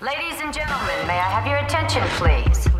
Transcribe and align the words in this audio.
Ladies 0.00 0.40
and 0.44 0.54
gentlemen, 0.54 1.06
may 1.08 1.18
I 1.18 1.28
have 1.34 1.46
your 1.50 1.58
attention, 1.66 2.02
please? 2.18 2.70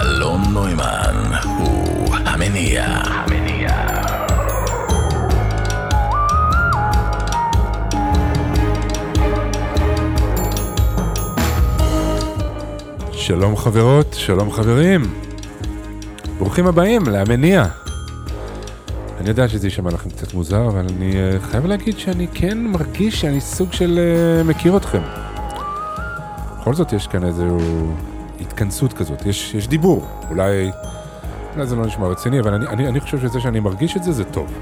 אלון 0.00 0.40
נוימן 0.52 1.32
הוא 1.44 2.16
המניע. 2.16 2.84
המניע. 2.84 3.68
שלום 13.12 13.56
חברות, 13.56 14.14
שלום 14.14 14.50
חברים. 14.52 15.00
ברוכים 16.38 16.66
הבאים 16.66 17.02
להמניע. 17.06 17.64
אני 19.20 19.28
יודע 19.28 19.48
שזה 19.48 19.66
יישמע 19.66 19.90
לכם 19.90 20.10
קצת 20.10 20.34
מוזר, 20.34 20.68
אבל 20.68 20.86
אני 20.96 21.16
אה, 21.16 21.40
חייב 21.40 21.66
להגיד 21.66 21.98
שאני 21.98 22.26
כן 22.34 22.58
מרגיש 22.58 23.20
שאני 23.20 23.40
סוג 23.40 23.72
של 23.72 23.98
אה, 23.98 24.42
מכיר 24.44 24.76
אתכם. 24.76 25.02
בכל 26.62 26.74
זאת 26.74 26.92
יש 26.92 27.06
כאן 27.06 27.24
איזו 27.24 27.58
התכנסות 28.40 28.92
כזאת, 28.92 29.26
יש, 29.26 29.54
יש 29.54 29.68
דיבור. 29.68 30.06
אולי, 30.30 30.70
אולי 31.54 31.66
זה 31.66 31.76
לא 31.76 31.86
נשמע 31.86 32.06
רציני, 32.06 32.40
אבל 32.40 32.54
אני, 32.54 32.66
אני, 32.66 32.88
אני 32.88 33.00
חושב 33.00 33.20
שזה 33.20 33.40
שאני 33.40 33.60
מרגיש 33.60 33.96
את 33.96 34.02
זה, 34.02 34.12
זה 34.12 34.24
טוב. 34.24 34.52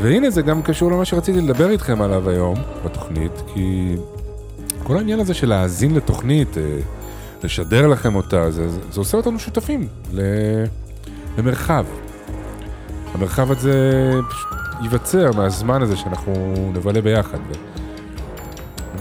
והנה 0.00 0.30
זה 0.30 0.42
גם 0.42 0.62
קשור 0.62 0.92
למה 0.92 1.04
שרציתי 1.04 1.40
לדבר 1.40 1.70
איתכם 1.70 2.02
עליו 2.02 2.28
היום 2.28 2.54
בתוכנית, 2.84 3.32
כי 3.54 3.96
כל 4.82 4.96
העניין 4.96 5.20
הזה 5.20 5.34
של 5.34 5.48
להאזין 5.48 5.94
לתוכנית, 5.94 6.58
אה, 6.58 6.78
לשדר 7.44 7.86
לכם 7.86 8.14
אותה, 8.14 8.50
זה, 8.50 8.68
זה, 8.68 9.00
עושה 9.00 9.16
אותנו 9.16 9.38
שותפים 9.38 9.88
למרחב. 11.38 11.84
המרחב 13.14 13.50
הזה 13.50 14.10
פשוט 14.30 14.48
ייווצר 14.82 15.30
מהזמן 15.36 15.82
הזה 15.82 15.96
שאנחנו 15.96 16.54
נבלה 16.74 17.00
ביחד. 17.00 17.38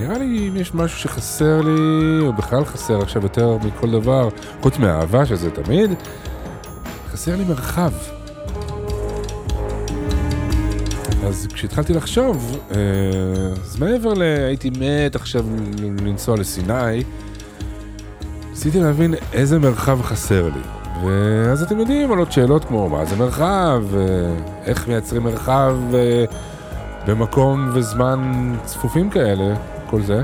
נראה 0.03 0.17
לי 0.17 0.49
אם 0.49 0.57
יש 0.57 0.73
משהו 0.73 0.99
שחסר 0.99 1.61
לי, 1.61 2.19
או 2.21 2.33
בכלל 2.33 2.65
חסר 2.65 3.01
עכשיו 3.01 3.23
יותר 3.23 3.57
מכל 3.63 3.91
דבר, 3.91 4.29
חוץ 4.61 4.77
מהאהבה 4.77 5.25
שזה 5.25 5.51
תמיד, 5.51 5.91
חסר 7.11 7.35
לי 7.35 7.43
מרחב. 7.43 7.91
אז 11.27 11.47
כשהתחלתי 11.53 11.93
לחשוב, 11.93 12.57
אה, 12.71 12.77
אז 13.63 13.79
מעבר 13.79 14.13
ל... 14.13 14.21
הייתי 14.21 14.69
מת 14.69 15.15
עכשיו 15.15 15.45
לנסוע 16.01 16.37
לסיני, 16.37 17.03
ניסיתי 18.49 18.79
להבין 18.79 19.15
איזה 19.33 19.59
מרחב 19.59 20.01
חסר 20.01 20.43
לי. 20.43 20.61
ואז 21.05 21.63
אתם 21.63 21.79
יודעים, 21.79 22.09
עולות 22.09 22.31
שאלות 22.31 22.65
כמו 22.65 22.89
מה 22.89 23.05
זה 23.05 23.15
מרחב, 23.15 23.83
אה, 23.95 24.01
איך 24.65 24.87
מייצרים 24.87 25.23
מרחב 25.23 25.75
אה, 25.93 26.25
במקום 27.07 27.69
וזמן 27.73 28.53
צפופים 28.65 29.09
כאלה, 29.09 29.55
כל 29.93 30.01
זה. 30.01 30.21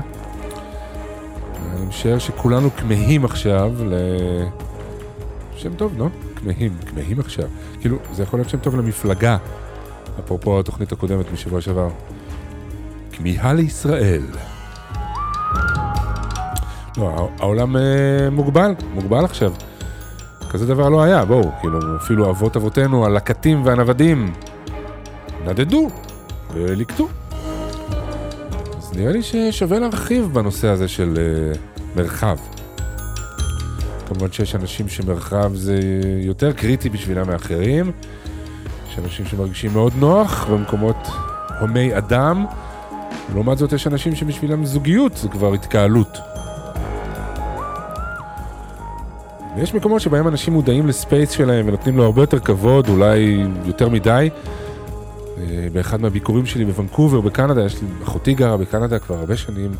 אני 1.56 1.86
משער 1.86 2.18
שכולנו 2.18 2.70
כמהים 2.76 3.24
עכשיו 3.24 3.72
ל... 3.86 3.94
שם 5.56 5.74
טוב, 5.74 5.98
לא? 5.98 6.06
כמהים, 6.36 6.72
כמהים 6.86 7.20
עכשיו. 7.20 7.44
כאילו, 7.80 7.96
זה 8.12 8.22
יכול 8.22 8.38
להיות 8.38 8.48
שם 8.50 8.58
טוב 8.58 8.76
למפלגה, 8.76 9.36
אפרופו 10.24 10.60
התוכנית 10.60 10.92
הקודמת 10.92 11.32
משבוע 11.32 11.60
שעבר. 11.60 11.88
כמיהה 13.12 13.52
לישראל. 13.52 14.22
לא, 16.96 17.28
העולם 17.38 17.76
אה, 17.76 18.30
מוגבל, 18.32 18.74
מוגבל 18.94 19.24
עכשיו. 19.24 19.52
כזה 20.50 20.66
דבר 20.66 20.88
לא 20.88 21.02
היה, 21.02 21.24
בואו, 21.24 21.50
כאילו, 21.60 21.96
אפילו 21.96 22.30
אבות 22.30 22.56
אבותינו, 22.56 23.06
הלקטים 23.06 23.66
והנוודים, 23.66 24.32
נדדו 25.44 25.90
וליקטו. 26.54 27.08
נראה 29.00 29.12
לי 29.12 29.22
ששווה 29.22 29.78
להרחיב 29.78 30.30
בנושא 30.32 30.68
הזה 30.68 30.88
של 30.88 31.18
uh, 31.54 31.78
מרחב. 31.96 32.36
כמובן 34.08 34.32
שיש 34.32 34.54
אנשים 34.54 34.88
שמרחב 34.88 35.54
זה 35.54 35.80
יותר 36.20 36.52
קריטי 36.52 36.88
בשבילם 36.88 37.26
מאחרים. 37.26 37.92
יש 38.90 38.98
אנשים 38.98 39.26
שמרגישים 39.26 39.72
מאוד 39.72 39.92
נוח 39.98 40.46
במקומות 40.50 40.96
הומי 41.60 41.98
אדם. 41.98 42.46
לעומת 43.34 43.58
זאת 43.58 43.72
יש 43.72 43.86
אנשים 43.86 44.14
שבשבילם 44.14 44.64
זוגיות 44.64 45.16
זה 45.16 45.28
כבר 45.28 45.54
התקהלות. 45.54 46.18
ויש 49.56 49.74
מקומות 49.74 50.00
שבהם 50.00 50.28
אנשים 50.28 50.52
מודעים 50.52 50.86
לספייס 50.86 51.30
שלהם 51.30 51.68
ונותנים 51.68 51.96
לו 51.96 52.04
הרבה 52.04 52.22
יותר 52.22 52.38
כבוד, 52.38 52.88
אולי 52.88 53.44
יותר 53.64 53.88
מדי. 53.88 54.30
אה, 55.40 55.68
באחד 55.72 56.00
מהביקורים 56.00 56.46
שלי 56.46 56.64
בוונקובר, 56.64 57.20
בקנדה, 57.20 57.64
יש 57.64 57.82
לי, 57.82 57.88
אחותי 58.04 58.34
גרה 58.34 58.56
בקנדה 58.56 58.98
כבר 58.98 59.18
הרבה 59.18 59.36
שנים, 59.36 59.70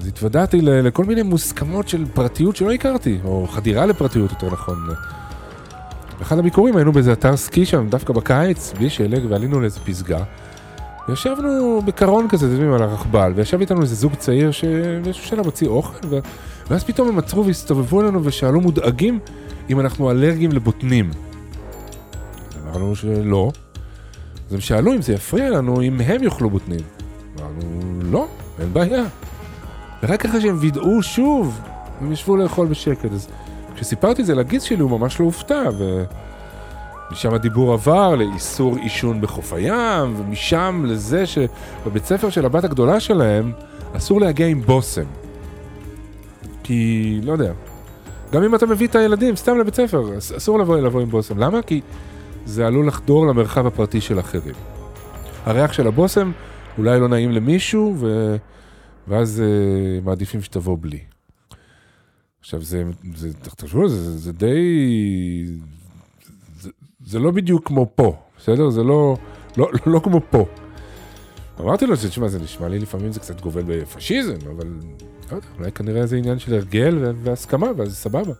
אז 0.00 0.06
התוודעתי 0.06 0.60
לכל 0.62 1.04
מיני 1.04 1.22
מוסכמות 1.22 1.88
של 1.88 2.04
פרטיות 2.14 2.56
שלא 2.56 2.72
הכרתי, 2.72 3.18
או 3.24 3.46
חדירה 3.50 3.86
לפרטיות 3.86 4.30
יותר 4.30 4.46
נכון. 4.46 4.76
באחד 6.18 6.38
הביקורים 6.38 6.76
היינו 6.76 6.92
באיזה 6.92 7.12
אתר 7.12 7.36
סקי 7.36 7.64
שם, 7.64 7.88
דווקא 7.88 8.12
בקיץ, 8.12 8.72
בלי 8.78 8.90
שלג, 8.90 9.26
ועלינו 9.28 9.60
לאיזה 9.60 9.80
פסגה. 9.80 10.24
וישבנו 11.08 11.82
בקרון 11.84 12.28
כזה, 12.28 12.46
אתם 12.46 12.54
יודעים, 12.54 12.72
על 12.72 12.82
הרכבל, 12.82 13.32
וישב 13.36 13.60
איתנו 13.60 13.82
איזה 13.82 13.94
זוג 13.94 14.14
צעיר 14.14 14.50
שבאיזשהו 14.50 15.24
שלב 15.24 15.44
הוציא 15.44 15.68
אוכל, 15.68 16.06
ו... 16.08 16.18
ואז 16.70 16.84
פתאום 16.84 17.08
הם 17.08 17.18
עצרו 17.18 17.46
והסתובבו 17.46 18.00
אלינו 18.00 18.24
ושאלו 18.24 18.60
מודאגים 18.60 19.18
אם 19.70 19.80
אנחנו 19.80 20.10
אלרגיים 20.10 20.52
לבוטנים. 20.52 21.10
אמרנו 22.64 22.96
שלא. 22.96 23.50
אז 24.48 24.54
הם 24.54 24.60
שאלו 24.60 24.94
אם 24.94 25.02
זה 25.02 25.12
יפריע 25.12 25.50
לנו 25.50 25.82
אם 25.82 26.00
הם 26.00 26.22
יאכלו 26.22 26.50
בוטנים. 26.50 26.80
אמרנו, 27.40 28.02
לא, 28.02 28.26
אין 28.60 28.72
בעיה. 28.72 29.04
ורק 30.02 30.24
אחרי 30.24 30.40
שהם 30.40 30.56
וידאו 30.60 31.02
שוב, 31.02 31.60
הם 32.00 32.12
ישבו 32.12 32.36
לאכול 32.36 32.66
בשקט. 32.66 33.12
אז 33.12 33.28
כשסיפרתי 33.74 34.22
את 34.22 34.26
זה 34.26 34.34
לגיס 34.34 34.62
שלי 34.62 34.82
הוא 34.82 34.90
ממש 34.90 35.20
לא 35.20 35.24
הופתע, 35.24 35.62
ומשם 37.10 37.34
הדיבור 37.34 37.72
עבר 37.72 38.14
לאיסור 38.14 38.76
עישון 38.76 39.20
בחוף 39.20 39.52
הים, 39.52 40.14
ומשם 40.16 40.84
לזה 40.86 41.24
שבבית 41.26 42.04
ספר 42.04 42.30
של 42.30 42.46
הבת 42.46 42.64
הגדולה 42.64 43.00
שלהם 43.00 43.52
אסור 43.96 44.20
להגיע 44.20 44.46
עם 44.46 44.62
בושם. 44.62 45.04
כי, 46.62 47.20
לא 47.22 47.32
יודע, 47.32 47.52
גם 48.32 48.42
אם 48.42 48.54
אתה 48.54 48.66
מביא 48.66 48.86
את 48.86 48.94
הילדים 48.94 49.36
סתם 49.36 49.58
לבית 49.58 49.74
ספר, 49.74 50.18
אסור 50.18 50.58
לבוא, 50.58 50.76
לבוא 50.76 51.00
עם 51.00 51.10
בושם. 51.10 51.38
למה? 51.38 51.62
כי 51.62 51.80
זה 52.48 52.66
עלול 52.66 52.86
לחדור 52.86 53.26
למרחב 53.26 53.66
הפרטי 53.66 54.00
של 54.00 54.20
אחרים. 54.20 54.54
הריח 55.44 55.72
של 55.72 55.86
הבושם 55.86 56.32
אולי 56.78 57.00
לא 57.00 57.08
נעים 57.08 57.30
למישהו, 57.30 57.96
ו... 57.98 58.36
ואז 59.08 59.42
uh, 59.42 60.04
מעדיפים 60.04 60.42
שתבוא 60.42 60.76
בלי. 60.80 60.98
עכשיו, 62.40 62.62
זה, 62.62 62.84
זה, 63.14 63.34
תחשבו 63.56 63.88
זה, 63.88 64.02
זה, 64.02 64.18
זה 64.18 64.32
די... 64.32 64.56
זה, 66.60 66.70
זה 67.04 67.18
לא 67.18 67.30
בדיוק 67.30 67.66
כמו 67.66 67.90
פה, 67.94 68.16
בסדר? 68.38 68.70
זה 68.70 68.82
לא, 68.82 69.16
לא, 69.56 69.70
לא, 69.72 69.92
לא 69.92 70.00
כמו 70.00 70.20
פה. 70.30 70.46
אמרתי 71.60 71.86
לו, 71.86 71.96
תשמע, 71.96 72.28
זה 72.28 72.38
נשמע 72.38 72.68
לי 72.68 72.78
לפעמים 72.78 73.12
זה 73.12 73.20
קצת 73.20 73.40
גובל 73.40 73.62
בפשיזם, 73.66 74.36
אבל 74.56 74.66
לא 75.30 75.36
יודע, 75.36 75.48
אולי 75.58 75.72
כנראה 75.72 76.06
זה 76.06 76.16
עניין 76.16 76.38
של 76.38 76.54
הרגל 76.54 77.12
והסכמה, 77.22 77.66
ואז 77.76 77.96
סבבה. 77.96 78.32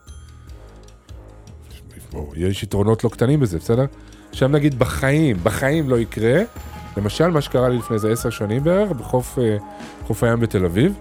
בוא, 2.11 2.33
יש 2.35 2.63
יתרונות 2.63 3.03
לא 3.03 3.09
קטנים 3.09 3.39
בזה, 3.39 3.57
בסדר? 3.57 3.85
עכשיו 4.29 4.49
נגיד 4.49 4.79
בחיים, 4.79 5.37
בחיים 5.43 5.89
לא 5.89 5.99
יקרה. 5.99 6.41
למשל, 6.97 7.27
מה 7.27 7.41
שקרה 7.41 7.69
לי 7.69 7.77
לפני 7.77 7.95
איזה 7.95 8.11
עשר 8.11 8.29
שנים 8.29 8.63
בערך, 8.63 8.91
בחוף 8.91 9.39
אה, 9.39 9.57
חוף 10.07 10.23
הים 10.23 10.39
בתל 10.39 10.65
אביב. 10.65 10.93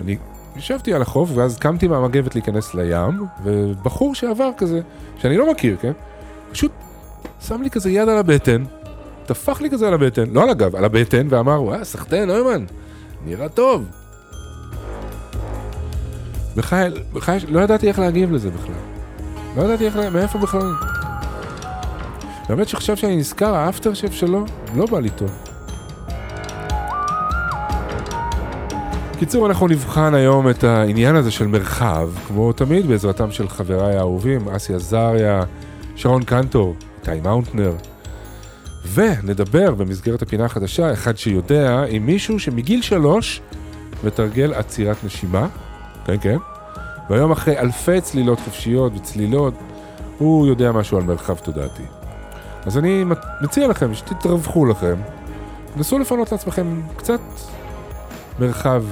אני 0.00 0.16
ישבתי 0.56 0.94
על 0.94 1.02
החוף, 1.02 1.30
ואז 1.34 1.58
קמתי 1.58 1.88
מהמגבת 1.88 2.34
להיכנס 2.34 2.74
לים, 2.74 3.26
ובחור 3.44 4.14
שעבר 4.14 4.50
כזה, 4.56 4.80
שאני 5.18 5.36
לא 5.36 5.50
מכיר, 5.50 5.76
כן? 5.80 5.92
פשוט 6.52 6.72
שם 7.40 7.62
לי 7.62 7.70
כזה 7.70 7.90
יד 7.90 8.08
על 8.08 8.18
הבטן, 8.18 8.64
טפח 9.26 9.60
לי 9.60 9.70
כזה 9.70 9.88
על 9.88 9.94
הבטן, 9.94 10.30
לא 10.30 10.42
על 10.42 10.50
הגב, 10.50 10.76
על 10.76 10.84
הבטן, 10.84 11.26
ואמר, 11.30 11.62
וואה, 11.62 11.84
סחטיין, 11.84 12.28
נוימן, 12.28 12.64
נראה 13.24 13.48
טוב. 13.48 13.84
בחיי, 16.56 16.90
בחיי, 17.12 17.38
לא 17.48 17.60
ידעתי 17.60 17.88
איך 17.88 17.98
להגיב 17.98 18.32
לזה 18.32 18.50
בכלל. 18.50 18.89
לא 19.56 19.62
ידעתי 19.62 19.86
איך, 19.86 19.96
מאיפה 19.96 20.38
בכלל. 20.38 20.72
באמת 22.48 22.68
שעכשיו 22.68 22.96
שאני 22.96 23.16
נזכר, 23.16 23.54
האפטר 23.54 23.94
שף 23.94 24.12
שלו 24.12 24.44
לא 24.76 24.86
בא 24.86 25.00
לי 25.00 25.10
טוב. 25.10 25.30
קיצור, 29.18 29.46
אנחנו 29.46 29.68
נבחן 29.68 30.14
היום 30.14 30.50
את 30.50 30.64
העניין 30.64 31.16
הזה 31.16 31.30
של 31.30 31.46
מרחב, 31.46 32.10
כמו 32.28 32.52
תמיד 32.52 32.86
בעזרתם 32.86 33.30
של 33.30 33.48
חבריי 33.48 33.96
האהובים, 33.96 34.48
אסי 34.48 34.74
עזריה, 34.74 35.42
שרון 35.96 36.22
קנטור, 36.22 36.74
איתי 37.00 37.20
מאונטנר. 37.20 37.72
ונדבר 38.92 39.74
במסגרת 39.74 40.22
הפינה 40.22 40.44
החדשה, 40.44 40.92
אחד 40.92 41.16
שיודע, 41.16 41.84
עם 41.88 42.06
מישהו 42.06 42.38
שמגיל 42.38 42.82
שלוש 42.82 43.40
מתרגל 44.04 44.54
עצירת 44.54 45.04
נשימה, 45.04 45.48
כן 46.04 46.16
כן, 46.20 46.36
והיום 47.10 47.30
אחרי 47.30 47.58
אלפי 47.58 48.00
צלילות 48.00 48.40
חופשיות 48.40 48.92
וצלילות, 48.96 49.54
הוא 50.18 50.46
יודע 50.46 50.72
משהו 50.72 50.98
על 50.98 51.04
מרחב 51.04 51.38
תודעתי. 51.38 51.82
אז 52.66 52.78
אני 52.78 53.04
מציע 53.42 53.68
לכם 53.68 53.94
שתתרווחו 53.94 54.66
לכם, 54.66 54.96
נסו 55.76 55.98
לפנות 55.98 56.32
לעצמכם 56.32 56.80
קצת 56.96 57.20
מרחב 58.38 58.84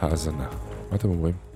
האזנה. 0.00 0.46
מה 0.90 0.96
אתם 0.96 1.08
אומרים? 1.08 1.47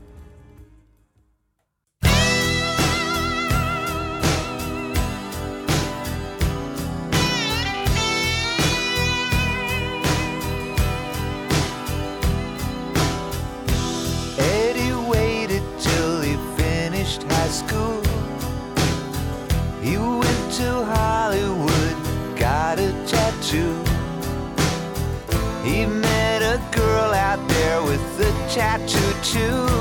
He 25.65 25.87
met 25.87 26.43
a 26.43 26.61
girl 26.77 27.15
out 27.15 27.49
there 27.49 27.83
with 27.83 28.21
a 28.21 28.33
tattoo 28.53 29.13
too. 29.23 29.72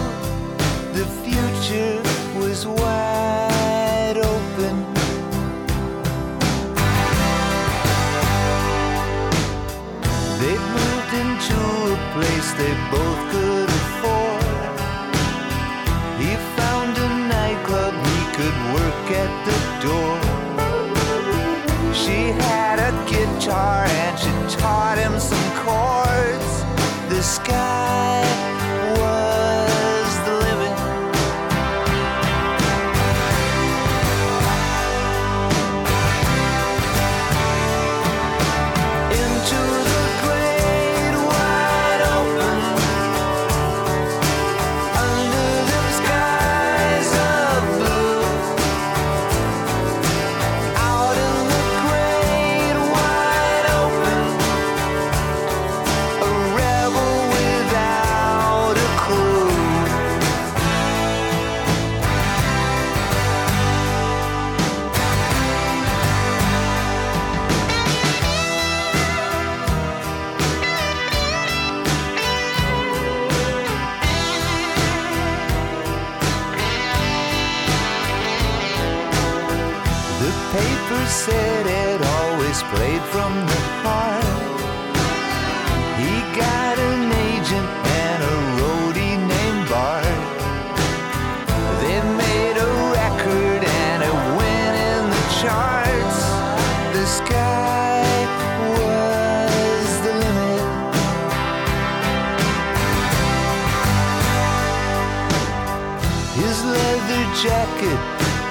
His 106.33 106.63
leather 106.63 107.23
jacket 107.43 107.99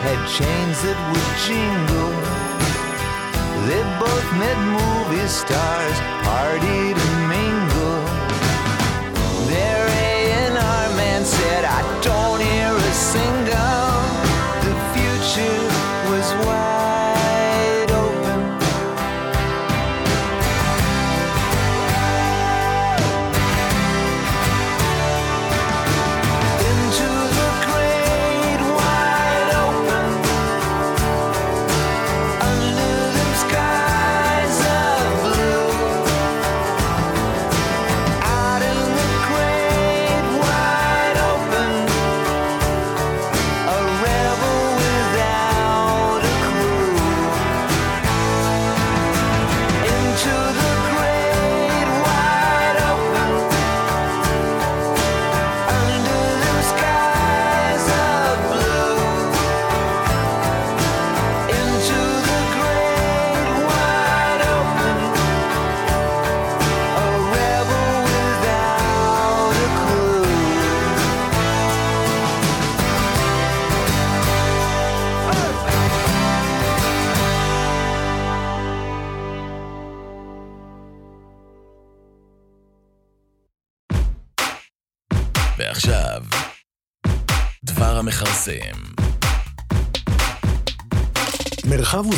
had 0.04 0.20
chains 0.28 0.76
that 0.84 0.98
would 1.08 1.30
jingle. 1.48 2.12
They 3.66 3.82
both 3.98 4.28
met 4.36 4.58
movie 4.76 5.28
stars, 5.28 5.96
partied 6.24 6.96
and 6.96 7.28
mingle. 7.28 7.59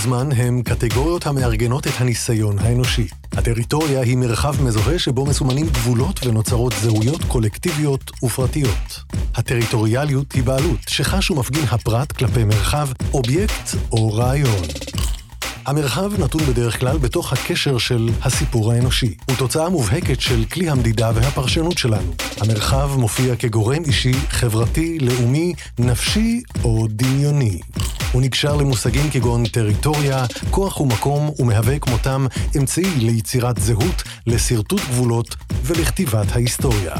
וזמן 0.02 0.32
הם 0.32 0.62
קטגוריות 0.62 1.26
המארגנות 1.26 1.86
את 1.86 1.92
הניסיון 1.98 2.58
האנושי. 2.58 3.06
הטריטוריה 3.32 4.00
היא 4.00 4.16
מרחב 4.16 4.62
מזוהה 4.62 4.98
שבו 4.98 5.26
מסומנים 5.26 5.66
גבולות 5.66 6.26
ונוצרות 6.26 6.72
זהויות 6.82 7.24
קולקטיביות 7.28 8.10
ופרטיות. 8.22 9.00
הטריטוריאליות 9.34 10.32
היא 10.32 10.42
בעלות 10.42 10.78
שחש 10.88 11.30
ומפגין 11.30 11.64
הפרט 11.70 12.12
כלפי 12.12 12.44
מרחב, 12.44 12.88
אובייקט 13.12 13.70
או 13.92 14.12
רעיון. 14.12 14.62
המרחב 15.66 16.20
נתון 16.20 16.42
בדרך 16.42 16.80
כלל 16.80 16.98
בתוך 16.98 17.32
הקשר 17.32 17.78
של 17.78 18.08
הסיפור 18.22 18.72
האנושי. 18.72 19.14
הוא 19.28 19.36
תוצאה 19.36 19.68
מובהקת 19.68 20.20
של 20.20 20.44
כלי 20.44 20.70
המדידה 20.70 21.10
והפרשנות 21.14 21.78
שלנו. 21.78 22.12
המרחב 22.40 22.90
מופיע 22.96 23.36
כגורם 23.36 23.84
אישי, 23.84 24.14
חברתי, 24.28 24.98
לאומי, 24.98 25.54
נפשי 25.78 26.42
או 26.64 26.86
דמיוני. 26.90 27.60
הוא 28.12 28.22
נקשר 28.22 28.56
למושגים 28.56 29.10
כגון 29.10 29.44
טריטוריה, 29.46 30.24
כוח 30.50 30.80
ומקום, 30.80 31.30
ומהווה 31.38 31.78
כמותם 31.78 32.26
אמצעי 32.56 32.94
ליצירת 32.98 33.58
זהות, 33.58 34.02
לשרטוט 34.26 34.80
גבולות 34.80 35.36
ולכתיבת 35.64 36.26
ההיסטוריה. 36.32 36.94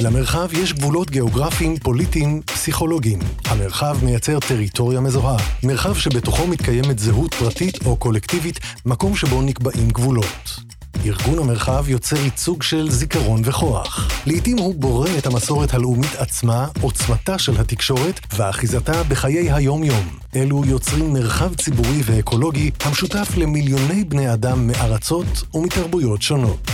למרחב 0.00 0.48
יש 0.52 0.72
גבולות 0.72 1.10
גיאוגרפיים, 1.10 1.76
פוליטיים, 1.76 2.42
פסיכולוגיים. 2.42 3.18
המרחב 3.44 4.04
מייצר 4.04 4.40
טריטוריה 4.40 5.00
מזוהה, 5.00 5.36
מרחב 5.62 5.94
שבתוכו 5.94 6.46
מתקיימת 6.46 6.98
זהות 6.98 7.34
פרטית 7.34 7.86
או 7.86 7.96
קולקטיבית, 7.96 8.60
מקום 8.86 9.16
שבו 9.16 9.42
נקבעים 9.42 9.88
גבולות. 9.88 10.60
ארגון 11.04 11.38
המרחב 11.38 11.88
יוצר 11.88 12.16
ייצוג 12.16 12.62
של 12.62 12.90
זיכרון 12.90 13.42
וכוח. 13.44 14.08
לעתים 14.26 14.58
הוא 14.58 14.74
בורא 14.74 15.08
את 15.18 15.26
המסורת 15.26 15.74
הלאומית 15.74 16.14
עצמה, 16.16 16.66
עוצמתה 16.80 17.38
של 17.38 17.60
התקשורת 17.60 18.20
ואחיזתה 18.36 19.02
בחיי 19.02 19.52
היום-יום. 19.52 20.08
אלו 20.36 20.64
יוצרים 20.64 21.12
מרחב 21.12 21.54
ציבורי 21.54 22.00
ואקולוגי 22.04 22.70
המשותף 22.84 23.28
למיליוני 23.36 24.04
בני 24.04 24.32
אדם 24.32 24.66
מארצות 24.66 25.42
ומתרבויות 25.54 26.22
שונות. 26.22 26.70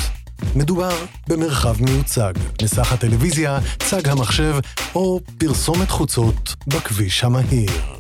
מדובר 0.57 0.97
במרחב 1.29 1.83
מיוצג, 1.83 2.33
מסך 2.63 2.93
הטלוויזיה, 2.93 3.59
צג 3.79 4.09
המחשב 4.09 4.55
או 4.95 5.21
פרסומת 5.39 5.91
חוצות 5.91 6.55
בכביש 6.67 7.25
המהיר. 7.25 7.98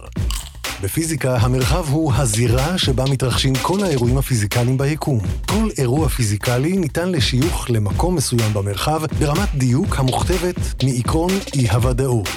בפיזיקה, 0.82 1.36
המרחב 1.36 1.84
הוא 1.88 2.12
הזירה 2.14 2.78
שבה 2.78 3.04
מתרחשים 3.10 3.52
כל 3.62 3.84
האירועים 3.84 4.18
הפיזיקליים 4.18 4.78
ביקום. 4.78 5.20
כל 5.48 5.68
אירוע 5.78 6.08
פיזיקלי 6.08 6.76
ניתן 6.76 7.12
לשיוך 7.12 7.70
למקום 7.70 8.16
מסוים 8.16 8.52
במרחב 8.54 9.00
ברמת 9.18 9.54
דיוק 9.54 9.98
המוכתבת 9.98 10.56
מעקרון 10.84 11.30
אי-הוודאות. 11.54 12.28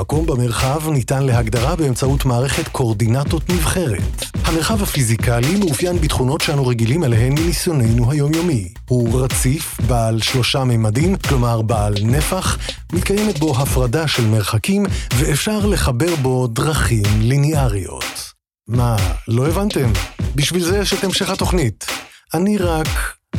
מקום 0.00 0.26
במרחב 0.26 0.90
ניתן 0.90 1.22
להגדרה 1.22 1.76
באמצעות 1.76 2.24
מערכת 2.24 2.68
קורדינטות 2.68 3.48
נבחרת. 3.50 4.24
המרחב 4.44 4.82
הפיזיקלי 4.82 5.54
מאופיין 5.54 6.00
בתכונות 6.00 6.40
שאנו 6.40 6.66
רגילים 6.66 7.04
אליהן 7.04 7.32
מניסיוננו 7.32 8.10
היומיומי. 8.10 8.68
הוא 8.88 9.20
רציף, 9.20 9.80
בעל 9.86 10.20
שלושה 10.20 10.64
ממדים, 10.64 11.16
כלומר 11.16 11.62
בעל 11.62 11.94
נפח, 12.02 12.58
מתקיימת 12.92 13.38
בו 13.38 13.56
הפרדה 13.56 14.08
של 14.08 14.24
מרחקים, 14.24 14.86
ואפשר 15.16 15.66
לחבר 15.66 16.16
בו 16.16 16.46
דרכים 16.46 17.06
ליניאריות. 17.20 18.32
מה, 18.68 18.96
לא 19.28 19.48
הבנתם? 19.48 19.92
בשביל 20.34 20.64
זה 20.64 20.78
יש 20.78 20.94
את 20.94 21.04
המשך 21.04 21.30
התוכנית. 21.30 21.86
אני 22.34 22.56
רק 22.58 22.88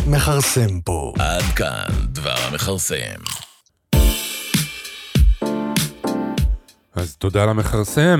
מכרסם 0.08 0.82
פה. 0.82 1.13
עד 1.20 1.44
כאן 1.56 1.89
דבר 2.12 2.36
המכרסם. 2.51 3.49
אז 7.00 7.15
תודה 7.15 7.46
למכרסם, 7.46 8.20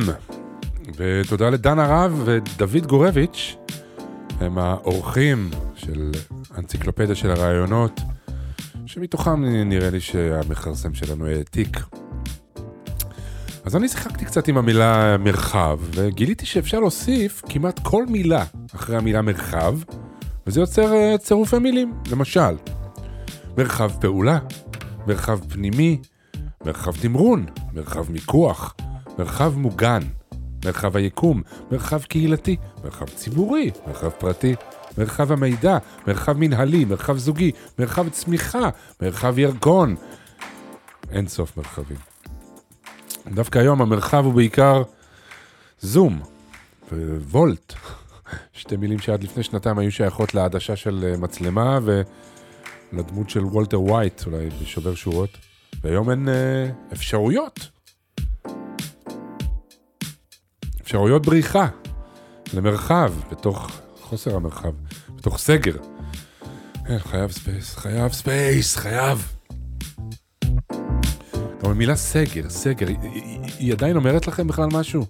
ותודה 0.96 1.50
לדן 1.50 1.80
הרב 1.80 2.24
ודוד 2.26 2.88
גורביץ', 2.88 3.56
הם 4.40 4.58
האורחים 4.58 5.50
של 5.76 6.12
אנציקלופדיה 6.58 7.16
של 7.16 7.32
הרעיונות, 7.32 8.02
שמתוכם 8.86 9.46
נראה 9.46 9.90
לי 9.90 10.00
שהמכרסם 10.00 10.94
שלנו 10.94 11.28
העתיק. 11.28 11.78
אז 13.66 13.76
אני 13.76 13.88
שיחקתי 13.88 14.26
קצת 14.26 14.48
עם 14.48 14.58
המילה 14.58 15.18
מרחב, 15.18 15.80
וגיליתי 15.92 16.46
שאפשר 16.46 16.80
להוסיף 16.80 17.42
כמעט 17.50 17.80
כל 17.84 18.06
מילה 18.06 18.46
אחרי 18.76 18.98
המילה 18.98 19.22
מרחב, 19.22 19.78
וזה 20.48 20.60
יוצר 20.60 20.94
אה, 20.94 21.18
צירופי 21.18 21.60
מילים. 21.60 21.94
למשל, 22.12 22.56
מרחב 23.58 23.92
פעולה, 24.02 24.40
מרחב 25.08 25.40
פנימי, 25.50 25.98
מרחב 26.66 26.92
תמרון, 27.02 27.46
מרחב 27.74 28.12
מיקוח, 28.12 28.76
מרחב 29.18 29.58
מוגן, 29.58 30.02
מרחב 30.66 30.96
היקום, 30.96 31.42
מרחב 31.72 32.04
קהילתי, 32.04 32.58
מרחב 32.84 33.10
ציבורי, 33.10 33.72
מרחב 33.88 34.10
פרטי, 34.10 34.56
מרחב 34.98 35.32
המידע, 35.32 35.78
מרחב 36.08 36.38
מנהלי, 36.38 36.86
מרחב 36.86 37.18
זוגי, 37.18 37.52
מרחב 37.80 38.10
צמיחה, 38.10 38.70
מרחב 39.02 39.40
ירקון. 39.40 39.96
אין 41.12 41.28
סוף 41.28 41.58
מרחבים. 41.58 41.98
דווקא 43.28 43.60
היום 43.60 43.82
המרחב 43.82 44.26
הוא 44.26 44.34
בעיקר 44.34 44.84
זום 45.80 46.22
ווולט. 46.92 47.74
שתי 48.54 48.78
מילים 48.78 49.00
שעד 49.00 49.24
לפני 49.24 49.44
שנתיים 49.44 49.80
היו 49.80 49.92
שייכות 49.92 50.34
לעדשה 50.34 50.76
של 50.76 51.06
אה, 51.08 51.18
מצלמה 51.18 51.80
ולדמות 51.84 53.30
של 53.30 53.46
וולטר 53.46 53.82
ווייט, 53.82 54.26
אולי 54.26 54.50
בשובר 54.62 54.96
שורות. 54.96 55.49
והיום 55.82 56.10
הן 56.10 56.30
אה, 56.30 56.70
אפשרויות. 56.94 57.70
אפשרויות 60.82 61.26
בריחה 61.26 61.68
למרחב, 62.54 63.14
בתוך 63.32 63.72
חוסר 64.02 64.36
המרחב, 64.36 64.72
בתוך 65.16 65.38
סגר. 65.38 65.76
כן, 66.88 67.00
חייב 67.00 67.32
space, 67.32 67.76
חייב 67.76 68.12
space, 68.12 68.76
חייב. 68.76 69.34
גם 71.64 71.72
המילה 71.72 71.96
סגר, 71.96 72.50
סגר, 72.50 72.88
היא, 72.88 72.98
היא, 73.02 73.40
היא 73.60 73.74
עדיין 73.74 73.96
אומרת 73.96 74.28
לכם 74.28 74.48
בכלל 74.48 74.68
משהו? 74.74 75.06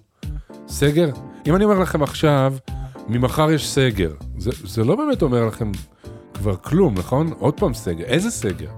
סגר? 0.68 1.10
אם 1.46 1.56
אני 1.56 1.64
אומר 1.64 1.78
לכם 1.78 2.02
עכשיו, 2.02 2.54
ממחר 3.08 3.50
יש 3.50 3.68
סגר, 3.68 4.12
זה, 4.38 4.50
זה 4.64 4.84
לא 4.84 4.96
באמת 4.96 5.22
אומר 5.22 5.46
לכם 5.46 5.72
כבר 6.34 6.56
כלום, 6.56 6.94
נכון? 6.94 7.32
עוד 7.38 7.60
פעם 7.60 7.74
סגר, 7.74 8.04
איזה 8.04 8.30
סגר? 8.30 8.70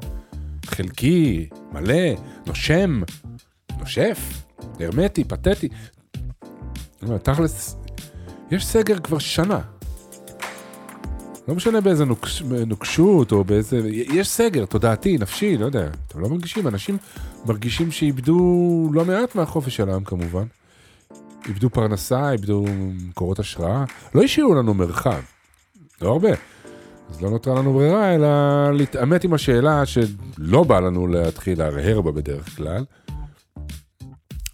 חלקי, 0.74 1.48
מלא, 1.72 2.14
נושם, 2.46 3.02
נושף, 3.78 4.18
הרמטי, 4.80 5.24
פתטי. 5.24 5.68
תכלס, 7.22 7.76
יש 8.50 8.66
סגר 8.66 8.98
כבר 8.98 9.18
שנה. 9.18 9.60
לא 11.48 11.54
משנה 11.54 11.80
באיזה 11.80 12.04
נוקש, 12.04 12.42
נוקשות 12.42 13.32
או 13.32 13.44
באיזה... 13.44 13.80
יש 13.90 14.28
סגר 14.28 14.64
תודעתי, 14.64 15.18
נפשי, 15.18 15.56
לא 15.56 15.66
יודע. 15.66 15.88
אתם 16.08 16.20
לא 16.20 16.28
מרגישים? 16.28 16.68
אנשים 16.68 16.96
מרגישים 17.46 17.90
שאיבדו 17.90 18.90
לא 18.92 19.04
מעט 19.04 19.34
מהחופש 19.34 19.76
שלהם 19.76 20.04
כמובן. 20.04 20.44
איבדו 21.48 21.70
פרנסה, 21.70 22.32
איבדו 22.32 22.64
מקורות 23.08 23.38
השראה. 23.38 23.84
לא 24.14 24.22
השאירו 24.22 24.54
לנו 24.54 24.74
מרחב. 24.74 25.20
לא 26.02 26.08
הרבה. 26.08 26.30
אז 27.08 27.22
לא 27.22 27.30
נותרה 27.30 27.54
לנו 27.54 27.72
ברירה, 27.72 28.14
אלא 28.14 28.28
להתעמת 28.72 29.24
עם 29.24 29.34
השאלה 29.34 29.86
שלא 29.86 30.64
בא 30.64 30.80
לנו 30.80 31.06
להתחיל 31.06 31.58
להרהר 31.58 32.00
בה 32.00 32.12
בדרך 32.12 32.56
כלל. 32.56 32.84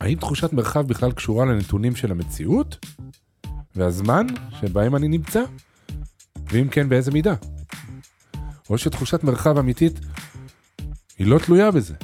האם 0.00 0.18
תחושת 0.18 0.52
מרחב 0.52 0.86
בכלל 0.86 1.12
קשורה 1.12 1.44
לנתונים 1.44 1.96
של 1.96 2.10
המציאות 2.10 2.86
והזמן 3.76 4.26
שבהם 4.60 4.96
אני 4.96 5.08
נמצא? 5.08 5.42
ואם 6.50 6.68
כן, 6.68 6.88
באיזה 6.88 7.10
מידה? 7.10 7.34
או 8.70 8.78
שתחושת 8.78 9.24
מרחב 9.24 9.58
אמיתית 9.58 10.00
היא 11.18 11.26
לא 11.26 11.38
תלויה 11.38 11.70
בזה. 11.70 11.94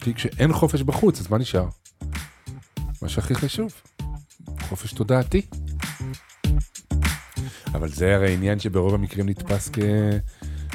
כי 0.00 0.14
כשאין 0.14 0.52
חופש 0.52 0.82
בחוץ, 0.82 1.20
אז 1.20 1.30
מה 1.30 1.38
נשאר? 1.38 1.68
מה 3.02 3.08
שהכי 3.08 3.34
חשוב, 3.34 3.72
חופש 4.60 4.92
תודעתי. 4.92 5.42
אבל 7.74 7.88
זה 7.88 8.14
הרי 8.14 8.34
עניין 8.34 8.58
שברוב 8.58 8.94
המקרים 8.94 9.28
נתפס 9.28 9.70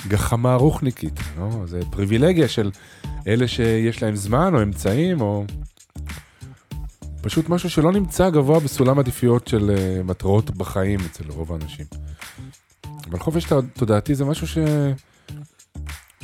כגחמה 0.06 0.56
רוחניקית, 0.56 1.20
לא? 1.38 1.50
זה 1.66 1.80
פריבילגיה 1.92 2.48
של 2.48 2.72
אלה 3.28 3.48
שיש 3.48 4.04
להם 4.04 4.16
זמן 4.16 4.56
או 4.56 4.64
אמצעים 4.64 5.22
או... 5.22 5.46
פשוט 7.22 7.50
משהו 7.50 7.70
שלא 7.70 7.92
נמצא 7.92 8.30
גבוה 8.30 8.60
בסולם 8.60 9.00
עדיפויות 9.00 9.48
של 9.48 9.76
uh, 9.76 10.04
מטרות 10.04 10.50
בחיים 10.50 11.00
אצל 11.00 11.24
רוב 11.28 11.52
האנשים. 11.52 11.86
אבל 13.10 13.20
חופש 13.20 13.46
תודעתי 13.74 14.16
זה 14.16 14.26
משהו 14.26 14.48
ש... 14.48 14.58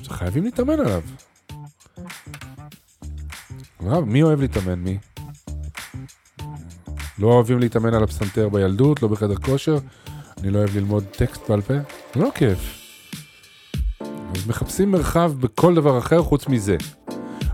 שחייבים 0.02 0.44
להתאמן 0.44 0.80
עליו. 0.80 1.02
מי 4.06 4.24
אוהב 4.24 4.42
להתאמן? 4.42 4.80
מי? 4.80 4.98
לא 7.20 7.28
אוהבים 7.28 7.60
להתאמן 7.60 7.94
על 7.94 8.04
הפסנתר 8.04 8.50
בילדות, 8.50 9.02
לא 9.02 9.08
בחדר 9.08 9.36
כושר, 9.36 9.78
אני 10.46 10.54
לא 10.54 10.60
אוהב 10.60 10.76
ללמוד 10.76 11.04
טקסט 11.04 11.50
בעל 11.50 11.62
פה, 11.62 11.74
זה 12.16 12.22
לא 12.22 12.30
כיף. 12.36 12.82
אז 14.36 14.48
מחפשים 14.48 14.92
מרחב 14.92 15.34
בכל 15.40 15.76
דבר 15.76 15.98
אחר 15.98 16.24
חוץ 16.24 16.48
מזה. 16.48 16.78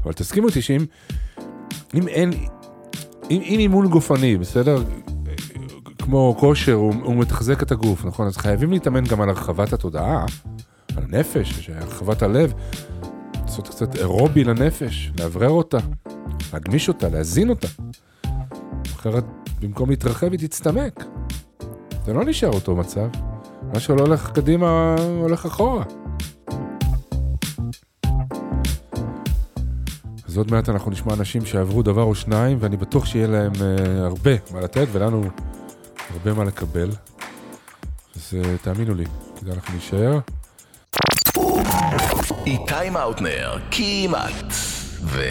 אבל 0.03 0.13
תסכימו 0.13 0.47
אותי 0.47 0.61
שאם 0.61 0.85
אם 1.93 2.07
אין, 2.07 2.31
אם, 3.29 3.41
אם 3.41 3.59
אימון 3.59 3.87
גופני, 3.87 4.37
בסדר? 4.37 4.83
כמו 5.97 6.35
כושר, 6.39 6.73
הוא, 6.73 6.93
הוא 7.03 7.15
מתחזק 7.15 7.63
את 7.63 7.71
הגוף, 7.71 8.05
נכון? 8.05 8.27
אז 8.27 8.37
חייבים 8.37 8.71
להתאמן 8.71 9.03
גם 9.03 9.21
על 9.21 9.29
הרחבת 9.29 9.73
התודעה, 9.73 10.25
על 10.97 11.03
הנפש, 11.03 11.69
הרחבת 11.69 12.21
הלב, 12.21 12.53
לעשות 13.41 13.67
קצת 13.67 13.95
אירובי 13.95 14.43
לנפש, 14.43 15.11
לאוורר 15.19 15.49
אותה, 15.49 15.77
להגמיש 16.53 16.87
אותה, 16.87 17.09
להזין 17.09 17.49
אותה. 17.49 17.67
אחרת, 18.85 19.23
במקום 19.61 19.89
להתרחב, 19.89 20.31
היא 20.31 20.39
תצטמק. 20.39 21.03
זה 22.05 22.13
לא 22.13 22.25
נשאר 22.25 22.49
אותו 22.49 22.75
מצב. 22.75 23.07
מה 23.73 23.79
שלא 23.79 24.01
הולך 24.01 24.31
קדימה, 24.31 24.95
הולך 25.21 25.45
אחורה. 25.45 25.83
אז 30.27 30.37
עוד 30.37 30.51
מעט 30.51 30.69
אנחנו 30.69 30.91
נשמע 30.91 31.13
אנשים 31.13 31.45
שעברו 31.45 31.81
דבר 31.81 32.03
או 32.03 32.15
שניים, 32.15 32.57
ואני 32.61 32.77
בטוח 32.77 33.05
שיהיה 33.05 33.27
להם 33.27 33.51
uh, 33.51 33.57
הרבה 34.01 34.31
מה 34.53 34.61
לתת, 34.61 34.87
ולנו 34.91 35.23
הרבה 36.13 36.33
מה 36.33 36.43
לקבל. 36.43 36.89
אז 38.15 38.33
uh, 38.33 38.63
תאמינו 38.63 38.93
לי, 38.93 39.05
כדאי 39.39 39.55
לכם 39.55 39.73
להישאר. 39.73 40.19
איתי 42.45 42.89
מאוטנר, 42.91 43.57
כמעט. 43.71 44.53
ו... 45.03 45.21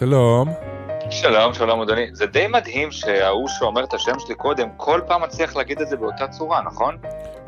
שלום. 0.00 0.73
שלום, 1.10 1.54
שלום 1.54 1.80
אדוני. 1.80 2.06
זה 2.12 2.26
די 2.26 2.46
מדהים 2.46 2.90
שההוא 2.92 3.48
שאומר 3.48 3.84
את 3.84 3.94
השם 3.94 4.12
שלי 4.18 4.34
קודם, 4.34 4.68
כל 4.76 5.00
פעם 5.06 5.22
מצליח 5.22 5.56
להגיד 5.56 5.80
את 5.80 5.88
זה 5.88 5.96
באותה 5.96 6.28
צורה, 6.28 6.62
נכון? 6.62 6.96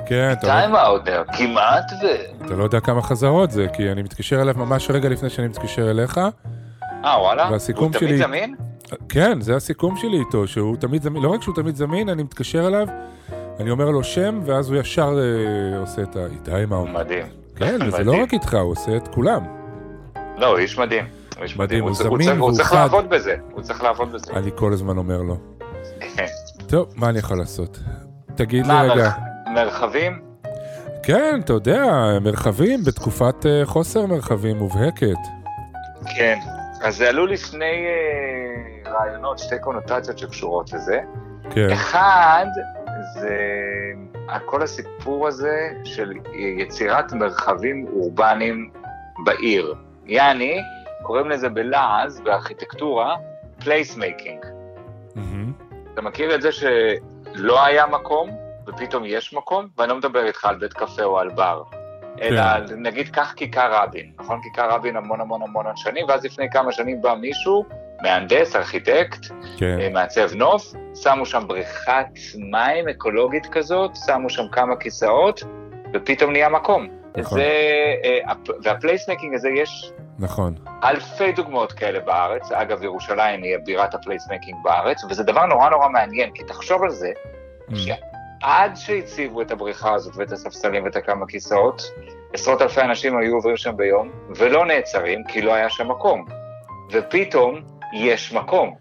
כן, 0.06 0.32
אתה 0.32 0.40
טיים 0.46 0.72
לא, 0.72 0.86
אאוטר, 0.86 1.22
כמעט 1.38 1.84
ו... 2.02 2.06
אתה 2.46 2.54
לא 2.54 2.64
יודע 2.64 2.80
כמה 2.80 3.02
חזרות 3.02 3.50
זה, 3.50 3.66
כי 3.72 3.92
אני 3.92 4.02
מתקשר 4.02 4.42
אליו 4.42 4.54
ממש 4.58 4.90
רגע 4.90 5.08
לפני 5.08 5.30
שאני 5.30 5.48
מתקשר 5.48 5.90
אליך. 5.90 6.20
אה, 7.04 7.20
וואלה? 7.20 7.48
והסיכום 7.52 7.84
הוא 7.84 7.92
תמיד 7.92 8.08
שלי- 8.08 8.18
זמין? 8.18 8.54
כן, 9.08 9.40
זה 9.40 9.56
הסיכום 9.56 9.96
שלי 9.96 10.18
איתו, 10.18 10.46
שהוא 10.46 10.76
תמיד 10.76 11.02
זמין, 11.02 11.22
לא 11.22 11.28
רק 11.28 11.42
שהוא 11.42 11.54
תמיד 11.54 11.76
זמין, 11.76 12.08
אני 12.08 12.22
מתקשר 12.22 12.66
אליו, 12.66 12.86
אני 13.60 13.70
אומר 13.70 13.90
לו 13.90 14.04
שם, 14.04 14.40
ואז 14.44 14.70
הוא 14.70 14.80
ישר 14.80 15.18
אה, 15.18 15.78
עושה 15.78 16.02
את 16.02 16.16
ה... 16.16 16.26
איתי 16.26 16.66
מאוטנר. 16.68 16.92
מדהים. 16.92 17.26
כן, 17.56 17.78
וזה 17.86 18.04
לא. 18.04 18.12
רק 18.22 18.32
איתך, 18.32 18.54
הוא 18.54 18.72
עושה 18.72 18.96
את 18.96 19.08
כולם. 19.08 19.42
לא, 20.38 20.46
הוא 20.46 20.58
איש 20.58 20.78
מדהים. 20.78 21.04
הוא 21.36 21.42
איש 21.42 21.56
מדהים, 21.56 21.84
הוא 21.84 21.94
זמין 21.94 22.10
צריך- 22.18 22.28
הוא 22.32 22.38
והוא 22.38 22.52
צריך 22.52 22.68
חד. 22.68 22.76
לעבוד 22.76 23.10
בזה. 23.10 23.36
הוא 23.52 23.62
צריך 23.62 23.82
לעבוד 23.82 24.12
בזה. 24.12 24.32
אני 24.32 24.50
כל 24.54 24.72
הזמן 24.72 24.98
אומר 24.98 25.22
לו. 25.22 25.36
טוב, 26.68 26.92
מה 26.96 27.08
אני 27.08 27.18
יכול 27.18 27.38
לעשות? 27.38 27.78
תגיד 28.34 28.66
לי 28.66 28.72
רגע. 28.72 28.94
מרח- 28.94 29.16
מרחבים? 29.54 30.22
כן, 31.02 31.40
אתה 31.44 31.52
יודע, 31.52 31.84
מרחבים 32.20 32.84
בתקופת 32.84 33.46
אה, 33.46 33.62
חוסר 33.64 34.06
מרחבים 34.06 34.56
מובהקת. 34.56 35.16
כן. 36.16 36.38
אז 36.82 37.00
עלו 37.00 37.26
לי 37.26 37.36
שני 37.36 37.64
אה, 37.86 38.92
רעיונות, 38.92 39.38
שתי 39.38 39.54
קונוטציות 39.60 40.18
שקשורות 40.18 40.72
לזה. 40.72 41.00
כן, 41.50 41.70
אחד, 41.72 42.46
זה 43.14 43.36
כל 44.44 44.62
הסיפור 44.62 45.28
הזה 45.28 45.56
של 45.84 46.12
יצירת 46.58 47.12
מרחבים 47.12 47.86
אורבניים 47.96 48.70
בעיר. 49.24 49.74
יעני, 50.06 50.58
קוראים 51.06 51.30
לזה 51.30 51.48
בלעז, 51.48 52.20
בארכיטקטורה, 52.20 53.16
placemaking. 53.64 54.44
מהמם. 55.14 55.52
אתה 55.94 56.02
מכיר 56.02 56.34
את 56.34 56.42
זה 56.42 56.52
שלא 56.52 57.64
היה 57.64 57.86
מקום, 57.86 58.30
ופתאום 58.66 59.02
יש 59.06 59.34
מקום? 59.34 59.68
ואני 59.78 59.90
לא 59.90 59.96
מדבר 59.96 60.26
איתך 60.26 60.44
על 60.44 60.56
בית 60.56 60.72
קפה 60.72 61.02
או 61.02 61.18
על 61.18 61.28
בר. 61.28 61.62
אלא 62.22 62.42
כן. 62.42 62.46
על, 62.48 62.64
נגיד, 62.76 63.08
קח 63.08 63.32
כיכר 63.36 63.72
רבין, 63.82 64.10
נכון? 64.18 64.40
כיכר 64.42 64.70
רבין 64.70 64.96
המון 64.96 65.20
המון 65.20 65.42
המון 65.42 65.66
שנים, 65.76 66.06
ואז 66.08 66.24
לפני 66.24 66.50
כמה 66.50 66.72
שנים 66.72 67.02
בא 67.02 67.14
מישהו, 67.14 67.64
מהנדס, 68.02 68.56
ארכיטקט, 68.56 69.26
כן, 69.58 69.78
אה, 69.80 69.88
מעצב 69.92 70.34
נוף, 70.34 70.62
שמו 70.94 71.26
שם 71.26 71.42
בריכת 71.46 72.06
מים 72.50 72.88
אקולוגית 72.88 73.46
כזאת, 73.46 73.90
שמו 74.06 74.30
שם 74.30 74.48
כמה 74.52 74.76
כיסאות, 74.76 75.42
ופתאום 75.94 76.32
נהיה 76.32 76.48
מקום. 76.48 76.86
נכון. 77.16 77.38
זה, 77.38 77.44
אה, 78.04 78.18
הפ- 78.32 78.50
וה 78.62 78.73
placemaking 78.73 79.34
הזה, 79.34 79.48
יש 79.48 79.92
נכון. 80.18 80.54
אלפי 80.84 81.32
דוגמאות 81.32 81.72
כאלה 81.72 82.00
בארץ. 82.00 82.52
אגב, 82.52 82.82
ירושלים 82.82 83.42
היא 83.42 83.56
בירת 83.64 83.94
ה 83.94 83.99
placemaking 83.99 84.56
בארץ, 84.64 85.04
וזה 85.10 85.22
דבר 85.22 85.46
נורא 85.46 85.70
נורא 85.70 85.88
מעניין, 85.88 86.30
כי 86.34 86.44
תחשוב 86.44 86.82
על 86.82 86.90
זה, 86.90 87.10
Mm. 87.68 87.74
שעד 87.76 88.76
שהציבו 88.76 89.42
את 89.42 89.50
הבריכה 89.50 89.94
הזאת 89.94 90.16
ואת 90.16 90.32
הספסלים 90.32 90.84
ואת 90.84 90.96
הכמה 90.96 91.26
כיסאות, 91.26 91.82
עשרות 92.34 92.62
אלפי 92.62 92.80
אנשים 92.80 93.18
היו 93.18 93.34
עוברים 93.34 93.56
שם 93.56 93.76
ביום, 93.76 94.10
ולא 94.36 94.66
נעצרים, 94.66 95.24
כי 95.28 95.42
לא 95.42 95.54
היה 95.54 95.70
שם 95.70 95.88
מקום. 95.88 96.24
ופתאום 96.92 97.60
יש 97.92 98.32
מקום. 98.32 98.74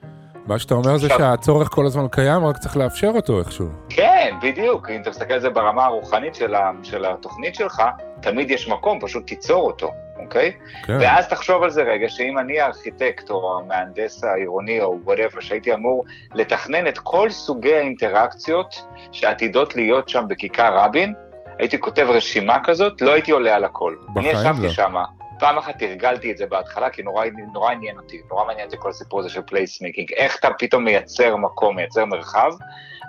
מה 0.45 0.59
שאתה 0.59 0.73
אומר 0.73 0.97
זה 0.97 1.09
שהצורך 1.09 1.69
כל 1.71 1.85
הזמן 1.85 2.07
קיים, 2.07 2.45
רק 2.45 2.57
צריך 2.57 2.77
לאפשר 2.77 3.11
אותו 3.15 3.39
איכשהו. 3.39 3.67
כן, 3.89 4.35
בדיוק. 4.41 4.89
אם 4.89 5.01
אתה 5.01 5.09
מסתכל 5.09 5.33
על 5.33 5.39
זה 5.39 5.49
ברמה 5.49 5.85
הרוחנית 5.85 6.35
של, 6.35 6.55
ה, 6.55 6.71
של 6.83 7.05
התוכנית 7.05 7.55
שלך, 7.55 7.83
תמיד 8.21 8.51
יש 8.51 8.69
מקום, 8.69 8.99
פשוט 9.01 9.27
תיצור 9.27 9.67
אותו, 9.67 9.91
אוקיי? 10.19 10.51
כן, 10.85 10.97
ואז 11.01 11.27
תחשוב 11.27 11.63
על 11.63 11.69
זה 11.69 11.83
רגע, 11.83 12.09
שאם 12.09 12.37
אני 12.37 12.59
הארכיטקט 12.59 13.29
או 13.29 13.59
המהנדס 13.59 14.23
העירוני 14.23 14.81
או 14.81 14.99
whatever, 15.03 15.39
שהייתי 15.39 15.73
אמור 15.73 16.05
לתכנן 16.33 16.87
את 16.87 16.97
כל 16.97 17.29
סוגי 17.29 17.75
האינטראקציות 17.75 18.87
שעתידות 19.11 19.75
להיות 19.75 20.09
שם 20.09 20.23
בכיכר 20.27 20.77
רבין, 20.77 21.13
הייתי 21.59 21.79
כותב 21.79 22.07
רשימה 22.09 22.57
כזאת, 22.63 23.01
לא 23.01 23.13
הייתי 23.13 23.31
עולה 23.31 23.55
על 23.55 23.63
הכל. 23.63 23.95
אני 24.17 24.27
ישבתי 24.27 24.61
לא. 24.61 24.69
שם, 24.69 24.95
פעם 25.39 25.57
אחת 25.57 25.79
תרגלתי 25.79 26.31
את 26.31 26.37
זה 26.37 26.45
בהתחלה, 26.45 26.89
כי 26.89 27.03
נורא, 27.03 27.25
נורא 27.53 27.71
עניין 27.71 27.97
אותי, 27.97 28.21
נורא 28.29 28.45
מעניין 28.45 28.65
אותי 28.65 28.77
כל 28.79 28.89
הסיפור 28.89 29.19
הזה 29.19 29.29
של 29.29 29.41
placemaking, 29.41 30.13
איך 30.13 30.39
אתה 30.39 30.47
פתאום 30.59 30.85
מייצר 30.85 31.35
מקום, 31.35 31.75
מייצר 31.75 32.05
מרחב. 32.05 32.51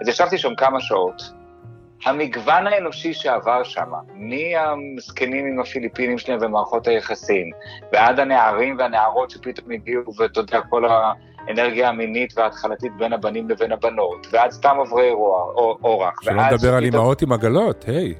אז 0.02 0.08
ישבתי 0.08 0.38
שם 0.38 0.54
כמה 0.54 0.80
שעות. 0.80 1.22
המגוון 2.04 2.66
האנושי 2.66 3.14
שעבר 3.14 3.62
שם, 3.62 3.90
מהזקנים 4.14 5.46
עם 5.46 5.60
הפיליפינים 5.60 6.18
שלהם 6.18 6.38
ומערכות 6.42 6.86
היחסים, 6.88 7.50
ועד 7.92 8.20
הנערים 8.20 8.76
והנערות 8.78 9.30
שפתאום 9.30 9.70
הגיעו, 9.70 10.02
ואתה 10.18 10.40
יודע, 10.40 10.60
כל 10.60 10.84
האנרגיה 11.48 11.88
המינית 11.88 12.38
וההתחלתית 12.38 12.92
בין 12.98 13.12
הבנים 13.12 13.48
לבין 13.48 13.72
הבנות, 13.72 14.26
ועד 14.30 14.50
סתם 14.50 14.76
עוברי 14.78 15.10
אורח. 15.84 16.22
שלא 16.22 16.46
נדבר 16.46 16.74
על 16.74 16.84
אימהות 16.84 17.22
עם 17.22 17.32
עגלות, 17.32 17.84
היי. 17.84 18.14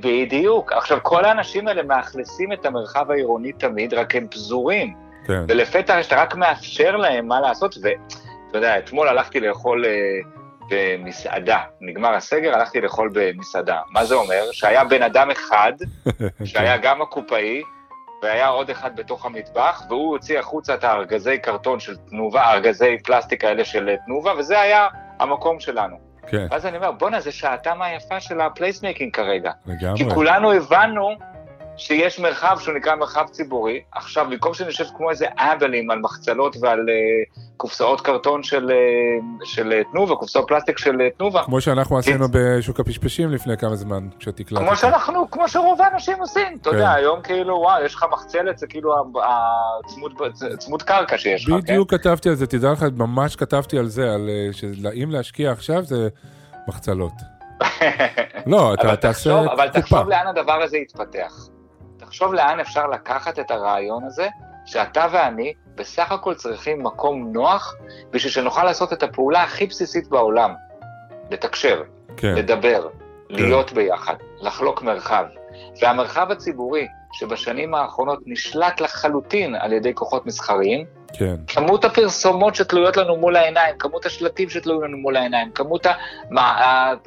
בדיוק. 0.00 0.72
עכשיו, 0.72 0.98
כל 1.02 1.24
האנשים 1.24 1.68
האלה 1.68 1.82
מאכלסים 1.82 2.52
את 2.52 2.66
המרחב 2.66 3.10
העירוני 3.10 3.52
תמיד, 3.52 3.94
רק 3.94 4.16
הם 4.16 4.26
פזורים. 4.30 4.94
כן, 5.26 5.44
ולפתע 5.48 6.02
שאתה 6.02 6.22
רק 6.22 6.34
מאפשר 6.34 6.96
להם 6.96 7.28
מה 7.28 7.40
לעשות, 7.40 7.76
ואתה 7.82 8.58
יודע, 8.58 8.78
אתמול 8.78 9.08
הלכתי 9.08 9.40
לאכול 9.40 9.84
אה, 9.84 9.90
במסעדה, 10.70 11.58
נגמר 11.80 12.14
הסגר, 12.14 12.54
הלכתי 12.54 12.80
לאכול 12.80 13.10
במסעדה. 13.12 13.80
מה 13.90 14.04
זה 14.04 14.14
אומר? 14.14 14.42
שהיה 14.52 14.84
בן 14.84 15.02
אדם 15.02 15.30
אחד, 15.30 15.72
שהיה 16.44 16.76
גם 16.76 17.02
הקופאי, 17.02 17.62
והיה 18.22 18.48
עוד 18.48 18.70
אחד 18.70 18.96
בתוך 18.96 19.26
המטבח, 19.26 19.82
והוא 19.88 20.10
הוציא 20.12 20.38
החוצה 20.38 20.74
את 20.74 20.84
הארגזי 20.84 21.38
קרטון 21.38 21.80
של 21.80 21.96
תנובה, 21.96 22.52
ארגזי 22.52 22.96
פלסטיק 23.04 23.44
האלה 23.44 23.64
של 23.64 23.94
תנובה, 24.06 24.32
וזה 24.38 24.60
היה 24.60 24.88
המקום 25.20 25.60
שלנו. 25.60 25.96
כן, 26.26 26.46
ואז 26.50 26.66
אני 26.66 26.76
אומר, 26.76 26.92
בואנה, 26.92 27.20
זה 27.20 27.32
שעתם 27.32 27.82
היפה 27.82 28.20
של 28.20 28.40
ה 28.40 28.46
placemaking 28.46 29.14
כרגע. 29.14 29.52
כי 29.64 29.70
לגמרי. 29.72 30.14
כולנו 30.14 30.52
הבנו 30.52 31.16
שיש 31.78 32.18
מרחב 32.18 32.56
שהוא 32.60 32.74
נקרא 32.74 32.94
מרחב 32.94 33.24
ציבורי. 33.30 33.80
עכשיו, 33.92 34.26
במקום 34.30 34.54
שנשב 34.54 34.84
כמו 34.96 35.10
איזה 35.10 35.26
אבלים 35.36 35.90
על 35.90 35.98
מחצלות 35.98 36.56
ועל 36.60 36.78
uh, 36.80 37.40
קופסאות 37.56 38.00
קרטון 38.00 38.42
של, 38.42 38.70
uh, 38.70 39.44
של 39.44 39.72
uh, 39.72 39.92
תנובה, 39.92 40.14
קופסאות 40.16 40.48
פלסטיק 40.48 40.78
של 40.78 40.94
uh, 40.94 41.18
תנובה, 41.18 41.42
כמו 41.44 41.60
שאנחנו 41.60 41.98
עשינו 41.98 42.26
בשוק 42.32 42.80
הפשפשים 42.80 43.30
לפני 43.30 43.56
כמה 43.56 43.76
זמן, 43.76 44.08
כשתקלטת. 44.18 44.62
כמו 44.62 44.76
שאנחנו, 44.76 45.30
כמו 45.30 45.48
שרוב 45.48 45.82
האנשים 45.82 46.20
עושים. 46.20 46.58
אתה 46.62 46.70
כן. 46.70 46.76
יודע, 46.76 46.92
היום 46.92 47.22
כאילו, 47.22 47.56
וואו, 47.56 47.84
יש 47.84 47.94
לך 47.94 48.04
מחצלת, 48.12 48.58
זה 48.58 48.66
כאילו 48.66 48.94
הצמוד, 49.84 50.12
צמוד 50.58 50.82
קרקע 50.82 51.18
שיש 51.18 51.48
לך, 51.48 51.54
כן? 51.54 51.60
בדיוק 51.60 51.90
כתבתי 51.90 52.28
על 52.28 52.34
זה, 52.34 52.46
תדע 52.46 52.72
לך, 52.72 52.84
ממש 52.96 53.36
כתבתי 53.36 53.78
על 53.78 53.86
זה, 53.86 54.14
על 54.14 54.30
שאם 54.52 55.10
להשקיע 55.10 55.52
עכשיו 55.52 55.84
זה 55.84 56.08
מחצלות. 56.68 57.12
לא, 58.46 58.74
אתה 58.74 58.96
תעשה 58.96 59.12
תחשוב, 59.12 59.52
אבל 59.52 59.66
קופה. 59.66 59.80
תחשוב 59.80 60.08
לאן 60.08 60.26
הדבר 60.26 60.62
הזה 60.62 60.78
יתפתח. 60.78 61.48
תחשוב 61.98 62.34
לאן 62.34 62.60
אפשר 62.60 62.86
לקחת 62.86 63.38
את 63.38 63.50
הרעיון 63.50 64.04
הזה, 64.04 64.28
שאתה 64.66 65.06
ואני 65.12 65.54
בסך 65.74 66.12
הכל 66.12 66.34
צריכים 66.34 66.82
מקום 66.82 67.32
נוח, 67.32 67.74
בשביל 68.10 68.32
שנוכל 68.32 68.64
לעשות 68.64 68.92
את 68.92 69.02
הפעולה 69.02 69.42
הכי 69.42 69.66
בסיסית 69.66 70.08
בעולם. 70.08 70.54
לתקשר, 71.30 71.82
כן, 72.16 72.34
לדבר, 72.34 72.88
להיות 73.30 73.72
ביחד, 73.72 74.14
לחלוק 74.40 74.82
מרחב. 74.82 75.24
והמרחב 75.82 76.30
הציבורי, 76.30 76.88
שבשנים 77.12 77.74
האחרונות 77.74 78.18
נשלט 78.26 78.80
לחלוטין 78.80 79.54
על 79.54 79.72
ידי 79.72 79.94
כוחות 79.94 80.26
מסחריים, 80.26 80.86
כן, 81.12 81.36
כמות 81.46 81.84
הפרסומות 81.84 82.54
שתלויות 82.54 82.96
לנו 82.96 83.16
מול 83.16 83.36
העיניים, 83.36 83.74
כמות 83.78 84.06
השלטים 84.06 84.48
שתלויים 84.48 84.82
לנו 84.82 84.98
מול 84.98 85.16
העיניים, 85.16 85.50
כמות 85.50 85.86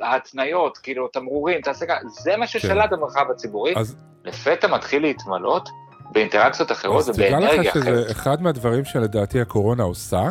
ההתניות, 0.02 0.78
כאילו, 0.78 1.08
תמרורים, 1.08 1.62
תעשה 1.62 1.86
ככה, 1.86 2.00
זה 2.08 2.38
מה 2.38 2.48
ששלט 2.48 2.90
במרחב 2.90 3.26
הציבורי. 3.32 3.74
כן. 3.74 3.80
אז 3.80 3.96
לפתע 4.26 4.68
מתחיל 4.68 5.02
להתמלות 5.02 5.70
באינטראקציות 6.12 6.72
אחרות 6.72 7.00
אז 7.00 7.10
תדע 7.10 7.28
ובאנרגיה 7.28 7.62
לך 7.62 7.74
שזה 7.74 7.92
אחרת. 7.92 8.12
אחד 8.12 8.42
מהדברים 8.42 8.86
שלדעתי 8.86 9.42
הקורונה 9.42 9.84
עושה, 9.84 10.30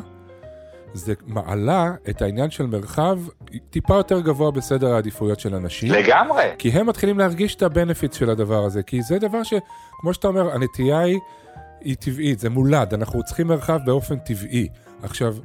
זה 0.95 1.15
מעלה 1.27 1.93
את 2.11 2.23
העניין 2.23 2.51
של 2.51 2.67
מרחב 2.67 3.19
טיפה 3.71 3.95
יותר 3.95 4.21
גבוה 4.21 4.51
בסדר 4.51 4.95
העדיפויות 4.95 5.41
של 5.41 5.55
אנשים. 5.55 5.93
לגמרי. 5.93 6.45
כי 6.59 6.69
הם 6.69 6.87
מתחילים 6.87 7.19
להרגיש 7.19 7.55
את 7.55 7.63
הבנפיט 7.63 8.13
של 8.13 8.31
הדבר 8.31 8.65
הזה, 8.65 8.83
כי 8.83 9.03
זה 9.03 9.19
דבר 9.19 9.43
שכמו 9.43 10.15
שאתה 10.15 10.29
אומר, 10.29 10.55
הנטייה 10.55 10.99
היא, 10.99 11.19
היא 11.81 11.97
טבעית, 11.97 12.39
זה 12.39 12.51
מולד, 12.51 12.95
אנחנו 12.95 13.23
צריכים 13.23 13.47
מרחב 13.47 13.79
באופן 13.85 14.19
טבעי. 14.19 14.69
עכשיו, 15.03 15.37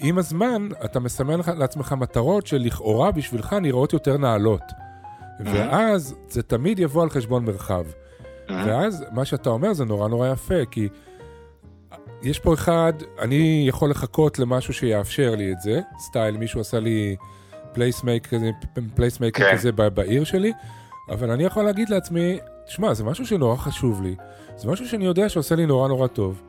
עם 0.00 0.18
הזמן 0.18 0.68
אתה 0.84 1.00
מסמן 1.00 1.40
לעצמך 1.56 1.92
מטרות 1.92 2.46
שלכאורה 2.46 3.10
בשבילך 3.10 3.52
נראות 3.52 3.92
יותר 3.92 4.16
נעלות. 4.16 4.62
ואז 5.44 6.14
זה 6.28 6.42
תמיד 6.42 6.78
יבוא 6.78 7.02
על 7.02 7.10
חשבון 7.10 7.44
מרחב. 7.44 7.84
ואז 8.48 9.04
מה 9.12 9.24
שאתה 9.24 9.50
אומר 9.50 9.72
זה 9.72 9.84
נורא 9.84 10.08
נורא 10.08 10.28
יפה, 10.28 10.64
כי 10.70 10.88
יש 12.22 12.38
פה 12.38 12.54
אחד, 12.54 12.92
אני 13.18 13.64
יכול 13.68 13.90
לחכות 13.90 14.38
למשהו 14.38 14.74
שיאפשר 14.74 15.34
לי 15.36 15.52
את 15.52 15.60
זה, 15.60 15.80
סטייל, 15.98 16.36
מישהו 16.36 16.60
עשה 16.60 16.80
לי 16.80 17.16
placemaking 18.94 19.32
כן. 19.32 19.52
כזה 19.56 19.72
ב- 19.72 19.88
בעיר 19.88 20.24
שלי, 20.24 20.52
אבל 21.10 21.30
אני 21.30 21.44
יכול 21.44 21.62
להגיד 21.62 21.88
לעצמי, 21.88 22.38
תשמע, 22.66 22.94
זה 22.94 23.04
משהו 23.04 23.26
שנורא 23.26 23.56
חשוב 23.56 24.02
לי, 24.02 24.16
זה 24.56 24.68
משהו 24.68 24.88
שאני 24.88 25.04
יודע 25.04 25.28
שעושה 25.28 25.54
לי 25.54 25.66
נורא 25.66 25.88
נורא 25.88 26.06
טוב. 26.06 26.42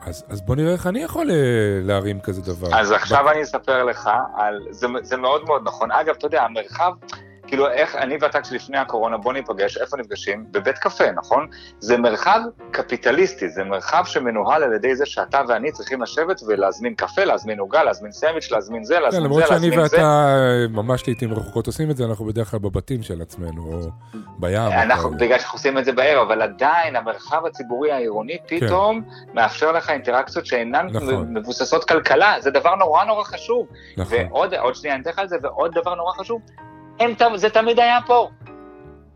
אז, 0.00 0.24
אז 0.28 0.40
בוא 0.40 0.56
נראה 0.56 0.72
איך 0.72 0.86
אני 0.86 1.02
יכול 1.02 1.30
אה, 1.30 1.36
להרים 1.82 2.20
כזה 2.20 2.42
דבר. 2.42 2.80
אז 2.80 2.92
עכשיו 2.92 3.30
אני 3.30 3.42
אספר 3.42 3.84
לך 3.84 4.10
על... 4.36 4.66
זה, 4.70 4.86
זה 5.02 5.16
מאוד 5.16 5.44
מאוד 5.44 5.62
נכון. 5.64 5.90
אגב, 5.92 6.14
אתה 6.18 6.26
יודע, 6.26 6.42
המרחב, 6.42 6.92
כאילו, 7.46 7.68
איך 7.70 7.96
אני 7.96 8.16
ואתה 8.20 8.40
כשלפני 8.40 8.78
הקורונה, 8.78 9.16
בוא 9.16 9.32
ניפגש, 9.32 9.76
איפה 9.76 9.96
נפגשים? 9.96 10.46
בבית 10.50 10.78
קפה, 10.78 11.12
נכון? 11.12 11.46
זה 11.78 11.96
מרחב 11.96 12.40
קפיטליסטי, 12.70 13.48
זה 13.48 13.64
מרחב 13.64 14.02
שמנוהל 14.06 14.62
על 14.62 14.72
ידי 14.72 14.96
זה 14.96 15.06
שאתה 15.06 15.40
ואני 15.48 15.72
צריכים 15.72 16.02
לשבת 16.02 16.40
ולהזמין 16.48 16.94
קפה, 16.94 17.24
להזמין 17.24 17.58
עוגה, 17.58 17.82
להזמין 17.82 18.12
סנדוויץ', 18.12 18.50
להזמין 18.50 18.84
זה, 18.84 18.94
כן, 18.94 19.02
להזמין 19.02 19.22
למרות 19.22 19.42
זה, 19.42 19.48
שאני 19.48 19.70
להזמין 19.70 19.88
זה. 19.88 19.96
ואתה 19.96 20.02
אה, 20.02 20.68
ממש 20.70 21.06
לעיתים 21.06 21.32
רחוקות 21.32 21.66
עושים 21.66 21.90
את 21.90 21.96
זה, 21.96 22.04
אנחנו 22.04 22.24
בדרך 22.24 22.50
כלל 22.50 22.60
בבתים 22.60 23.02
של 23.02 23.22
עצמנו, 23.22 23.62
או 23.72 23.90
בים. 24.38 24.56
אנחנו. 24.56 25.10
בגלל 25.10 25.38
שאנחנו 25.38 25.56
עושים 25.56 25.78
את 25.78 25.84
זה 25.84 25.92
בערב, 25.92 26.30
אבל 26.30 26.42
עדיין 26.42 26.96
המרחב 26.96 27.46
הציבורי 27.46 27.92
העירוני 27.92 28.38
פתאום 28.46 29.02
מאפשר 29.34 29.72
לך 29.72 29.90
אינטראקציות 29.90 30.46
שאינן 30.46 30.88
כן. 30.92 30.96
נכון. 30.96 31.38
מבוססות 31.38 31.84
כלכלה, 31.84 32.34
זה 32.40 32.50
דבר 32.50 32.74
נורא 32.74 33.04
נורא 33.04 33.24
חשוב. 33.24 33.66
נכון. 33.96 34.18
ועוד 34.30 34.54
עוד 34.54 34.74
שנייה 34.74 34.94
אני 34.94 35.02
אתן 35.02 35.10
לך 35.10 35.18
על 35.18 35.28
זה, 35.28 35.36
ועוד 35.42 35.74
דבר 35.74 35.94
נורא 35.94 36.12
חשוב, 36.12 36.40
הם, 37.00 37.36
זה 37.36 37.50
תמיד 37.50 37.80
היה 37.80 37.98
פה. 38.06 38.28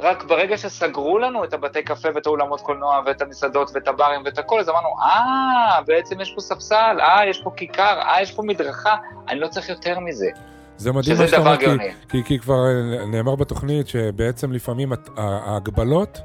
רק 0.00 0.24
ברגע 0.24 0.58
שסגרו 0.58 1.18
לנו 1.18 1.44
את 1.44 1.54
הבתי 1.54 1.82
קפה 1.82 2.08
ואת 2.14 2.26
האולמות 2.26 2.60
קולנוע 2.60 3.02
ואת 3.06 3.22
המסעדות 3.22 3.70
ואת 3.74 3.88
הברים 3.88 4.20
ואת 4.24 4.38
הכל, 4.38 4.60
אז 4.60 4.68
אמרנו, 4.68 4.88
אה, 5.02 5.80
בעצם 5.86 6.20
יש 6.20 6.32
פה 6.34 6.40
ספסל, 6.40 6.96
אה, 7.00 7.28
יש 7.28 7.40
פה 7.44 7.50
כיכר, 7.56 8.00
אה, 8.00 8.22
יש 8.22 8.32
פה 8.32 8.42
מדרכה, 8.42 8.96
אני 9.28 9.40
לא 9.40 9.48
צריך 9.48 9.68
יותר 9.68 9.98
מזה. 10.00 10.28
זה 10.76 10.92
מדהים 10.92 11.16
מה 11.18 11.26
שאתה 11.26 11.36
אומר, 11.36 11.56
כי-. 11.56 12.08
כי, 12.08 12.24
כי 12.24 12.38
כבר 12.38 12.58
נאמר 13.06 13.34
בתוכנית 13.34 13.88
שבעצם 13.88 14.52
לפעמים 14.52 14.92
ההגבלות 15.16 16.20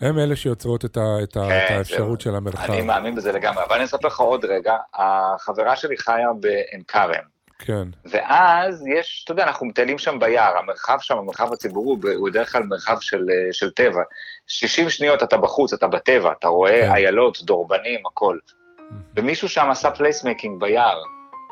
הם 0.00 0.18
אלה 0.18 0.36
שיוצרות 0.36 0.84
את, 0.84 0.96
ה, 0.96 1.22
את, 1.22 1.32
כן, 1.34 1.40
את 1.40 1.70
האפשרות 1.70 2.20
של 2.20 2.34
המרחב. 2.34 2.72
אני 2.72 2.82
מאמין 2.82 3.14
בזה 3.14 3.32
לגמרי, 3.32 3.64
אבל 3.68 3.76
אני 3.76 3.84
אספר 3.84 4.08
לך 4.08 4.20
עוד 4.20 4.44
רגע, 4.44 4.76
החברה 4.94 5.76
שלי 5.76 5.96
חיה 5.96 6.28
בעין 6.40 6.82
כרם. 6.88 7.24
כן, 7.64 7.88
ואז 8.04 8.86
יש, 8.86 9.22
אתה 9.24 9.32
יודע, 9.32 9.44
אנחנו 9.44 9.66
מטיילים 9.66 9.98
שם 9.98 10.18
ביער, 10.18 10.58
המרחב 10.58 10.96
שם, 11.00 11.18
המרחב 11.18 11.52
הציבורי, 11.52 12.14
הוא 12.14 12.28
בדרך 12.28 12.52
כלל 12.52 12.62
מרחב 12.62 12.96
של, 13.00 13.26
אה, 13.30 13.52
של 13.52 13.70
טבע. 13.70 14.02
60 14.46 14.90
שניות 14.90 15.22
אתה 15.22 15.36
בחוץ, 15.36 15.72
אתה 15.72 15.86
בטבע, 15.86 16.32
אתה 16.38 16.48
רואה 16.48 16.82
כן. 16.82 16.90
איילות, 16.90 17.42
דורבנים, 17.42 18.00
הכל. 18.06 18.38
ומישהו 19.16 19.48
שם 19.48 19.70
עשה 19.70 19.90
placemaking 19.90 20.60
ביער, 20.60 21.02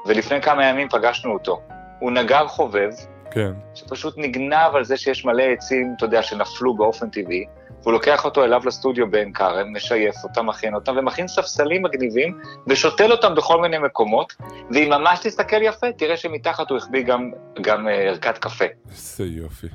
ולפני 0.07 0.42
כמה 0.42 0.64
ימים 0.64 0.88
פגשנו 0.88 1.33
אותו. 1.33 1.61
הוא 1.99 2.11
נגר 2.11 2.49
חובב, 2.49 2.90
כן. 3.31 3.53
שפשוט 3.75 4.14
נגנב 4.16 4.75
על 4.75 4.85
זה 4.85 4.96
שיש 4.96 5.25
מלא 5.25 5.42
עצים, 5.42 5.94
אתה 5.96 6.05
יודע, 6.05 6.23
שנפלו 6.23 6.77
באופן 6.77 7.11
טבעי, 7.11 7.46
והוא 7.82 7.92
לוקח 7.92 8.24
אותו 8.24 8.44
אליו 8.44 8.60
לסטודיו 8.66 9.10
בעין 9.10 9.32
כרם, 9.32 9.72
משייף 9.72 10.14
אותם, 10.24 10.46
מכין 10.46 10.74
אותם, 10.74 10.96
ומכין 10.96 11.28
ספסלים 11.28 11.82
מגניבים, 11.82 12.38
ושותל 12.66 13.12
אותם 13.12 13.34
בכל 13.34 13.60
מיני 13.60 13.78
מקומות, 13.78 14.34
ואם 14.70 14.90
ממש 14.90 15.18
תסתכל 15.22 15.62
יפה, 15.62 15.86
תראה 15.92 16.16
שמתחת 16.16 16.70
הוא 16.70 16.78
החביא 16.78 17.02
גם, 17.02 17.30
גם 17.60 17.88
אה, 17.88 17.92
ערכת 17.94 18.38
קפה. 18.38 18.64
איזה 18.90 19.24
יופי. 19.24 19.66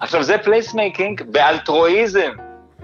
עכשיו, 0.00 0.22
זה 0.22 0.38
placemaking 0.38 1.22
באלטרואיזם. 1.22 2.30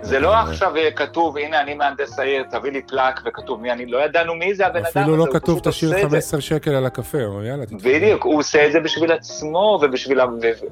זה 0.02 0.18
לא. 0.18 0.34
עכשיו 0.34 0.76
אה, 0.76 0.90
כתוב, 0.90 1.38
הנה 1.38 1.60
אני 1.60 1.74
מהנדס 1.74 2.18
העיר, 2.18 2.44
תביא 2.50 2.72
לי 2.72 2.82
plaque 2.82 3.20
וכתוב 3.24 3.60
מי 3.60 3.72
אני, 3.72 3.86
לא 3.86 4.04
ידענו 4.04 4.34
מי 4.34 4.54
זה 4.54 4.66
הבן 4.66 4.76
אדם 4.76 4.86
הזה, 4.86 5.00
אפילו 5.00 5.16
לא 5.16 5.26
כתוב 5.32 5.58
תשאיר 5.58 5.90
את 5.92 5.96
זה. 5.96 6.02
15 6.08 6.40
שקל 6.40 6.70
על 6.70 6.86
הקפה, 6.86 7.24
אומר, 7.24 7.44
יאללה, 7.44 7.66
תתחיל. 7.66 7.98
בדיוק, 7.98 8.24
הוא 8.24 8.38
עושה 8.38 8.66
את 8.66 8.72
זה 8.72 8.80
בשביל 8.80 9.12
עצמו 9.12 9.80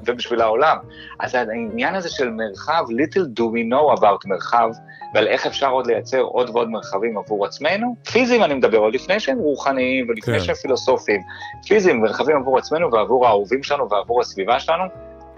ובשביל 0.05 0.41
העולם. 0.41 0.77
אז 1.19 1.35
העניין 1.35 1.95
הזה 1.95 2.09
של 2.09 2.29
מרחב, 2.29 2.83
little 2.89 3.39
do 3.39 3.41
we 3.41 3.73
know 3.73 3.99
about 3.99 4.19
מרחב, 4.25 4.69
ועל 5.13 5.27
איך 5.27 5.45
אפשר 5.45 5.69
עוד 5.69 5.87
לייצר 5.87 6.21
עוד 6.21 6.49
ועוד 6.49 6.69
מרחבים 6.69 7.17
עבור 7.17 7.45
עצמנו, 7.45 7.95
פיזיים 8.11 8.43
אני 8.43 8.53
מדבר, 8.53 8.77
עוד 8.77 8.93
לפני 8.93 9.19
שהם 9.19 9.37
רוחניים 9.37 10.09
ולפני 10.09 10.39
כן. 10.39 10.45
שהם 10.45 10.55
פילוסופיים, 10.55 11.21
פיזיים, 11.67 12.01
מרחבים 12.01 12.37
עבור 12.37 12.57
עצמנו 12.57 12.91
ועבור 12.91 13.27
האהובים 13.27 13.63
שלנו 13.63 13.89
ועבור 13.89 14.21
הסביבה 14.21 14.59
שלנו, 14.59 14.83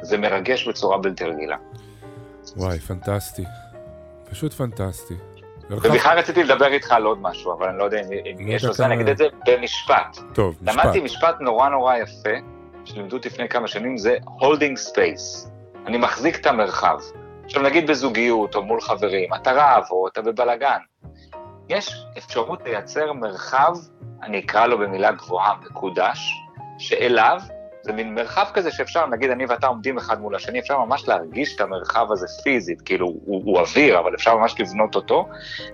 זה 0.02 0.18
מרגש 0.18 0.68
בצורה 0.68 0.98
בלתי 0.98 1.24
רגילה. 1.24 1.58
וואי, 2.58 2.80
פנטסטי. 2.80 3.44
פשוט 4.34 4.54
פנטסטי. 4.54 5.14
ובכלל 5.70 6.20
רציתי 6.20 6.44
לדבר 6.44 6.66
איתך 6.66 6.92
על 6.92 7.04
עוד 7.04 7.22
משהו, 7.22 7.54
אבל 7.54 7.70
אני 7.70 7.78
לא 7.78 7.84
יודע 7.84 8.02
אם 8.02 8.48
יש 8.48 8.64
לזה, 8.64 8.86
אני 8.86 8.96
אגיד 8.96 9.10
את 9.10 9.18
זה 9.18 9.28
במשפט. 9.48 10.18
טוב, 10.34 10.56
משפט. 10.62 10.76
למדתי 10.76 11.00
משפט 11.00 11.36
נורא 11.40 11.70
נורא 11.70 11.96
יפה, 11.96 12.30
שלימדו 12.86 13.18
אותי 13.18 13.30
לפני 13.30 13.50
כמה 13.50 13.68
שנים, 13.68 13.98
זה 13.98 14.18
holding 14.40 14.92
space. 14.92 15.50
אני 15.86 15.98
מחזיק 15.98 16.40
את 16.40 16.46
המרחב. 16.46 16.98
עכשיו 17.46 17.62
נגיד 17.62 17.88
בזוגיות 17.88 18.56
או 18.56 18.64
מול 18.64 18.82
חברים, 18.82 19.34
אתה 19.34 19.52
רב 19.52 19.84
או 19.92 20.08
אתה 20.08 20.22
בבלגן. 20.22 20.80
יש 21.70 22.06
אפשרות 22.18 22.64
לייצר 22.66 23.14
מרחב, 23.14 23.74
אני 24.24 24.40
אקרא 24.40 24.68
לו 24.68 24.78
במילה 24.78 25.12
גבוהה, 25.12 25.54
מקודש, 25.66 26.34
שאליו, 26.78 27.40
זה 27.84 27.94
מין 27.94 28.16
מרחב 28.16 28.46
כזה 28.54 28.72
שאפשר, 28.72 29.06
נגיד 29.08 29.30
אני 29.30 29.46
ואתה 29.46 29.68
עומדים 29.68 29.98
אחד 29.98 30.22
מול 30.22 30.36
השני, 30.36 30.60
אפשר 30.60 30.80
ממש 30.80 31.08
להרגיש 31.08 31.56
את 31.56 31.62
המרחב 31.62 32.12
הזה 32.12 32.28
פיזית, 32.44 32.82
כאילו 32.82 33.08
הוא, 33.08 33.42
הוא 33.46 33.60
אוויר, 33.60 34.00
אבל 34.00 34.16
אפשר 34.16 34.38
ממש 34.38 34.56
לבנות 34.60 34.96
אותו, 34.96 35.30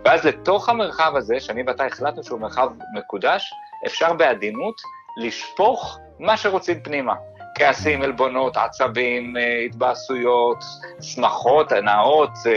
ואז 0.06 0.26
לתוך 0.26 0.70
המרחב 0.70 1.16
הזה, 1.16 1.40
שאני 1.40 1.64
ואתה 1.68 1.86
החלטנו 1.86 2.24
שהוא 2.24 2.40
מרחב 2.40 2.70
מקודש, 2.94 3.54
אפשר 3.86 4.14
בעדינות 4.14 4.76
לשפוך 5.18 6.00
מה 6.20 6.38
שרוצים 6.38 6.80
פנימה. 6.84 7.14
כעסים, 7.56 8.02
עלבונות, 8.02 8.58
עצבים, 8.58 9.38
אה, 9.38 9.60
התבאסויות, 9.66 10.64
שמחות, 11.02 11.72
הנאות, 11.72 12.30
אה, 12.46 12.54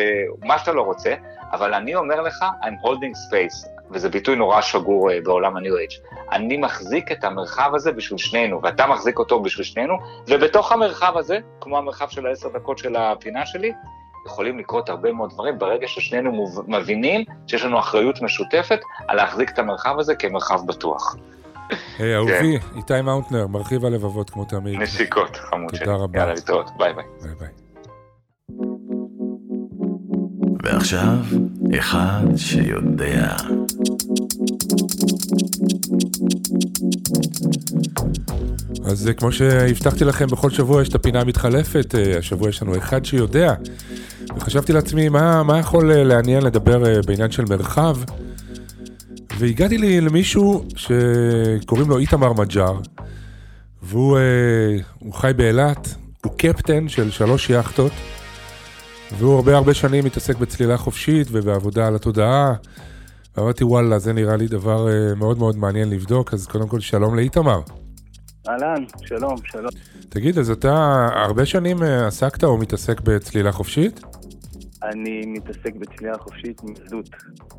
מה 0.48 0.58
שאתה 0.58 0.72
לא 0.72 0.82
רוצה, 0.82 1.14
אבל 1.52 1.74
אני 1.74 1.94
אומר 1.94 2.20
לך, 2.20 2.44
I'm 2.62 2.86
holding 2.86 3.14
space, 3.28 3.68
וזה 3.92 4.08
ביטוי 4.08 4.36
נורא 4.36 4.60
שגור 4.60 5.10
אה, 5.10 5.18
בעולם 5.24 5.56
ה-New 5.56 5.62
Age. 5.62 6.16
אני 6.32 6.56
מחזיק 6.56 7.12
את 7.12 7.24
המרחב 7.24 7.70
הזה 7.74 7.92
בשביל 7.92 8.18
שנינו, 8.18 8.60
ואתה 8.62 8.86
מחזיק 8.86 9.18
אותו 9.18 9.42
בשביל 9.42 9.64
שנינו, 9.64 9.94
ובתוך 10.28 10.72
המרחב 10.72 11.16
הזה, 11.16 11.38
כמו 11.60 11.78
המרחב 11.78 12.08
של 12.08 12.26
העשר 12.26 12.48
דקות 12.48 12.78
של 12.78 12.96
הפינה 12.96 13.46
שלי, 13.46 13.72
יכולים 14.26 14.58
לקרות 14.58 14.88
הרבה 14.88 15.12
מאוד 15.12 15.30
דברים 15.30 15.58
ברגע 15.58 15.88
ששנינו 15.88 16.44
מבינים 16.66 17.24
שיש 17.46 17.64
לנו 17.64 17.78
אחריות 17.78 18.22
משותפת 18.22 18.80
על 19.08 19.16
להחזיק 19.16 19.50
את 19.50 19.58
המרחב 19.58 19.98
הזה 19.98 20.14
כמרחב 20.14 20.66
בטוח. 20.66 21.16
היי, 21.98 22.16
אהובי, 22.16 22.58
איתי 22.76 23.00
מאונטנר, 23.00 23.46
מרחיב 23.46 23.84
הלבבות 23.84 24.30
כמו 24.30 24.44
תמיד. 24.44 24.80
נשיקות, 24.80 25.36
חמוד 25.36 25.70
תודה 25.70 25.84
שלי. 25.84 25.94
רבה. 25.94 26.18
יאללה, 26.18 26.34
להתראות, 26.34 26.70
ביי 26.76 26.92
ביי. 26.92 27.04
ביי 27.22 27.34
ביי. 27.34 27.48
ועכשיו, 30.62 31.16
אחד 31.78 32.22
שיודע. 32.36 33.36
אז 38.84 39.10
כמו 39.16 39.32
שהבטחתי 39.32 40.04
לכם, 40.04 40.26
בכל 40.26 40.50
שבוע 40.50 40.82
יש 40.82 40.88
את 40.88 40.94
הפינה 40.94 41.20
המתחלפת, 41.20 41.94
אה, 41.94 42.18
השבוע 42.18 42.48
יש 42.48 42.62
לנו 42.62 42.78
אחד 42.78 43.04
שיודע. 43.04 43.54
וחשבתי 44.36 44.72
לעצמי, 44.72 45.08
מה, 45.08 45.42
מה 45.42 45.58
יכול 45.58 45.92
אה, 45.92 46.04
לעניין 46.04 46.42
לדבר 46.42 46.86
אה, 46.86 47.02
בעניין 47.06 47.30
של 47.30 47.44
מרחב? 47.50 47.96
והגעתי 49.38 49.78
לי 49.78 50.00
למישהו 50.00 50.64
שקוראים 50.76 51.88
לו 51.88 51.98
איתמר 51.98 52.32
מג'אר, 52.32 52.78
והוא 53.82 54.18
הוא 54.98 55.14
חי 55.14 55.30
באילת, 55.36 55.94
הוא 56.24 56.32
קפטן 56.36 56.88
של 56.88 57.10
שלוש 57.10 57.50
יאכטות, 57.50 57.92
והוא 59.18 59.34
הרבה 59.34 59.56
הרבה 59.56 59.74
שנים 59.74 60.04
מתעסק 60.04 60.36
בצלילה 60.36 60.76
חופשית 60.76 61.28
ובעבודה 61.30 61.86
על 61.86 61.94
התודעה. 61.94 62.54
ואמרתי, 63.36 63.64
וואלה, 63.64 63.98
זה 63.98 64.12
נראה 64.12 64.36
לי 64.36 64.48
דבר 64.48 64.88
אה, 64.88 65.14
מאוד 65.14 65.38
מאוד 65.38 65.56
מעניין 65.56 65.90
לבדוק, 65.90 66.34
אז 66.34 66.46
קודם 66.46 66.68
כל 66.68 66.80
שלום 66.80 67.16
לאיתמר. 67.16 67.60
אהלן, 68.48 68.84
שלום, 69.04 69.36
שלום. 69.44 69.70
תגיד, 70.08 70.38
אז 70.38 70.50
אתה 70.50 71.06
הרבה 71.14 71.46
שנים 71.46 71.82
אה, 71.82 72.06
עסקת 72.06 72.44
או 72.44 72.58
מתעסק 72.58 73.00
בצלילה 73.00 73.52
חופשית? 73.52 74.00
אני 74.82 75.22
מתעסק 75.26 75.74
בצלילה 75.74 76.18
חופשית 76.18 76.62
מילדות. 76.64 77.08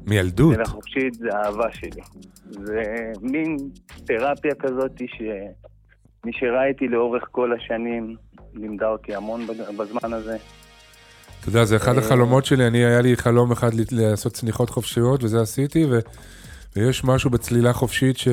מילדות. 0.06 0.54
צלילה 0.54 0.66
חופשית 0.66 1.14
זה 1.14 1.30
אהבה 1.34 1.72
שלי. 1.72 2.02
זה 2.50 2.84
מין 3.22 3.58
תרפיה 4.06 4.56
כזאת 4.60 4.92
שמי 4.98 6.32
שראה 6.32 6.68
איתי 6.68 6.88
לאורך 6.88 7.24
כל 7.32 7.54
השנים 7.54 8.16
לימדה 8.54 8.88
אותי 8.88 9.16
המון 9.16 9.48
בזמן 9.78 10.14
הזה. 10.14 10.38
אתה 11.44 11.50
יודע, 11.52 11.66
זה 11.66 11.76
אחד 11.76 11.94
אה, 11.94 12.00
החלומות 12.00 12.46
שלי, 12.46 12.68
אני, 12.68 12.86
היה 12.86 13.02
לי 13.02 13.18
חלום 13.18 13.52
אחד 13.52 13.72
לעשות 13.92 14.34
צניחות 14.34 14.70
חופשיות, 14.70 15.24
וזה 15.24 15.42
עשיתי, 15.42 15.86
ו... 15.86 16.00
ויש 16.76 17.04
משהו 17.04 17.30
בצלילה 17.30 17.74
חופשית 17.74 18.18
ש... 18.18 18.28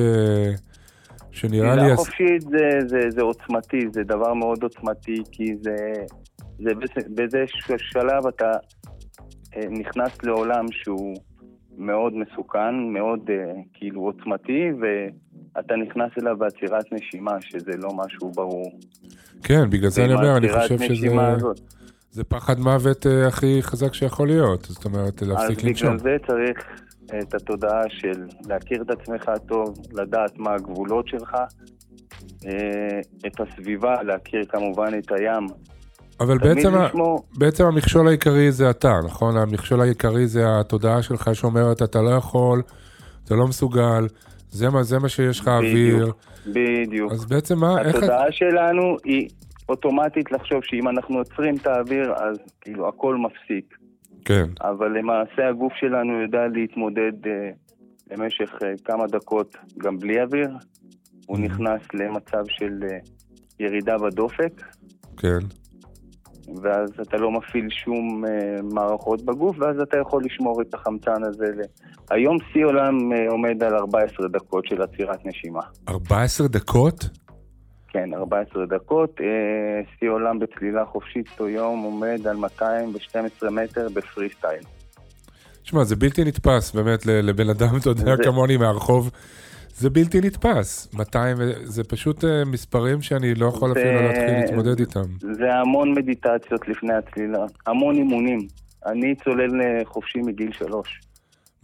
שנראה 1.31 1.75
לי... 1.75 1.81
צלילה 1.81 1.95
חופשית 1.95 2.41
זה, 2.41 2.87
זה, 2.87 2.99
זה 3.09 3.21
עוצמתי, 3.21 3.79
זה 3.93 4.03
דבר 4.03 4.33
מאוד 4.33 4.63
עוצמתי, 4.63 5.15
כי 5.31 5.55
זה, 5.61 5.75
זה 6.59 6.69
באיזשהו 7.07 7.75
שלב 7.77 8.27
אתה 8.27 8.51
אה, 9.55 9.61
נכנס 9.69 10.17
לעולם 10.23 10.65
שהוא 10.71 11.15
מאוד 11.77 12.13
מסוכן, 12.15 12.75
מאוד 12.93 13.19
אה, 13.29 13.35
כאילו 13.73 14.01
עוצמתי, 14.01 14.63
ואתה 14.81 15.75
נכנס 15.75 16.11
אליו 16.21 16.37
בעצירת 16.37 16.85
נשימה, 16.91 17.41
שזה 17.41 17.71
לא 17.77 17.89
משהו 17.93 18.31
ברור. 18.31 18.79
כן, 19.43 19.69
בגלל 19.69 19.89
זה 19.89 20.05
אני 20.05 20.13
אומר, 20.13 20.37
אני 20.37 20.49
חושב 20.49 20.77
שזה 20.77 21.21
הזאת. 21.21 21.80
זה 22.11 22.23
פחד 22.23 22.59
מוות 22.59 23.07
אה, 23.07 23.27
הכי 23.27 23.61
חזק 23.61 23.93
שיכול 23.93 24.27
להיות. 24.27 24.65
זאת 24.65 24.85
אומרת, 24.85 25.21
אז 25.21 25.27
להפסיק 25.27 25.63
לנשום. 25.63 25.97
בגלל 25.97 25.99
זה 25.99 26.17
צריך 26.27 26.57
את 27.19 27.33
התודעה 27.33 27.81
של 27.89 28.25
להכיר 28.47 28.81
את 28.81 28.99
עצמך 28.99 29.31
טוב, 29.47 29.75
לדעת 29.91 30.37
מה 30.37 30.53
הגבולות 30.53 31.07
שלך, 31.07 31.35
אה, 32.45 32.99
את 33.27 33.39
הסביבה, 33.39 34.03
להכיר 34.03 34.45
כמובן 34.49 34.99
את 34.99 35.11
הים, 35.11 35.47
אבל 36.21 36.37
בעצם, 36.37 36.75
לשמור, 36.75 37.23
בעצם 37.37 37.65
המכשול 37.65 38.07
העיקרי 38.07 38.51
זה 38.51 38.69
אתה, 38.69 38.93
נכון? 39.05 39.37
המכשול 39.37 39.81
העיקרי 39.81 40.27
זה 40.27 40.59
התודעה 40.59 41.01
שלך 41.01 41.35
שאומרת 41.35 41.81
אתה 41.81 42.01
לא 42.01 42.09
יכול, 42.09 42.61
אתה 43.25 43.35
לא 43.35 43.47
מסוגל, 43.47 44.07
זה 44.49 44.69
מה, 44.69 44.83
זה 44.83 44.99
מה 44.99 45.09
שיש 45.09 45.39
לך 45.39 45.47
אוויר. 45.47 46.11
בדיוק. 46.47 47.11
אז 47.11 47.25
בעצם 47.25 47.59
מה, 47.59 47.81
איך... 47.81 47.95
התודעה 47.95 48.31
שלנו 48.31 48.95
היא 49.05 49.29
אוטומטית 49.71 50.31
לחשוב 50.31 50.63
שאם 50.63 50.87
אנחנו 50.87 51.17
עוצרים 51.17 51.55
את 51.55 51.67
האוויר, 51.67 52.13
אז 52.13 52.37
כאילו 52.61 52.87
הכל 52.87 53.15
מפסיק. 53.15 53.77
כן, 54.25 54.45
אבל 54.61 54.97
למעשה 54.97 55.49
הגוף 55.49 55.73
שלנו 55.79 56.21
יודע 56.21 56.47
להתמודד 56.53 57.13
אה, 57.27 57.49
למשך 58.11 58.53
אה, 58.63 58.73
כמה 58.85 59.07
דקות 59.07 59.57
גם 59.77 59.97
בלי 59.97 60.21
אוויר. 60.21 60.49
הוא 61.27 61.37
Mhm. 61.37 61.41
נכנס 61.41 61.81
למצב 61.93 62.43
של 62.47 62.79
אה, 62.91 62.97
ירידה 63.59 63.97
בדופק, 63.97 64.61
כן. 65.17 65.39
ואז 66.61 66.89
אתה 67.01 67.17
לא 67.17 67.31
מפעיל 67.31 67.67
שום 67.69 68.25
אה, 68.25 68.29
מערכות 68.73 69.21
בגוף, 69.25 69.55
ואז 69.59 69.79
אתה 69.79 69.97
יכול 69.97 70.23
לשמור 70.25 70.61
את 70.61 70.73
החמצן 70.73 71.23
הזה. 71.23 71.45
ל... 71.45 71.61
היום 72.09 72.37
שיא 72.53 72.65
עולם 72.65 73.13
אה, 73.13 73.29
עומד 73.29 73.63
על 73.63 73.75
14 73.75 74.27
דקות 74.27 74.65
של 74.65 74.81
עצירת 74.81 75.25
נשימה. 75.25 75.61
14 75.89 76.47
דקות? 76.47 77.09
כן, 77.93 78.13
14 78.13 78.65
דקות. 78.65 79.15
אה, 79.21 79.25
שיא 79.99 80.09
עולם 80.09 80.39
בצלילה 80.39 80.85
חופשית 80.85 81.25
אותו 81.31 81.49
יום 81.49 81.79
עומד 81.83 82.27
על 82.27 82.35
212 82.37 83.49
מטר 83.49 83.87
בפרי 83.93 84.29
סטייל. 84.37 84.63
תשמע, 85.63 85.83
זה 85.83 85.95
בלתי 85.95 86.23
נתפס, 86.23 86.71
באמת, 86.75 87.05
לבן 87.05 87.49
אדם, 87.49 87.67
אתה 87.81 87.89
יודע, 87.89 88.15
זה- 88.15 88.23
כמוני 88.23 88.57
מהרחוב, 88.57 89.09
זה 89.75 89.89
בלתי 89.89 90.21
נתפס. 90.21 90.93
200, 90.93 91.37
ו- 91.39 91.51
זה 91.65 91.83
פשוט 91.83 92.25
אה, 92.25 92.45
מספרים 92.45 93.01
שאני 93.01 93.35
לא 93.35 93.45
יכול 93.45 93.73
זה- 93.73 93.79
אפילו 93.79 94.01
להתחיל 94.07 94.39
להתמודד 94.41 94.79
איתם. 94.79 95.01
זה 95.19 95.53
המון 95.53 95.91
מדיטציות 95.93 96.67
לפני 96.67 96.93
הצלילה, 96.93 97.37
המון 97.67 97.95
אימונים. 97.95 98.39
אני 98.85 99.15
צולל 99.15 99.61
אה, 99.61 99.85
חופשי 99.85 100.19
מגיל 100.19 100.51
שלוש. 100.51 101.01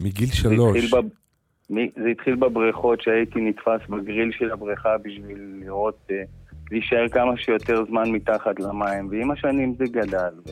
מגיל 0.00 0.26
זה 0.28 0.34
שלוש. 0.36 0.76
התחיל, 0.84 1.00
בב... 1.02 1.08
זה 1.70 2.08
התחיל 2.12 2.34
בבריכות 2.34 3.00
שהייתי 3.00 3.40
נתפס 3.40 3.88
בגריל 3.88 4.30
של 4.38 4.50
הבריכה 4.52 4.88
בשביל 5.04 5.38
לראות, 5.64 5.98
אה, 6.10 6.16
להישאר 6.70 7.08
כמה 7.12 7.32
שיותר 7.36 7.84
זמן 7.88 8.10
מתחת 8.10 8.60
למים, 8.60 9.08
ועם 9.10 9.30
השנים 9.30 9.74
זה 9.78 9.84
גדל. 9.84 10.30
ו... 10.46 10.50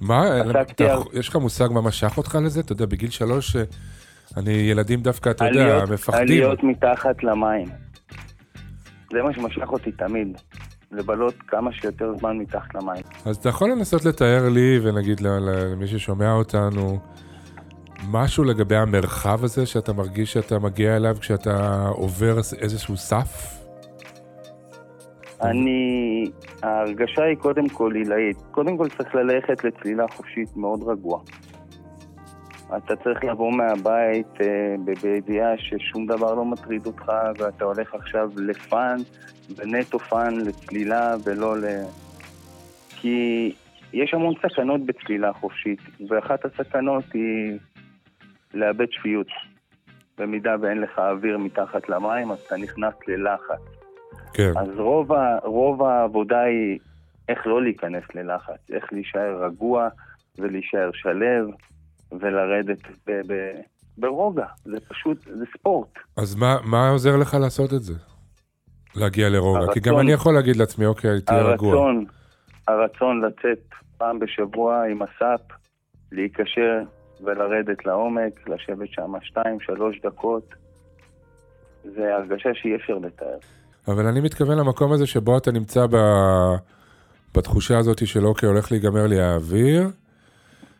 מה, 0.00 0.40
עסקתי 0.40 0.84
אתה- 0.84 0.94
על- 0.94 1.00
יש 1.12 1.28
לך 1.28 1.36
מושג 1.36 1.68
מה 1.72 1.80
משך 1.82 2.18
אותך 2.18 2.38
לזה? 2.44 2.60
אתה 2.60 2.72
יודע, 2.72 2.86
בגיל 2.86 3.10
שלוש, 3.10 3.56
אה, 3.56 3.62
אני, 4.36 4.50
ילדים 4.50 5.00
דווקא, 5.00 5.30
אתה 5.30 5.44
יודע, 5.44 5.60
עליות, 5.64 5.90
מפחדים. 5.90 6.20
עליות 6.22 6.62
מתחת 6.64 7.22
למים. 7.24 7.66
זה 9.12 9.22
מה 9.22 9.32
שמשך 9.34 9.68
אותי 9.72 9.92
תמיד, 9.92 10.28
לבלות 10.92 11.34
כמה 11.48 11.72
שיותר 11.72 12.12
זמן 12.18 12.38
מתחת 12.38 12.74
למים. 12.74 13.02
אז 13.24 13.36
אתה 13.36 13.48
יכול 13.48 13.70
לנסות 13.70 14.04
לתאר 14.04 14.48
לי, 14.48 14.78
ונגיד 14.82 15.20
למי 15.20 15.86
ששומע 15.86 16.32
אותנו, 16.32 16.98
משהו 18.06 18.44
לגבי 18.44 18.76
המרחב 18.76 19.44
הזה 19.44 19.66
שאתה 19.66 19.92
מרגיש 19.92 20.32
שאתה 20.32 20.58
מגיע 20.58 20.96
אליו 20.96 21.16
כשאתה 21.20 21.86
עובר 21.88 22.38
איזשהו 22.38 22.96
סף? 22.96 23.58
אני... 25.42 26.24
ההרגשה 26.62 27.22
היא 27.24 27.36
קודם 27.36 27.68
כל 27.68 27.92
עילאית. 27.94 28.36
קודם 28.50 28.76
כל 28.76 28.88
צריך 28.88 29.14
ללכת 29.14 29.64
לצלילה 29.64 30.04
חופשית 30.08 30.56
מאוד 30.56 30.82
רגוע. 30.82 31.20
אתה 32.76 32.96
צריך 32.96 33.24
לבוא 33.24 33.52
מהבית 33.52 34.40
אה, 34.40 34.74
בידיעה 35.02 35.50
ששום 35.58 36.06
דבר 36.06 36.34
לא 36.34 36.44
מטריד 36.44 36.86
אותך, 36.86 37.12
ואתה 37.38 37.64
הולך 37.64 37.94
עכשיו 37.94 38.30
ל 38.36 38.48
fun, 38.48 38.96
ונטו 39.56 39.98
fun 39.98 40.36
לצלילה, 40.36 41.14
ולא 41.24 41.58
ל... 41.58 41.64
כי 43.00 43.52
יש 43.92 44.14
המון 44.14 44.34
סכנות 44.42 44.86
בצלילה 44.86 45.32
חופשית, 45.32 45.80
ואחת 46.08 46.44
הסכנות 46.44 47.04
היא 47.14 47.58
לאבד 48.54 48.86
שפיות. 48.90 49.26
במידה 50.18 50.56
ואין 50.60 50.80
לך 50.80 50.98
אוויר 50.98 51.38
מתחת 51.38 51.88
למים, 51.88 52.30
אז 52.30 52.38
אתה 52.38 52.56
נכנס 52.56 52.94
ללחץ. 53.08 53.78
כן. 54.32 54.52
אז 54.56 54.68
רוב, 54.78 55.12
ה, 55.12 55.38
רוב 55.44 55.82
העבודה 55.82 56.40
היא 56.40 56.78
איך 57.28 57.46
לא 57.46 57.62
להיכנס 57.62 58.04
ללחץ, 58.14 58.70
איך 58.72 58.92
להישאר 58.92 59.44
רגוע 59.44 59.88
ולהישאר 60.38 60.90
שלב 60.92 61.46
ולרדת 62.12 62.78
ב, 63.06 63.12
ב, 63.26 63.50
ברוגע. 63.98 64.46
זה 64.64 64.76
פשוט, 64.88 65.18
זה 65.24 65.44
ספורט. 65.58 65.88
אז 66.16 66.34
מה, 66.34 66.56
מה 66.64 66.88
עוזר 66.88 67.16
לך 67.16 67.34
לעשות 67.34 67.72
את 67.74 67.82
זה? 67.82 67.94
להגיע 68.96 69.28
לרוגע? 69.28 69.72
כי 69.72 69.80
גם 69.80 69.92
הרצון. 69.92 70.06
אני 70.06 70.12
יכול 70.12 70.34
להגיד 70.34 70.56
לעצמי, 70.56 70.86
אוקיי, 70.86 71.20
תהיה 71.20 71.42
רגוע. 71.42 71.74
הרצון, 71.74 72.04
הרצון 72.68 73.24
לצאת 73.24 73.74
פעם 73.98 74.18
בשבוע 74.18 74.84
עם 74.90 75.02
הסאפ, 75.02 75.40
להיקשר 76.12 76.82
ולרדת 77.24 77.86
לעומק, 77.86 78.48
לשבת 78.48 78.88
שם 78.90 79.12
שתיים, 79.22 79.60
שלוש 79.60 80.00
דקות, 80.00 80.54
זה 81.84 82.14
הרגשה 82.14 82.50
שאי 82.54 82.76
אפשר 82.76 82.98
לתאר. 82.98 83.38
אבל 83.88 84.06
אני 84.06 84.20
מתכוון 84.20 84.58
למקום 84.58 84.92
הזה 84.92 85.06
שבו 85.06 85.38
אתה 85.38 85.52
נמצא 85.52 85.86
ב... 85.86 85.96
בתחושה 87.36 87.78
הזאת 87.78 88.06
של 88.06 88.26
אוקיי, 88.26 88.48
הולך 88.48 88.72
להיגמר 88.72 89.06
לי 89.06 89.20
האוויר, 89.20 89.88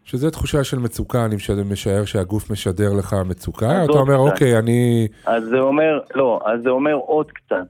שזה 0.05 0.31
תחושה 0.31 0.65
של 0.65 0.79
מצוקה, 0.79 1.25
אני 1.25 1.37
משער 1.71 2.05
שהגוף 2.05 2.51
משדר 2.51 2.93
לך 2.99 3.17
מצוקה, 3.29 3.85
אתה 3.85 3.93
אומר, 3.93 4.15
קצת. 4.15 4.33
אוקיי, 4.33 4.59
אני... 4.59 5.09
אז 5.27 5.45
זה 5.45 5.59
אומר, 5.59 6.01
לא, 6.15 6.41
אז 6.45 6.61
זה 6.63 6.71
אומר 6.71 6.95
עוד 6.95 7.31
קצת, 7.33 7.67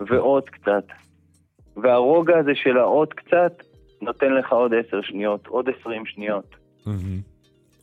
ועוד 0.00 0.48
קצת. 0.48 0.84
והרוגע 1.76 2.38
הזה 2.38 2.52
של 2.54 2.78
העוד 2.78 3.14
קצת, 3.14 3.52
נותן 4.02 4.32
לך 4.32 4.52
עוד 4.52 4.72
עשר 4.74 5.00
שניות, 5.02 5.46
עוד 5.46 5.66
עשרים 5.68 6.06
שניות. 6.06 6.56
מהמם. 6.86 7.35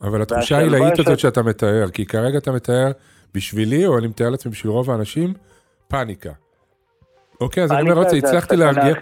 אבל 0.04 0.22
התחושה 0.22 0.58
העילאית 0.58 0.92
הזאת 0.98 1.06
שאת- 1.06 1.18
שאתה 1.18 1.42
מתאר, 1.42 1.88
כי 1.92 2.06
כרגע 2.06 2.38
אתה 2.38 2.52
מתאר 2.52 2.90
בשבילי, 3.34 3.86
או 3.86 3.98
אני 3.98 4.06
מתאר 4.06 4.30
לעצמי 4.30 4.52
בשביל 4.52 4.72
רוב 4.72 4.90
האנשים, 4.90 5.32
פאניקה. 5.88 6.30
אוקיי, 7.40 7.62
אז 7.64 7.72
אני 7.72 7.82
אומר, 7.82 7.92
רוצה, 7.94 8.10
זה 8.10 8.16
הצלחתי 8.16 8.56
להרגיע. 8.56 8.94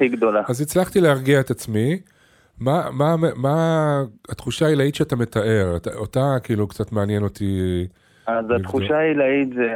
אז 0.49 0.61
הצלחתי 0.61 1.01
להרגיע 1.01 1.41
את 1.41 1.51
עצמי. 1.51 2.01
מה, 2.61 2.89
מה, 2.93 3.15
מה 3.37 3.57
התחושה 4.29 4.67
העילאית 4.67 4.95
שאתה 4.95 5.17
מתאר? 5.17 5.77
אותה 5.95 6.37
כאילו 6.43 6.69
קצת 6.69 6.93
מעניין 6.93 7.23
אותי. 7.23 7.87
אז 8.27 8.45
לבדוק. 8.45 8.61
התחושה 8.61 8.99
העילאית 8.99 9.49
זה 9.55 9.67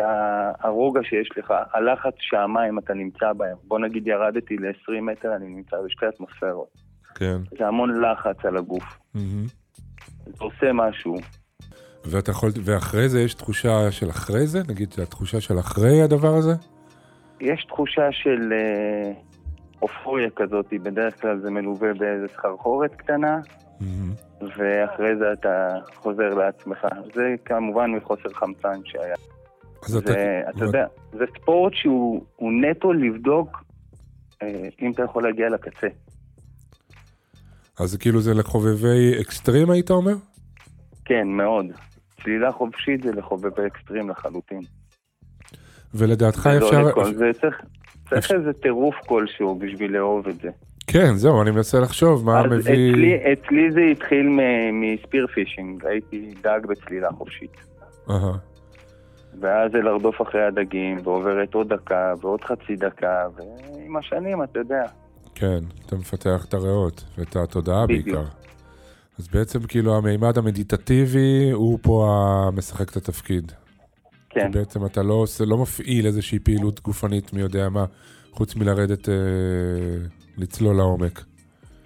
הרוגע 0.61 1.01
שיש 1.03 1.29
לך, 1.39 1.53
הלחץ 1.75 2.15
שהמים 2.19 2.79
אתה 2.79 2.95
נמצא 2.95 3.33
בהם. 3.37 3.57
בוא 3.65 3.79
נגיד 3.79 4.07
ירדתי 4.07 4.57
ל-20 4.57 5.01
מטר, 5.03 5.37
אני 5.37 5.47
נמצא 5.49 5.77
בשתי 5.87 6.07
אטמוספירות. 6.09 6.69
כן. 7.15 7.37
זה 7.59 7.67
המון 7.67 8.01
לחץ 8.05 8.45
על 8.45 8.57
הגוף. 8.57 8.99
מהמם. 9.15 9.47
זה 10.27 10.33
עושה 10.39 10.73
משהו. 10.73 11.17
ואתה 12.05 12.31
יכול, 12.31 12.51
ואחרי 12.65 13.09
זה 13.09 13.21
יש 13.21 13.35
תחושה 13.35 13.91
של 13.91 14.11
אחרי 14.11 14.47
זה? 14.47 14.59
נגיד, 14.69 14.95
התחושה 15.03 15.41
של 15.41 15.59
אחרי 15.59 16.03
הדבר 16.03 16.35
הזה? 16.35 16.53
יש 17.41 17.65
תחושה 17.65 18.13
של 18.13 18.53
אה, 18.53 19.13
אופוריה 19.83 20.31
כזאת, 20.37 20.67
בדרך 20.83 21.21
כלל 21.21 21.41
זה 21.41 21.51
מלווה 21.51 21.95
באיזה 21.95 22.27
סחרחורת 22.35 22.95
קטנה, 22.95 23.41
מהמם. 23.81 24.13
ואחרי 24.41 25.17
זה 25.19 25.33
אתה 25.33 25.75
חוזר 25.95 26.35
לעצמך. 26.35 26.87
זה 27.15 27.35
כמובן 27.45 27.91
מחוסר 27.91 28.29
חמצן 28.35 28.81
שהיה. 28.85 29.15
אז 29.85 29.97
אתה... 29.97 30.13
זה, 30.13 30.43
אתה 30.51 30.65
יודע, 30.65 30.87
זה 31.13 31.25
ספורט 31.41 31.75
שהוא 31.75 32.25
הוא 32.37 32.53
נטו 32.53 32.93
לבדוק 32.93 33.65
אה, 34.43 34.69
אם 34.83 34.91
אתה 34.91 35.03
יכול 35.03 35.23
להגיע 35.23 35.49
לקצה. 35.49 35.89
אז 37.79 37.97
כאילו 37.97 38.21
זה 38.21 38.35
לחובבי 38.35 39.21
אקסטרים, 39.21 39.71
היית 39.71 39.91
אומר? 39.91 40.15
כן, 41.05 41.29
מאוד. 41.29 41.67
צלילה 42.23 42.53
חופשית 42.53 43.03
זה 43.03 43.13
לחובבי 43.13 43.63
אקסטרים 43.67 44.11
לחלוטין. 44.11 44.61
ולדעתך 45.95 46.49
זה 46.53 46.61
לא 46.61 46.67
אפשר... 46.67 46.83
לכל- 46.83 47.15
זה 47.15 47.31
צריך, 47.41 47.61
צריך 48.09 48.19
אפשר- 48.25 48.35
איזה 48.37 48.53
טירוף 48.53 48.95
כלשהו 49.07 49.55
בשביל 49.59 49.93
לאהוב 49.93 50.29
את 50.29 50.41
זה. 50.41 50.49
כן, 50.87 51.15
זהו, 51.15 51.43
אני 51.43 51.51
מנסה 51.51 51.81
לחשוב 51.81 52.25
מה 52.27 52.41
אז 52.41 52.47
מביא... 52.47 52.61
אצלי, 52.93 53.17
אצלי 53.33 53.73
זה 53.73 53.81
התחיל 53.81 54.27
מספיר 54.73 55.27
פישינג, 55.35 55.87
הייתי 55.87 56.35
דג 56.43 56.61
בצלילה 56.69 57.11
חופשית. 57.13 57.57
אהה. 58.11 58.33
ואז 59.41 59.73
זה 59.73 59.79
לרדוף 59.79 60.23
אחרי 60.23 60.45
הדגים, 60.45 60.99
ועוברת 61.05 61.55
עוד 61.55 61.69
דקה, 61.75 62.13
ועוד 62.21 62.45
חצי 62.45 62.77
דקה, 62.77 63.25
ועם 63.37 63.97
השנים, 63.97 64.43
אתה 64.43 64.59
יודע. 64.59 64.83
כן, 65.39 65.59
אתה 65.87 65.97
מפתח 65.97 66.45
את 66.49 66.55
הריאות 66.55 67.05
ואת 67.19 67.37
התודעה 67.37 67.87
בדיוק. 67.87 68.05
בעיקר. 68.05 68.25
אז 69.19 69.29
בעצם 69.29 69.63
כאילו 69.63 69.97
המימד 69.97 70.39
המדיטטיבי 70.39 71.51
הוא 71.53 71.79
פה 71.83 72.07
המשחק 72.09 72.91
את 72.91 72.97
התפקיד. 72.97 73.53
כן, 74.31 74.41
כי 74.41 74.59
בעצם 74.59 74.87
אתה 74.87 75.03
לא 75.03 75.15
עושה, 75.15 75.45
לא 75.45 75.59
מפעיל 75.59 76.07
איזושהי 76.07 76.39
פעילות 76.39 76.81
גופנית 76.81 77.33
מי 77.33 77.41
יודע 77.41 77.69
מה, 77.69 77.85
חוץ 78.33 78.57
מלרדת, 78.57 79.09
אה, 79.09 79.15
לצלול 80.39 80.77
לעומק. 80.77 81.25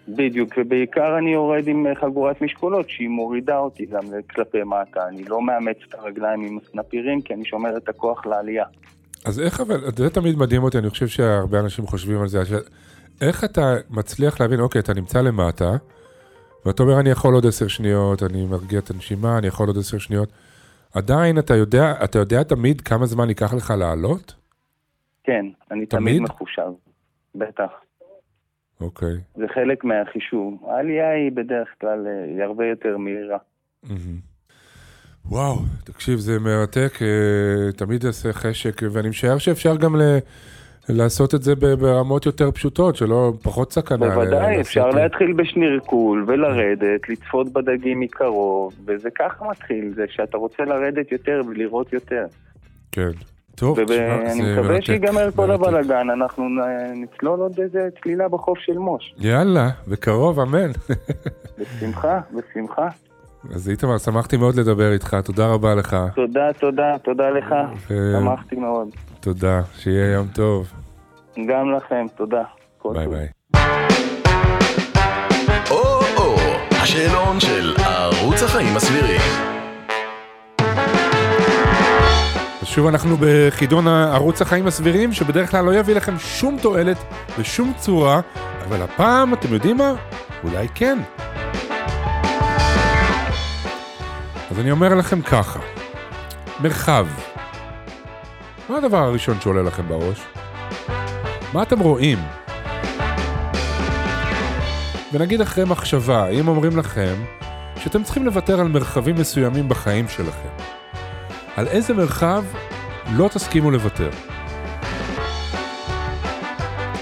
בדיוק, 0.09 0.51
ובעיקר 0.57 1.19
אני 1.19 1.33
יורד 1.33 1.69
עם 1.69 1.87
אה, 1.87 1.95
חגורת 1.95 2.43
משקולות, 2.43 2.91
שהיא 2.91 3.09
מורידה 3.09 3.59
אותי 3.59 3.87
גם 3.87 4.03
כלפי 4.31 4.59
מטה. 4.63 5.09
אני 5.09 5.25
לא 5.25 5.43
מאמץ 5.43 5.77
את 5.89 5.95
הרגליים 5.95 6.41
עם 6.41 6.59
הסנפירים, 6.59 7.21
כי 7.21 7.35
אני 7.35 7.45
שומר 7.45 7.77
את 7.77 7.89
הכוח 7.89 8.27
לעלייה. 8.27 8.65
אז 9.25 9.41
איך 9.41 9.61
אבל, 9.61 9.81
זה 9.97 10.11
תמיד 10.11 10.37
מדהים 10.39 10.63
אותי, 10.63 10.79
אני 10.79 10.91
חושב 10.91 11.09
שהרבה 11.09 11.61
אנשים 11.61 11.87
חושבים 11.87 12.21
על 12.21 12.29
זה. 12.29 12.43
איך 13.21 13.45
אתה 13.45 13.75
מצליח 13.91 14.41
להבין, 14.41 14.61
אוקיי, 14.61 14.81
אתה 14.81 14.95
נמצא 14.95 15.21
למטה, 15.21 15.71
ואתה 16.67 16.83
אומר, 16.83 17.01
אני 17.01 17.11
יכול 17.11 17.35
עוד 17.35 17.47
עשר 17.47 17.69
שניות, 17.69 18.23
אני 18.23 18.47
מרגיע 18.47 18.79
את 18.79 18.91
הנשימה, 18.91 19.39
אני 19.39 19.47
יכול 19.47 19.67
עוד 19.67 19.79
עשר 19.79 19.99
שניות. 19.99 20.29
עדיין 20.95 21.39
אתה 21.39 21.55
יודע, 21.55 21.93
אתה 22.05 22.19
יודע 22.19 22.43
תמיד 22.43 22.81
כמה 22.81 23.07
זמן 23.07 23.29
ייקח 23.29 23.55
לך 23.55 23.75
לעלות? 23.79 24.35
כן, 25.25 25.47
אני 25.71 25.87
תמיד? 25.87 26.17
תמיד 26.17 26.23
מחושב. 26.23 26.71
בטח. 27.35 27.71
אוקיי. 28.81 29.15
זה 29.35 29.45
חלק 29.55 29.85
מהחישוב. 29.85 30.65
העלייה 30.69 31.11
היא 31.11 31.33
בדרך 31.33 31.69
כלל, 31.81 32.07
אה, 32.07 32.25
היא 32.25 32.43
הרבה 32.43 32.67
יותר 32.67 32.97
מהירה. 32.97 33.39
וואו, 35.25 35.55
תקשיב, 35.85 36.19
זה 36.19 36.39
מרתק, 36.39 37.03
אה, 37.03 37.73
תמיד 37.73 38.05
יעשה 38.05 38.33
חשק, 38.33 38.81
ואני 38.93 39.09
משער 39.09 39.39
שאפשר 39.39 39.77
גם 39.77 39.97
ל... 39.97 40.03
לעשות 40.95 41.35
את 41.35 41.43
זה 41.43 41.55
ברמות 41.57 42.27
יותר 42.27 42.51
פשוטות, 42.51 42.97
שלא 42.97 43.33
פחות 43.43 43.73
סכנה. 43.73 43.99
בוודאי, 44.09 44.41
לעשות- 44.57 44.61
אפשר 44.61 44.91
להתחיל 44.91 45.33
בשנירקול 45.33 46.25
ולרדת, 46.29 47.09
לצפות 47.09 47.53
בדגים 47.53 48.01
מקרוב, 48.01 48.73
וזה 48.87 49.09
ככה 49.19 49.45
מתחיל, 49.51 49.93
זה 49.95 50.05
שאתה 50.09 50.37
רוצה 50.37 50.63
לרדת 50.65 51.13
יותר 51.13 51.41
ולראות 51.49 51.93
יותר. 51.93 52.25
כן. 52.93 53.11
טוב, 53.55 53.85
תשמע, 53.85 53.97
ואני 53.97 54.35
זה 54.35 54.53
מקווה 54.53 54.73
מרתק, 54.73 54.85
שיגמר 54.85 55.31
כל. 55.37 55.51
הבלאגן, 55.51 56.11
אנחנו 56.11 56.45
נצלול 56.95 57.41
עוד 57.41 57.61
איזה 57.61 57.89
צלילה 58.03 58.29
בחוף 58.29 58.59
של 58.59 58.79
מוש. 58.79 59.15
יאללה, 59.19 59.69
בקרוב, 59.89 60.41
אמן. 60.41 60.71
בשמחה, 61.59 62.21
בשמחה. 62.35 62.89
אז 63.55 63.69
איתמר, 63.71 63.99
שמחתי 63.99 64.37
מאוד 64.37 64.55
לדבר 64.55 64.93
איתך, 64.93 65.17
תודה 65.25 65.47
רבה 65.47 65.75
לך. 65.75 65.97
תודה, 66.15 66.53
תודה, 66.61 66.99
תודה 67.05 67.31
לך. 67.31 67.55
שמחתי 67.89 68.57
מאוד. 68.57 68.89
תודה, 69.21 69.61
שיהיה 69.77 70.13
יום 70.13 70.27
טוב. 70.35 70.73
גם 71.47 71.73
לכם, 71.77 72.07
תודה. 72.17 72.43
ביי. 72.85 73.07
ביי. 73.07 73.27
או-או, 75.71 76.37
השאלון 76.71 77.41
של 77.41 77.75
ערוץ 77.85 78.43
החיים 78.43 78.77
הסבירים. 78.77 79.21
אז 82.63 82.67
שוב 82.67 82.87
אנחנו 82.87 83.17
בחידון 83.21 83.89
ערוץ 83.89 84.43
החיים 84.43 84.67
הסבירים, 84.67 85.13
שבדרך 85.13 85.51
כלל 85.51 85.65
לא 85.65 85.75
יביא 85.75 85.95
לכם 85.95 86.19
שום 86.19 86.57
תועלת 86.63 86.97
בשום 87.39 87.73
צורה, 87.77 88.21
אבל 88.69 88.83
הפעם, 88.83 89.35
אתם 89.35 89.55
יודעים 89.55 89.77
מה? 89.77 89.93
אולי 90.45 90.69
כן. 90.75 90.99
אז 94.51 94.61
אני 94.61 94.71
אומר 94.71 94.95
לכם 94.95 95.23
ככה, 95.23 95.61
מרחב. 96.61 97.07
מה 98.69 98.77
הדבר 98.77 98.99
הראשון 98.99 99.41
שעולה 99.41 99.63
לכם 99.63 99.89
בראש? 99.89 100.21
מה 101.53 101.63
אתם 101.63 101.81
רואים? 101.81 102.19
ונגיד 105.13 105.41
אחרי 105.41 105.65
מחשבה, 105.65 106.29
אם 106.29 106.49
אומרים 106.49 106.77
לכם 106.77 107.15
שאתם 107.77 108.03
צריכים 108.03 108.27
לוותר 108.27 108.61
על 108.61 108.69
מרחבים 108.69 109.15
מסוימים 109.15 109.69
בחיים 109.69 110.09
שלכם, 110.09 110.49
על 111.57 111.67
איזה 111.67 111.95
מרחב 111.95 112.45
לא 113.13 113.29
תסכימו 113.29 113.71
לוותר? 113.71 114.11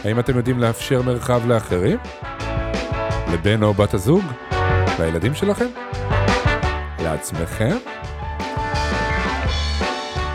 האם 0.04 0.18
אתם 0.20 0.36
יודעים 0.36 0.58
לאפשר 0.58 1.02
מרחב 1.02 1.46
לאחרים? 1.46 1.98
לבן 3.32 3.62
או 3.62 3.74
בת 3.74 3.94
הזוג? 3.94 4.24
לילדים 5.00 5.34
שלכם? 5.34 5.66
לעצמכם? 7.02 7.76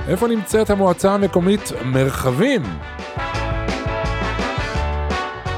איפה 0.08 0.28
נמצאת 0.28 0.70
המועצה 0.70 1.14
המקומית 1.14 1.72
מרחבים? 1.86 2.62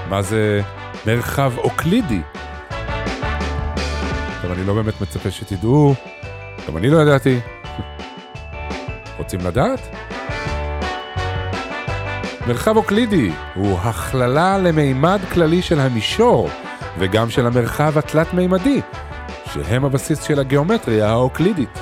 מה 0.09 0.21
זה 0.21 0.61
מרחב 1.05 1.57
אוקלידי? 1.57 2.21
טוב, 4.41 4.51
אני 4.51 4.63
לא 4.67 4.73
באמת 4.73 5.01
מצפה 5.01 5.31
שתדעו, 5.31 5.93
גם 6.67 6.77
אני 6.77 6.89
לא 6.89 7.01
ידעתי. 7.01 7.39
רוצים 9.17 9.39
לדעת? 9.39 9.79
מרחב 12.47 12.77
אוקלידי 12.77 13.31
הוא 13.55 13.79
הכללה 13.79 14.57
למימד 14.57 15.19
כללי 15.33 15.61
של 15.61 15.79
המישור 15.79 16.49
וגם 16.99 17.29
של 17.29 17.47
המרחב 17.47 17.97
התלת-מימדי, 17.97 18.81
שהם 19.53 19.85
הבסיס 19.85 20.23
של 20.23 20.39
הגיאומטריה 20.39 21.09
האוקלידית. 21.09 21.79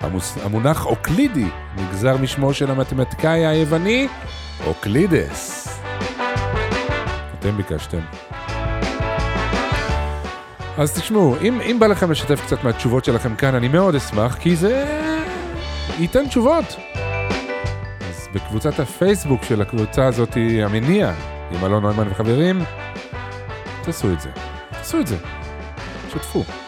המוס... 0.00 0.38
המונח 0.44 0.86
אוקלידי 0.86 1.48
נגזר 1.76 2.16
משמו 2.16 2.54
של 2.54 2.70
המתמטיקאי 2.70 3.46
היווני 3.46 4.08
אוקלידס. 4.66 5.69
אתם 7.40 7.56
ביקשתם. 7.56 7.98
אז 10.78 11.00
תשמעו, 11.00 11.36
אם, 11.42 11.60
אם 11.60 11.76
בא 11.80 11.86
לכם 11.86 12.10
לשתף 12.10 12.40
קצת 12.46 12.64
מהתשובות 12.64 13.04
שלכם 13.04 13.36
כאן, 13.36 13.54
אני 13.54 13.68
מאוד 13.68 13.94
אשמח, 13.94 14.36
כי 14.36 14.56
זה 14.56 15.00
ייתן 15.98 16.28
תשובות. 16.28 16.76
אז 18.00 18.28
בקבוצת 18.34 18.80
הפייסבוק 18.80 19.42
של 19.42 19.62
הקבוצה 19.62 20.06
הזאת, 20.06 20.36
המניע, 20.62 21.12
עם 21.50 21.64
אלון 21.64 21.82
נוימן 21.82 22.08
וחברים, 22.08 22.64
תעשו 23.82 24.12
את 24.12 24.20
זה. 24.20 24.30
תעשו 24.70 25.00
את 25.00 25.06
זה. 25.06 25.16
שתפו. 26.10 26.59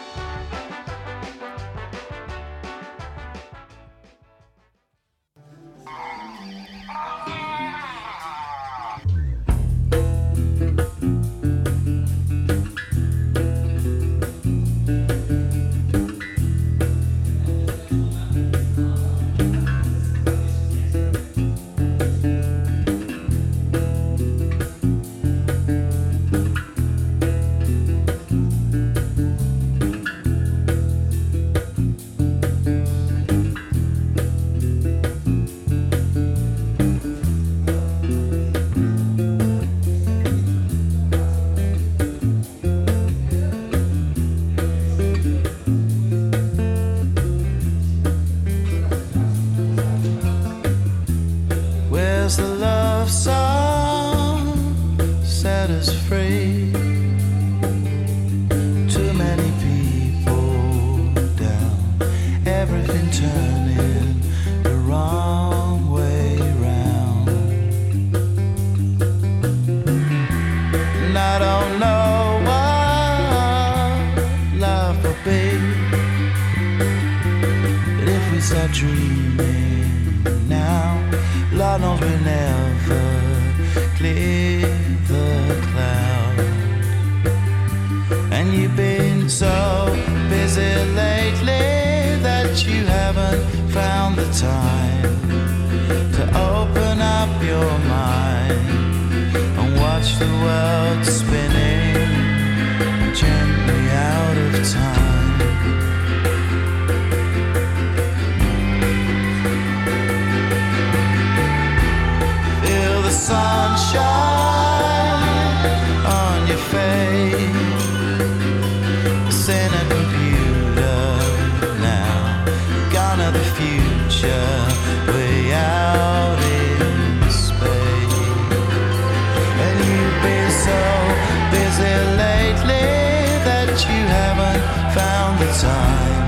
Time 135.39 136.27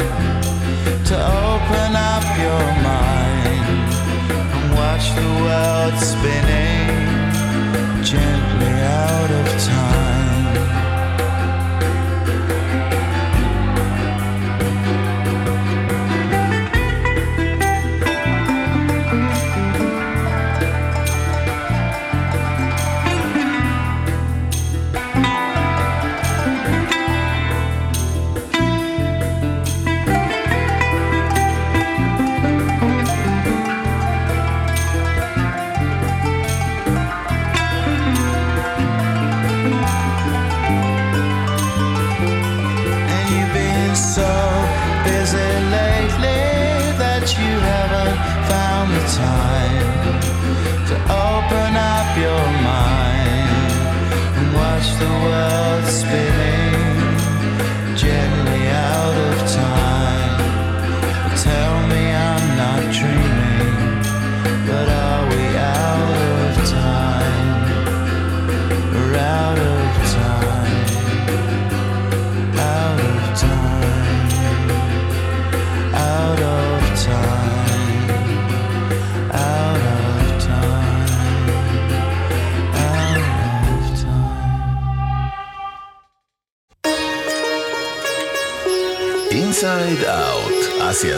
to 1.05 1.15
open 1.15 1.95
up 1.95 2.25
your 2.45 2.65
mind 2.89 3.93
and 4.55 4.73
watch 4.73 5.05
the 5.15 5.27
world 5.43 5.95
spinning 5.99 6.44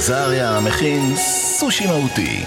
עזריה 0.07 0.59
מכין 0.67 1.15
סושי 1.59 1.87
מהותי. 1.87 2.43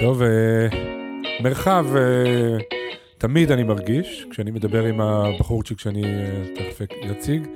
טוב, 0.00 0.22
אה, 0.22 0.28
מרחב, 1.42 1.86
אה, 1.96 2.58
תמיד 3.18 3.52
אני 3.52 3.62
מרגיש, 3.62 4.26
כשאני 4.30 4.50
מדבר 4.50 4.84
עם 4.84 5.00
הבחורצ'יק 5.00 5.80
שאני 5.80 6.04
אה, 6.04 6.42
תכף 6.56 6.80
אציג, 7.10 7.46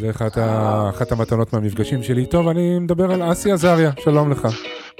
זה 0.00 0.10
אחת, 0.10 0.38
ה, 0.38 0.90
אחת 0.90 1.12
המתנות 1.12 1.52
מהמפגשים 1.52 2.02
שלי 2.02 2.20
איתו, 2.20 2.44
ואני 2.46 2.78
מדבר 2.78 3.12
על 3.12 3.32
אסי 3.32 3.52
עזריה, 3.52 3.90
שלום 4.04 4.30
לך. 4.30 4.48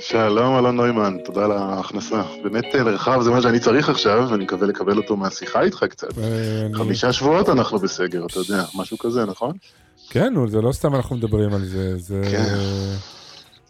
שלום, 0.01 0.59
אלון 0.59 0.77
נוימן, 0.77 1.17
תודה 1.25 1.45
על 1.45 1.53
ההכנסה. 1.53 2.23
באמת 2.43 2.65
מרחב 2.75 3.21
זה 3.23 3.31
מה 3.31 3.43
שאני 3.43 3.59
צריך 3.61 3.89
עכשיו, 3.89 4.27
ואני 4.31 4.45
מקווה 4.45 4.67
לקבל 4.67 4.97
אותו 4.97 5.17
מהשיחה 5.17 5.63
איתך 5.63 5.85
קצת. 5.91 6.19
אני- 6.19 6.75
חמישה 6.75 7.13
שבועות 7.13 7.49
אנחנו 7.49 7.79
בסגר, 7.79 8.27
אתה 8.27 8.39
יודע, 8.39 8.65
משהו 8.79 8.99
כזה, 8.99 9.25
נכון? 9.25 9.53
כן, 10.13 10.35
נו, 10.35 10.49
זה 10.49 10.61
לא 10.61 10.73
סתם 10.73 10.95
אנחנו 10.95 11.17
מדברים 11.17 11.53
על 11.55 11.65
זה, 11.65 11.99
זה 11.99 12.23
כן. 12.31 12.55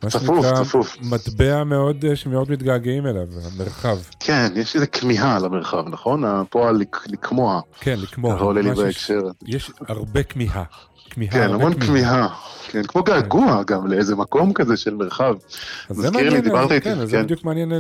מה 0.03 0.11
צפוף, 0.11 0.45
שנקרא 0.47 0.65
צפוף. 0.65 0.97
מטבע 1.03 1.65
מאוד, 1.65 2.05
אה, 2.05 2.17
שמאוד 2.17 2.51
מתגעגעים 2.51 3.07
אליו, 3.07 3.27
המרחב. 3.53 3.99
כן, 4.21 4.53
יש 4.57 4.75
איזו 4.77 4.87
כמיהה 4.93 5.39
למרחב, 5.39 5.89
נכון? 5.89 6.25
הפועל 6.25 6.77
לק- 6.77 7.07
לקמוע, 7.07 7.61
כן, 7.81 7.99
לקמור. 7.99 8.35
ככה 8.35 8.45
עולה 8.45 8.61
לי 8.63 8.75
בהקשר. 8.75 9.21
יש 9.47 9.71
הרבה 9.89 10.23
כמיהה. 10.23 10.65
כמיהה, 11.15 11.33
כן, 11.33 11.55
המון 11.55 11.81
כמיהה. 11.81 12.29
כן, 12.73 12.83
כמו 12.83 13.03
געגוע 13.03 13.63
גם 13.67 13.87
לאיזה 13.87 14.17
מקום 14.17 14.53
כזה 14.53 14.77
של 14.77 14.95
מרחב. 14.95 15.35
אז 15.89 15.97
זה 15.97 16.11
מזכיר 16.11 16.21
לי, 16.21 16.25
מעניין, 16.25 16.45
דיברת 16.45 16.73
איתי, 16.73 16.85
כן, 16.85 17.07
זה 17.07 17.17
כן. 17.17 17.23
בדיוק 17.23 17.45
מעניין, 17.45 17.73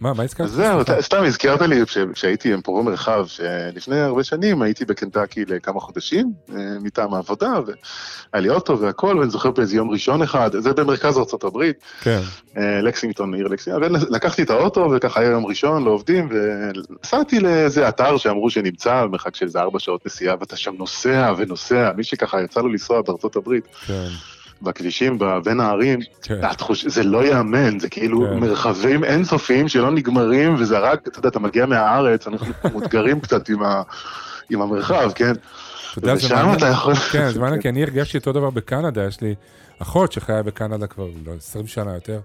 מה, 0.00 0.12
מה 0.14 0.22
הזכרת? 0.22 0.48
זהו, 0.48 0.80
סתם 1.00 1.24
הזכרת 1.24 1.60
לי 1.60 1.82
כשהייתי 2.12 2.52
עם 2.52 2.60
פורום 2.60 2.86
מרחב, 2.86 3.26
שלפני 3.26 4.00
הרבה 4.00 4.24
שנים 4.24 4.62
הייתי 4.62 4.84
בקנטקי 4.84 5.44
לכמה 5.44 5.80
חודשים 5.80 6.32
אה, 6.54 6.56
מטעם 6.80 7.14
העבודה, 7.14 7.52
והיה 7.66 8.42
לי 8.42 8.48
אוטו 8.48 8.78
והכל, 8.78 9.18
ואני 9.18 9.30
זוכר 9.30 9.50
באיזה 9.50 9.76
יום 9.76 9.90
ראשון 9.90 10.22
אחד, 10.22 10.50
זה 10.58 10.72
במרכז 10.72 11.18
ארה"ב, 11.18 11.70
כן, 12.00 12.20
אה, 12.56 12.80
לקסינגטון, 12.82 13.34
עיר 13.34 13.48
לקסינגטון, 13.48 13.96
ולקחתי 14.10 14.42
את 14.42 14.50
האוטו, 14.50 14.88
וככה 14.96 15.20
היה 15.20 15.30
יום 15.30 15.46
ראשון, 15.46 15.84
לא 15.84 15.90
עובדים, 15.90 16.28
ונסעתי 16.30 17.40
לאיזה 17.40 17.88
אתר 17.88 18.16
שאמרו 18.16 18.50
שנמצא 18.50 19.04
במרחק 19.04 19.36
של 19.36 19.46
איזה 19.46 19.60
ארבע 19.60 19.78
שעות 19.78 20.06
נסיעה, 20.06 20.36
ואתה 20.40 20.56
שם 20.56 20.74
נוסע 20.78 21.32
ונוסע, 21.36 21.90
מי 21.96 22.04
שככה 22.04 22.38
יצא 22.44 22.60
לו 22.60 22.68
לנסוע 22.68 23.02
בארצות 23.02 23.36
הברית, 23.36 23.64
כן, 23.86 24.08
בכבישים, 24.62 25.18
בין 25.44 25.60
הערים, 25.60 25.98
כן. 26.22 26.44
התחוש... 26.44 26.86
זה 26.86 27.02
לא 27.02 27.24
ייאמן, 27.24 27.78
זה 27.78 27.88
כאילו 27.88 28.26
כן. 28.30 28.38
מרחבים 28.38 29.04
אינסופיים 29.04 29.68
שלא 29.68 29.90
נגמרים, 29.90 30.54
וזה 30.54 30.78
רק, 30.78 31.08
אתה 31.08 31.18
יודע, 31.18 31.28
אתה 31.28 31.38
מגיע 31.38 31.66
מהארץ, 31.66 32.26
אנחנו 32.26 32.46
מאותגרים 32.72 33.20
קצת 33.20 33.48
עם, 33.48 33.62
ה... 33.62 33.82
עם 34.50 34.62
המרחב, 34.62 35.10
כן? 35.14 35.32
אתה 35.32 35.98
יודע, 35.98 36.16
זה 36.16 36.26
ושם 36.26 36.34
מעניין, 36.34 36.56
אתה 36.56 36.66
יכול... 36.66 36.94
כן, 36.94 37.30
זה 37.30 37.40
מעניין, 37.40 37.62
כי 37.62 37.68
אני 37.68 37.82
הרגשתי 37.82 38.18
אותו 38.18 38.32
דבר 38.32 38.50
בקנדה, 38.50 39.04
יש 39.04 39.20
לי 39.20 39.34
אחות 39.78 40.12
שחיה 40.12 40.42
בקנדה 40.42 40.86
כבר 40.86 41.08
לא, 41.26 41.32
20 41.32 41.66
שנה 41.66 41.94
יותר, 41.94 42.20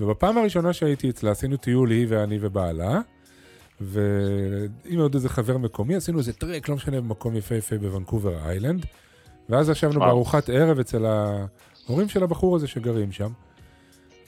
ובפעם 0.00 0.38
הראשונה 0.38 0.72
שהייתי 0.72 1.10
אצלה 1.10 1.30
עשינו 1.30 1.56
טיול, 1.56 1.90
היא 1.90 2.06
ואני 2.08 2.38
ובעלה, 2.40 3.00
ועם 3.80 4.98
עוד 4.98 5.14
איזה 5.14 5.28
חבר 5.28 5.58
מקומי, 5.58 5.94
עשינו 5.94 6.18
איזה 6.18 6.32
טרק, 6.32 6.68
לא 6.68 6.74
משנה, 6.74 7.00
במקום 7.00 7.36
יפהפה 7.36 7.78
בוונקובר 7.78 8.32
איילנד, 8.46 8.86
ואז 9.48 9.68
ישבנו. 9.68 10.00
בארוחת 10.00 10.48
ערב 10.48 10.78
אצל 10.78 11.06
ההורים 11.06 12.08
של 12.08 12.22
הבחור 12.22 12.56
הזה 12.56 12.66
שגרים 12.66 13.12
שם, 13.12 13.30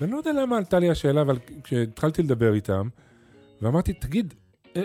ואני 0.00 0.12
לא 0.12 0.16
יודע 0.16 0.32
למה 0.32 0.56
עלתה 0.56 0.78
לי 0.78 0.90
השאלה, 0.90 1.20
אבל 1.20 1.38
כשהתחלתי 1.64 2.22
לדבר 2.22 2.54
איתם, 2.54 2.88
ואמרתי, 3.62 3.92
תגיד, 3.92 4.34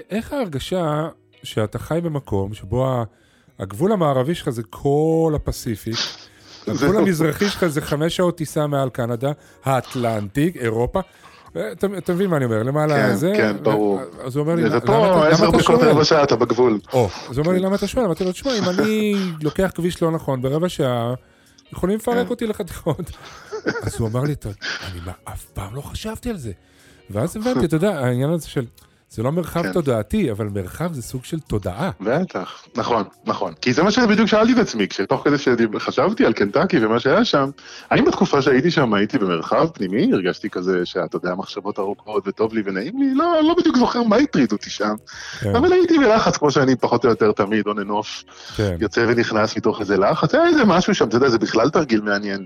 איך 0.09 0.34
ההרגשה 0.34 1.09
שאתה 1.43 1.79
חי 1.79 1.99
במקום 2.03 2.53
שבו 2.53 3.05
הגבול 3.59 3.91
המערבי 3.91 4.36
שלך 4.36 4.49
זה 4.49 4.63
כל 4.63 5.34
הפסיפיק, 5.36 5.95
הגבול 6.67 6.97
המזרחי 6.97 7.49
שלך 7.49 7.67
זה 7.67 7.82
חמש 7.82 8.15
שעות 8.15 8.38
טיסה 8.38 8.67
מעל 8.67 8.89
קנדה, 8.89 9.32
האטלנטיק, 9.63 10.57
אירופה. 10.57 10.99
אתה 11.72 11.88
אתה 11.97 12.14
מבין 12.14 12.30
מה 12.30 12.38
אני 12.38 12.45
אומר, 12.45 12.64
למעלה 12.64 12.95
כן, 12.95 13.16
זה... 13.16 13.34
כן, 13.38 13.56
ברור. 13.64 14.02
אז 14.24 14.36
הוא 14.36 14.41
אומר 14.43 14.56
לי, 14.56 14.62
למה 14.64 14.78
אתה 14.78 14.91
ופה 14.91 15.28
עשר 15.28 15.49
דקות 15.49 15.64
שואל? 15.64 15.89
רבע 15.89 16.04
שעה 16.04 16.24
אתה 16.24 16.36
בגבול. 16.36 16.80
אז 16.93 16.97
הוא 17.38 17.45
אומר 17.45 17.52
לי, 17.52 17.60
למה 17.60 17.76
אתה 17.76 17.88
שואל? 17.88 18.06
אמרתי 18.06 18.24
לו, 18.26 18.32
תשמע, 18.32 18.52
אם 18.58 18.70
אני 18.70 19.14
לוקח 19.41 19.72
כביש 19.76 20.02
לא 20.02 20.12
נכון 20.12 20.41
ברבע 20.41 20.70
שעה, 20.70 21.14
יכולים 21.74 21.97
לפרק 21.97 22.30
אותי 22.30 22.47
לחתיכות. 22.47 23.12
אז 23.84 23.95
הוא 23.99 24.08
אמר 24.08 24.24
לי, 24.24 24.34
"אתה- 24.34 24.49
אני 24.91 24.99
אף 25.24 25.45
פעם 25.45 25.76
לא 25.76 25.82
חשבתי 25.82 26.30
על 26.30 26.38
זה. 26.38 26.52
ואז 27.10 27.38
הבנתי, 27.38 27.66
אתה 27.66 27.76
יודע, 27.76 27.99
העניין 27.99 28.30
הזה 28.30 28.47
של, 28.49 28.66
זה 29.14 29.24
לא 29.24 29.32
מרחב 29.32 29.64
כן. 29.64 29.74
תודעתי, 29.74 30.32
אבל 30.32 30.47
מרחב 30.47 30.93
זה 30.93 31.01
סוג 31.01 31.26
של 31.26 31.39
תודעה. 31.39 31.91
בטח, 32.01 32.64
נכון, 32.76 33.03
נכון. 33.26 33.53
כי 33.62 33.74
זה 33.74 33.84
מה 33.84 33.91
שבדיוק 33.91 34.28
שאלתי 34.28 34.53
את 34.53 34.57
עצמי, 34.57 34.88
כשתוך 34.88 35.22
כדי 35.24 35.38
שחשבתי 35.38 36.26
על 36.26 36.34
קנטקי 36.34 36.86
ומה 36.86 36.99
שהיה 36.99 37.26
שם, 37.26 37.49
האם 37.89 38.05
בתקופה 38.05 38.41
שהייתי 38.41 38.72
שם 38.72 38.93
הייתי 38.93 39.18
במרחב 39.18 39.68
פנימי, 39.68 40.14
הרגשתי 40.14 40.49
כזה 40.49 40.86
שאתה 40.86 41.16
יודע, 41.16 41.36
מחשבות 41.36 41.80
ארוכות 41.80 42.28
וטוב 42.28 42.53
לי 42.53 42.62
ונעים 42.66 43.01
לי, 43.01 43.14
לא, 43.14 43.41
לא 43.43 43.55
בדיוק 43.59 43.78
זוכר 43.78 44.03
מה 44.03 44.16
הטריד 44.16 44.51
אותי 44.51 44.70
שם, 44.70 44.93
כן, 45.39 45.55
אבל 45.55 45.74
הייתי 45.74 45.97
בלחץ 45.97 46.38
כמו 46.38 46.51
שאני 46.51 46.76
פחות 46.76 47.05
או 47.05 47.09
יותר 47.09 47.32
תמיד, 47.32 47.68
און 47.68 47.80
אנוף, 47.80 48.24
כן, 48.55 48.76
יוצא 48.80 49.05
ונכנס 49.07 49.57
מתוך 49.57 49.82
איזה 49.82 49.97
לחץ, 49.97 50.36
היה 50.36 50.47
איזה 50.47 50.66
משהו 50.66 50.95
שם, 50.95 51.07
אתה 51.07 51.18
יודע, 51.18 51.30
זה 51.30 51.38
בכלל 51.38 51.70
תרגיל 51.70 52.01
מעניין, 52.01 52.45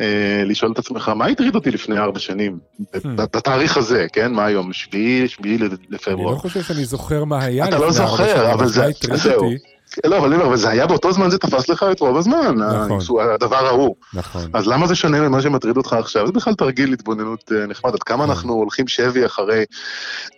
אה, 0.00 0.42
לשאול 0.46 0.72
את 0.72 0.78
עצמך, 0.78 1.08
מה 1.08 1.26
הטריד 1.26 1.54
אותי 1.54 1.70
לפני 1.70 1.98
ארבע 1.98 2.18
שנים, 2.18 2.58
בתאריך 3.04 3.76
הזה, 3.76 4.06
כן, 4.12 4.32
מה 4.32 4.44
היום, 4.44 4.72
שביעי, 4.72 5.28
שביעי 5.28 5.58
אני 6.06 6.14
לפברואר. 6.14 6.34
לא 6.34 6.38
חושב 6.38 6.62
שאני 6.62 6.84
זוכר 6.84 7.24
מה 7.24 7.44
היה 7.44 7.68
אתה 7.68 7.78
לא 7.78 7.92
זוכר, 7.92 8.52
אבל 8.52 8.66
זה- 8.68 8.86
זהו. 9.14 9.50
לא, 10.04 10.18
אבל 10.18 10.26
אני 10.26 10.34
אומר, 10.34 10.46
אבל 10.46 10.56
זה 10.56 10.70
היה 10.70 10.86
באותו 10.86 11.12
זמן, 11.12 11.30
זה 11.30 11.38
תפס 11.38 11.68
לך 11.68 11.86
את 11.92 12.00
רוב 12.00 12.16
הזמן, 12.16 12.54
נכון. 12.56 12.98
נכון. 12.98 13.26
הדבר 13.34 13.66
ההוא. 13.66 13.94
נכון, 14.14 14.42
אז 14.52 14.66
למה 14.66 14.86
זה 14.86 14.94
שונה 14.94 15.28
ממה 15.28 15.42
שמטריד 15.42 15.76
אותך 15.76 15.92
עכשיו? 15.92 16.26
זה 16.26 16.32
בכלל 16.32 16.54
תרגיל 16.54 16.92
התבוננות 16.92 17.52
אה, 17.52 17.66
נחמד, 17.66 17.94
עד 17.94 18.02
כמה 18.02 18.24
כן. 18.24 18.30
אנחנו 18.30 18.52
הולכים 18.52 18.88
שבי 18.88 19.26
אחרי... 19.26 19.64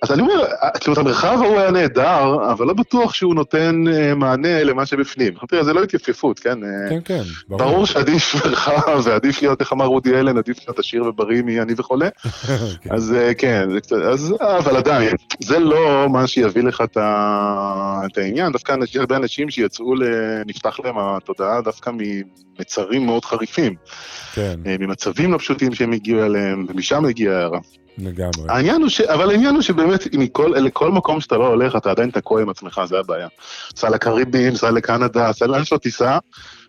אז 0.02 0.12
אני 0.12 0.22
אומר, 0.22 0.44
אה, 0.62 0.70
כאילו, 0.80 0.92
את 0.92 0.98
המרחב 0.98 1.38
ההוא 1.42 1.60
היה 1.60 1.70
נהדר, 1.70 2.50
אבל 2.52 2.66
לא 2.66 2.72
בטוח 2.72 3.14
שהוא 3.14 3.34
נותן 3.34 3.84
אה, 3.92 4.14
מענה 4.14 4.64
למה 4.64 4.86
שבפנים. 4.86 5.34
תראה, 5.48 5.64
זה 5.64 5.72
לא 5.72 5.82
התייפייפות, 5.82 6.38
כן? 6.38 6.58
כן, 6.88 6.98
כן, 7.04 7.22
ברור 7.48 7.86
שעדיף 7.86 8.34
מרחב, 8.44 9.00
ועדיף 9.04 9.42
להיות, 9.42 9.60
איך 9.60 9.72
אמר 9.72 9.84
רודי 9.84 10.14
אלן, 10.14 10.38
עדיף 10.38 10.58
להיות 10.58 10.78
עשיר 10.78 11.04
ובריא 11.04 11.42
מעני 11.42 11.72
וחולה. 11.76 12.08
כן. 12.82 12.94
אז 12.94 13.14
כן, 13.38 13.68
אז, 14.12 14.34
אבל 14.40 14.76
עדיין, 14.76 15.16
זה 15.42 15.58
לא 15.58 16.06
מה 16.08 16.26
שיביא 16.26 16.62
לך 16.62 16.82
את, 16.84 18.18
העניין, 18.18 18.52
דווקא 18.52 18.76
הרבה 18.94 19.16
אנשים 19.16 19.47
אנשים 19.48 19.64
שיצאו. 19.64 19.94
נפתח 20.46 20.80
להם 20.84 20.94
התודעה 20.98 21.60
דווקא 21.60 21.90
ממצרים 22.58 23.06
מאוד 23.06 23.24
חריפים, 23.24 23.74
כן, 24.34 24.60
אה, 24.66 24.76
ממצבים 24.80 25.32
לא 25.32 25.38
פשוטים 25.38 25.74
שהם 25.74 25.92
הגיעו 25.92 26.24
אליהם, 26.26 26.66
ומשם 26.68 27.04
הגיעה 27.04 27.36
ההערה. 27.36 27.58
לגמרי. 27.98 28.44
העניין 28.48 28.80
הוא 28.82 28.88
ש... 28.88 29.00
אבל 29.00 29.30
העניין 29.30 29.54
הוא 29.54 29.62
שבאמת, 29.62 30.14
מכל, 30.14 30.52
לכל 30.56 30.90
מקום 30.92 31.20
שאתה 31.20 31.36
לא 31.36 31.46
הולך, 31.46 31.76
אתה 31.76 31.90
עדיין 31.90 32.10
תקוע 32.10 32.42
עם 32.42 32.48
עצמך, 32.48 32.80
זה 32.88 32.98
הבעיה. 32.98 33.28
סע 33.76 33.90
לקריבים, 33.90 34.56
סע 34.56 34.70
לקנדה, 34.70 35.32
סע 35.32 35.46
לאן 35.46 35.64
שלא 35.64 35.78
תיסע, 35.78 36.18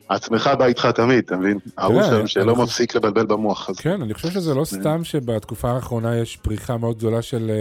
עצמך 0.10 0.50
בא 0.60 0.66
איתך 0.66 0.86
תמיד, 0.86 1.24
אתה 1.26 1.38
מבין? 1.38 1.58
ההוא 1.78 2.04
שם 2.04 2.28
שלא 2.28 2.44
אנחנו- 2.52 2.64
מפסיק 2.64 2.96
לבלבל 2.96 3.26
במוח. 3.26 3.70
אז 3.70 3.80
כן, 3.80 4.02
אני 4.02 4.14
חושב 4.14 4.30
שזה 4.30 4.54
לא 4.54 4.66
סתם 4.66 5.04
שבתקופה 5.04 5.72
האחרונה 5.72 6.18
יש 6.18 6.38
פריחה 6.38 6.78
מאוד 6.78 6.98
גדולה 6.98 7.22
של 7.22 7.52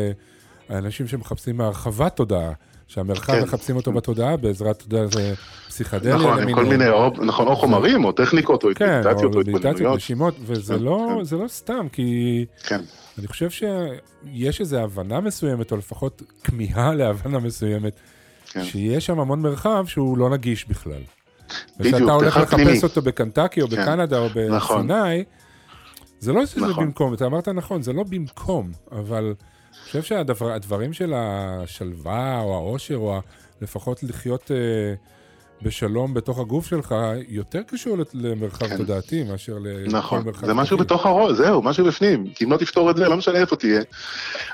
אה, 0.71 0.79
אנשים 0.79 1.07
שמחפשים 1.09 1.61
הרחבת 1.61 2.17
תודעה, 2.17 2.53
שהמרחב 2.89 3.33
כן. 3.33 3.43
מחפשים 3.43 3.77
אותו 3.77 3.93
בתודעה 3.93 4.37
בעזרת, 4.37 4.77
אתה 4.77 4.95
יודע, 4.95 5.07
זה 5.07 5.35
פסיכדליה. 5.69 6.17
נכון, 6.17 6.43
עם 6.49 6.55
כל. 6.55 6.65
מיני, 6.65 6.89
או- 6.89 7.11
נכון, 7.25 7.47
או 7.47 7.57
חומרים, 7.57 8.05
או 8.05 8.13
טכניקות, 8.13 8.65
או 8.65 8.69
כן, 8.75 9.01
מדיטציות, 9.01 9.35
או 9.35 9.41
התבוננויות. 9.41 9.97
נשימות, 9.97 10.35
וזה 10.43 10.75
כן, 10.75 10.83
לא, 10.83 11.15
כן. 11.19 11.25
זה 11.25 11.37
לא 11.37 11.49
סתם, 11.49 11.87
כי 11.93 12.45
כן, 12.67 12.81
אני 13.19 13.27
חושב 13.27 13.51
שיש 13.51 14.61
איזו 14.61 14.79
הבנה 14.79 15.21
מסוימת, 15.21 15.73
או 15.73 15.77
לפחות 15.77 16.23
כמיהה 16.45 16.95
להבנה 16.95 17.39
מסוימת, 17.39 17.93
כן. 18.51 18.65
שיש 18.65 19.07
שם 19.07 19.19
המון 19.21 19.41
מרחב 19.43 19.85
שהוא 19.87 20.19
לא 20.19 20.31
נגיש 20.31 20.69
בכלל. 20.69 20.93
בדיוק, 21.79 21.95
וכשאתה 21.95 22.13
הולך 22.13 22.37
לחפש. 22.37 22.85
אותו 22.85 23.03
בקנטקי 23.03 23.63
או 23.63 23.69
כן, 23.69 23.83
בקנדה 23.83 24.19
או 24.19 24.27
נכון. 24.51 24.89
בסיני, 24.89 25.25
זה 26.21 26.33
לא 26.33 26.47
שזה 26.47 26.61
נכון. 26.67 26.85
במקום, 26.85 27.15
אתה 27.15 27.27
אמרת 27.27 27.49
נכון, 27.49 27.83
זה 27.83 27.93
לא 27.93 28.03
במקום, 28.03 28.71
אבל 28.93 29.35
חושב 29.91 30.03
שהדברים 30.03 30.93
של 30.93 31.13
השלווה 31.17 32.41
או 32.41 32.55
העושר, 32.55 32.97
או 32.97 33.21
לפחות 33.63 34.03
לחיות 34.03 34.51
אה, 34.51 34.57
בשלום 35.63 36.15
בתוך 36.15 36.39
הגוף 36.39 36.67
שלך, 36.67 36.95
יותר 37.29 37.63
קשור 37.67 37.97
למרחב 38.15 38.67
כן. 38.67 38.77
תודעתי 38.77 39.23
מאשר 39.25 39.59
לכל 39.63 39.97
נכון, 39.97 40.25
מרחב 40.25 40.47
זה 40.47 40.55
משהו. 40.55 40.79
בתוך 40.79 41.07
הראש, 41.07 41.33
זהו, 41.37 41.63
משהו 41.63 41.85
בפנים, 41.87 42.31
כי 42.35 42.45
אם 42.45 42.53
לא 42.53 42.57
תפתור 42.57 42.91
את 42.91 42.97
זה, 42.97 43.09
לא 43.09 43.17
משנה 43.17 43.39
איפה 43.39 43.57
תהיה. 43.57 43.81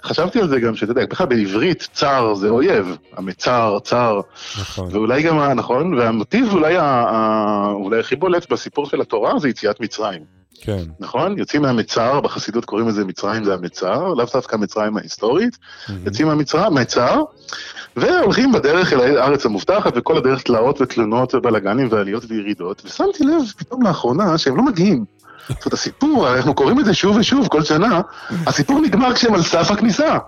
חשבתי 0.05 0.41
על 0.41 0.49
זה 0.49 0.61
גם, 0.61 0.76
שאתה 0.76 0.93
יודע, 0.93 1.07
בכלל 1.07 1.26
בעברית 1.26 1.89
צר 1.93 2.35
זה 2.35 2.49
אויב, 2.49 2.97
המצר, 3.12 3.78
צר, 3.85 4.20
נכון, 4.61 4.89
ואולי 4.93 5.22
גם, 5.22 5.39
נכון, 5.39 5.95
והמוטיב 5.95 6.53
אולי, 6.53 6.76
ה- 6.76 6.82
ה- 6.82 7.70
אולי 7.72 8.01
הכי 8.01 8.16
בולט 8.16 8.53
בסיפור 8.53 8.87
של 8.87 9.01
התורה 9.01 9.39
זה 9.39 9.49
יציאת 9.49 9.80
מצרים, 9.80 10.22
כן, 10.61 10.82
נכון? 11.00 11.38
יוצאים 11.38 11.62
מהמצר, 11.62 12.20
בחסידות 12.20 12.64
קוראים 12.64 12.88
לזה 12.88 13.05
מצרים 13.05 13.44
זה 13.44 13.55
המצר, 13.55 14.14
לאו 14.14 14.26
דווקא 14.34 14.57
מצרים 14.57 14.96
ההיסטורית, 14.96 15.59
יוצאים 16.05 16.26
מהמצר, 16.26 16.70
מצר, 16.70 17.22
והולכים 17.96 18.52
בדרך 18.52 18.92
אל 18.92 19.18
הארץ 19.18 19.46
המובטחת, 19.46 19.92
וכל 19.96 20.16
הדרך 20.16 20.42
תלאות 20.42 20.80
ותלונות 20.80 21.34
ובלאגנים 21.34 21.88
ועליות 21.90 22.24
וירידות, 22.28 22.82
ושמתי 22.84 23.24
לב 23.24 23.42
פתאום 23.59 23.82
לאחרונה 23.82 24.38
שהם 24.38 24.57
לא 24.57 24.62
מגיעים. 24.62 25.05
זאת 25.49 25.64
אומרת, 25.64 25.72
הסיפור, 25.72 26.34
אנחנו 26.34 26.55
קוראים 26.55 26.80
את 26.80 26.84
זה 26.84 26.95
שוב 26.95 27.16
ושוב 27.16 27.49
כל 27.49 27.62
שנה, 27.62 28.01
הסיפור 28.47 28.80
נגמר 28.80 29.14
כשהם 29.14 29.34
על 29.34 29.42
סף 29.42 29.70
הכניסה, 29.70 30.18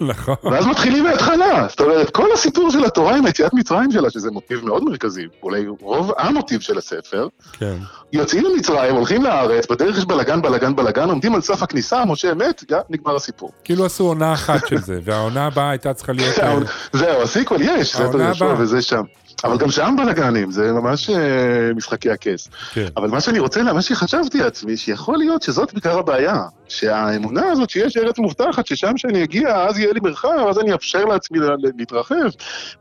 נכון, 0.00 0.36
ואז 0.44 0.66
מתחילים 0.66 1.04
מההתחלה. 1.04 1.66
זאת 1.68 1.80
אומרת, 1.80 2.10
כל 2.10 2.32
הסיפור 2.34 2.70
של 2.70 2.84
התורה 2.84 3.16
עם 3.16 3.26
יציאת 3.26 3.54
מצרים 3.54 3.92
שלה, 3.92 4.10
שזה 4.10 4.30
מוטיב 4.30 4.64
מאוד 4.64 4.84
מרכזי, 4.84 5.26
אולי 5.42 5.66
רוב 5.80 6.12
המוטיב 6.18 6.60
של 6.60 6.78
הספר, 6.78 7.28
כן, 7.52 7.76
יוצאים 8.12 8.44
למצרים, 8.44 8.94
הולכים 8.94 9.22
לארץ, 9.22 9.66
בדרך 9.66 9.98
יש 9.98 10.04
בלאגן, 10.04 10.42
בלאגן, 10.42 10.76
בלאגן, 10.76 11.08
עומדים 11.08 11.34
על 11.34 11.40
סף 11.40 11.62
הכניסה, 11.62 12.04
משה 12.04 12.34
מת, 12.34 12.64
נגמר 12.90 13.16
הסיפור. 13.16 13.50
כאילו 13.64 13.86
עשו 13.86 14.04
עונה 14.04 14.32
אחת 14.32 14.66
של 14.66 14.78
זה, 14.78 15.00
והעונה 15.04 15.46
הבאה 15.46 15.70
הייתה 15.70 15.94
צריכה 15.94 16.12
להיות... 16.12 16.34
זהו, 16.92 17.22
הסיקוול 17.22 17.62
יש, 17.62 17.94
יהושע 17.94 18.44
הבאה. 18.44 18.54
וזה 18.58 18.82
שם. 18.82 19.02
אבל 19.44 19.58
גם 19.58 19.70
שם 19.70 19.94
בלאגנים, 19.98 20.50
זה 20.50 20.72
ממש 20.72 21.10
אה, 21.10 21.74
משחקי 21.76 22.10
הכס. 22.10 22.48
כן. 22.72 22.86
אבל 22.96 23.08
מה 23.08 23.20
שאני 23.20 23.38
רוצה, 23.38 23.62
מה 23.62 23.82
שחשבתי 23.82 24.38
לעצמי, 24.38 24.76
שיכול 24.76 25.18
להיות 25.18 25.42
שזאת 25.42 25.72
בעיקר 25.72 25.98
הבעיה. 25.98 26.42
שהאמונה 26.72 27.50
הזאת 27.50 27.70
שיש 27.70 27.96
ארץ 27.96 28.18
מובטחת, 28.18 28.66
ששם 28.66 28.96
שאני 28.96 29.24
אגיע, 29.24 29.56
אז 29.64 29.78
יהיה 29.78 29.92
לי 29.92 30.00
מרחב, 30.02 30.46
אז 30.50 30.58
אני 30.58 30.72
אאפשר 30.72 31.04
לעצמי 31.04 31.38
לה- 31.38 31.54
להתרחב. 31.78 32.14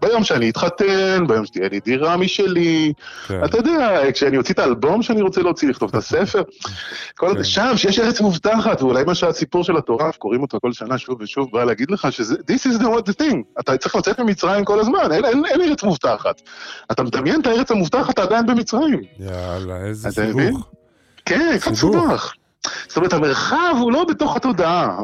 ביום 0.02 0.24
שאני 0.24 0.50
אתחתן, 0.50 1.24
ביום 1.28 1.46
שתהיה 1.46 1.70
לי 1.72 1.80
דירה 1.80 2.18
משלי, 2.18 2.94
כן. 3.28 3.46
אתה 3.46 3.58
יודע, 3.58 4.00
כשאני 4.14 4.38
אוציא 4.38 4.54
את 4.54 4.60
האלבום 4.60 5.02
שאני 5.02 5.22
רוצה 5.22 5.42
להוציא, 5.42 5.70
לכתוב 5.70 5.90
את 5.90 5.96
הספר, 5.96 6.42
כל 7.18 7.34
כן. 7.38 7.44
שם, 7.44 7.74
שיש 7.76 8.00
ארץ 8.00 8.22
מובטחת, 8.22 8.82
ואולי 8.82 9.04
מה 9.04 9.16
שהסיפור 9.16 9.64
של 9.64 9.78
התורה, 9.78 10.12
קוראים 10.12 10.42
אותו 10.42 10.58
כל 10.62 10.74
שנה 10.74 10.98
שוב 10.98 11.22
ושוב, 11.22 11.48
בא 11.52 11.64
להגיד 11.64 11.92
לך 11.92 12.08
שזה, 12.12 12.36
this 12.36 12.72
is 12.72 12.82
the, 12.82 12.86
what 12.86 13.12
the 13.12 13.22
thing, 13.22 13.38
אתה 13.60 13.78
צריך 13.78 13.96
לצאת 13.96 14.20
ממצרים 14.20 14.66
כל 14.66 14.80
הזמן, 14.80 15.12
אין, 15.12 15.26
אין, 15.26 15.44
אין 15.46 15.62
ארץ 15.62 15.84
מובטחת. 15.84 16.42
אתה 16.92 17.04
מדמיין 17.04 17.42
את 17.42 17.48
הארץ 17.48 17.72
המובטחת, 17.72 18.10
אתה 18.14 18.24
עדיין 18.24 18.46
במצרים. 18.46 19.02
יאללה, 19.20 19.78
איזה? 19.86 20.10
סיבוך. 20.12 20.68
כן, 21.26 21.58
קצת. 21.62 21.74
סובך. 21.74 22.34
זאת 22.88 22.98
אומרת, 22.98 23.14
המרחב 23.14 23.76
הוא 23.80 23.92
לא 23.92 24.04
בתוך 24.04 24.36
התודעה. 24.36 24.98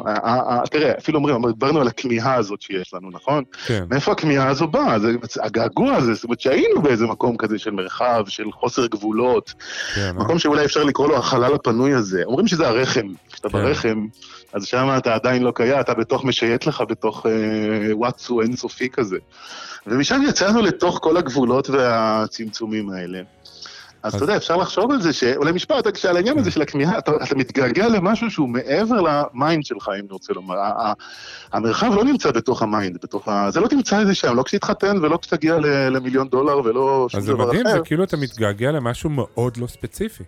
תראה, 0.72 0.92
אפילו 0.98 1.20
אומרים, 1.20 1.48
דיברנו 1.48 1.82
על 1.82 1.88
הכמיהה 1.88 2.36
הזאת 2.36 2.62
שיש 2.62 2.94
לנו, 2.94 3.10
נכון? 3.12 3.44
כן, 3.66 3.84
מאיפה 3.90 4.12
הכמיהה 4.12 4.50
הזו 4.50 4.68
באה? 4.68 5.00
זה, 5.00 5.12
הגעגוע 5.42 5.96
הזה, 5.96 6.14
זאת 6.14 6.24
אומרת 6.24 6.42
שהיינו 6.42 6.82
באיזה 6.82 7.06
מקום 7.06 7.38
כזה 7.38 7.60
של 7.60 7.72
מרחב, 7.72 8.24
של 8.28 8.52
חוסר 8.52 8.88
גבולות, 8.88 9.54
כן, 9.96 10.02
אה? 10.02 10.14
מקום 10.14 10.40
שאולי 10.40 10.66
אפשר 10.66 10.84
לקרוא 10.84 11.08
לו 11.08 11.18
החלל 11.18 11.54
הפנוי 11.54 11.94
הזה. 11.94 12.24
אומרים 12.26 12.48
שזה 12.48 12.68
הרחם. 12.68 13.08
כשאתה 13.32 13.50
כן. 13.50 13.58
ברחם, 13.58 14.08
אז 14.54 14.66
שם 14.66 14.90
אתה 14.98 15.14
עדיין 15.14 15.44
לא 15.44 15.52
קיים, 15.52 15.80
אתה 15.80 15.94
בתוך, 15.94 16.26
משייט 16.26 16.66
לך 16.66 16.84
בתוך 16.90 17.26
אה, 17.26 17.96
וואטסו 17.96 18.42
אינסופי 18.42 18.90
כזה. 18.90 19.18
ומשם 19.88 20.22
יצאנו 20.30 20.62
לתוך 20.62 21.00
כל 21.02 21.18
הגבולות 21.18 21.70
והצמצומים 21.70 22.90
האלה. 22.90 23.22
אז 24.08 24.16
אתה 24.16 24.24
יודע, 24.24 24.38
אפשר 24.38 24.58
לחשוב 24.58 24.92
על 24.92 25.02
זה, 25.02 25.14
שאולי 25.14 25.52
משפט, 25.52 25.88
כשעל 25.88 26.16
העניין 26.16 26.40
הזה 26.40 26.52
של 26.52 26.62
הכמיהה, 26.62 26.98
אתה, 26.98 27.12
אתה 27.24 27.36
מתגעגע 27.36 27.88
למשהו 27.88 28.32
שהוא 28.32 28.50
מעבר 28.50 29.02
ל 29.02 29.14
mind 29.14 29.66
שלך, 29.66 29.90
אם 29.90 30.00
אני 30.00 30.08
רוצה 30.12 30.34
לומר. 30.34 30.56
המרחב 31.54 31.94
לא 31.96 32.04
נמצא 32.04 32.32
בתוך 32.32 32.62
ה 32.62 32.68
mind, 32.68 32.98
בתוך 33.04 33.28
ה... 33.28 33.52
זה 33.52 33.60
לא 33.60 33.68
תמצא 33.68 34.02
את 34.02 34.08
זה 34.08 34.16
שם, 34.16 34.36
לא 34.36 34.44
כשתתחתן 34.44 34.98
ולא 34.98 35.18
כשתגיע 35.22 35.58
למיליון 35.92 36.28
דולר 36.28 36.60
ולא 36.64 37.08
שום 37.10 37.20
אז 37.20 37.26
זה 37.26 37.34
דבר 37.34 37.48
מדהים, 37.48 37.68
אחר. 37.68 37.76
זה 37.76 37.80
כאילו 37.86 38.04
אתה 38.04 38.18
מתגעגע 38.18 38.72
למשהו 38.72 39.10
מאוד 39.10 39.58
לא 39.58 39.68
ספציפי. 39.68 40.24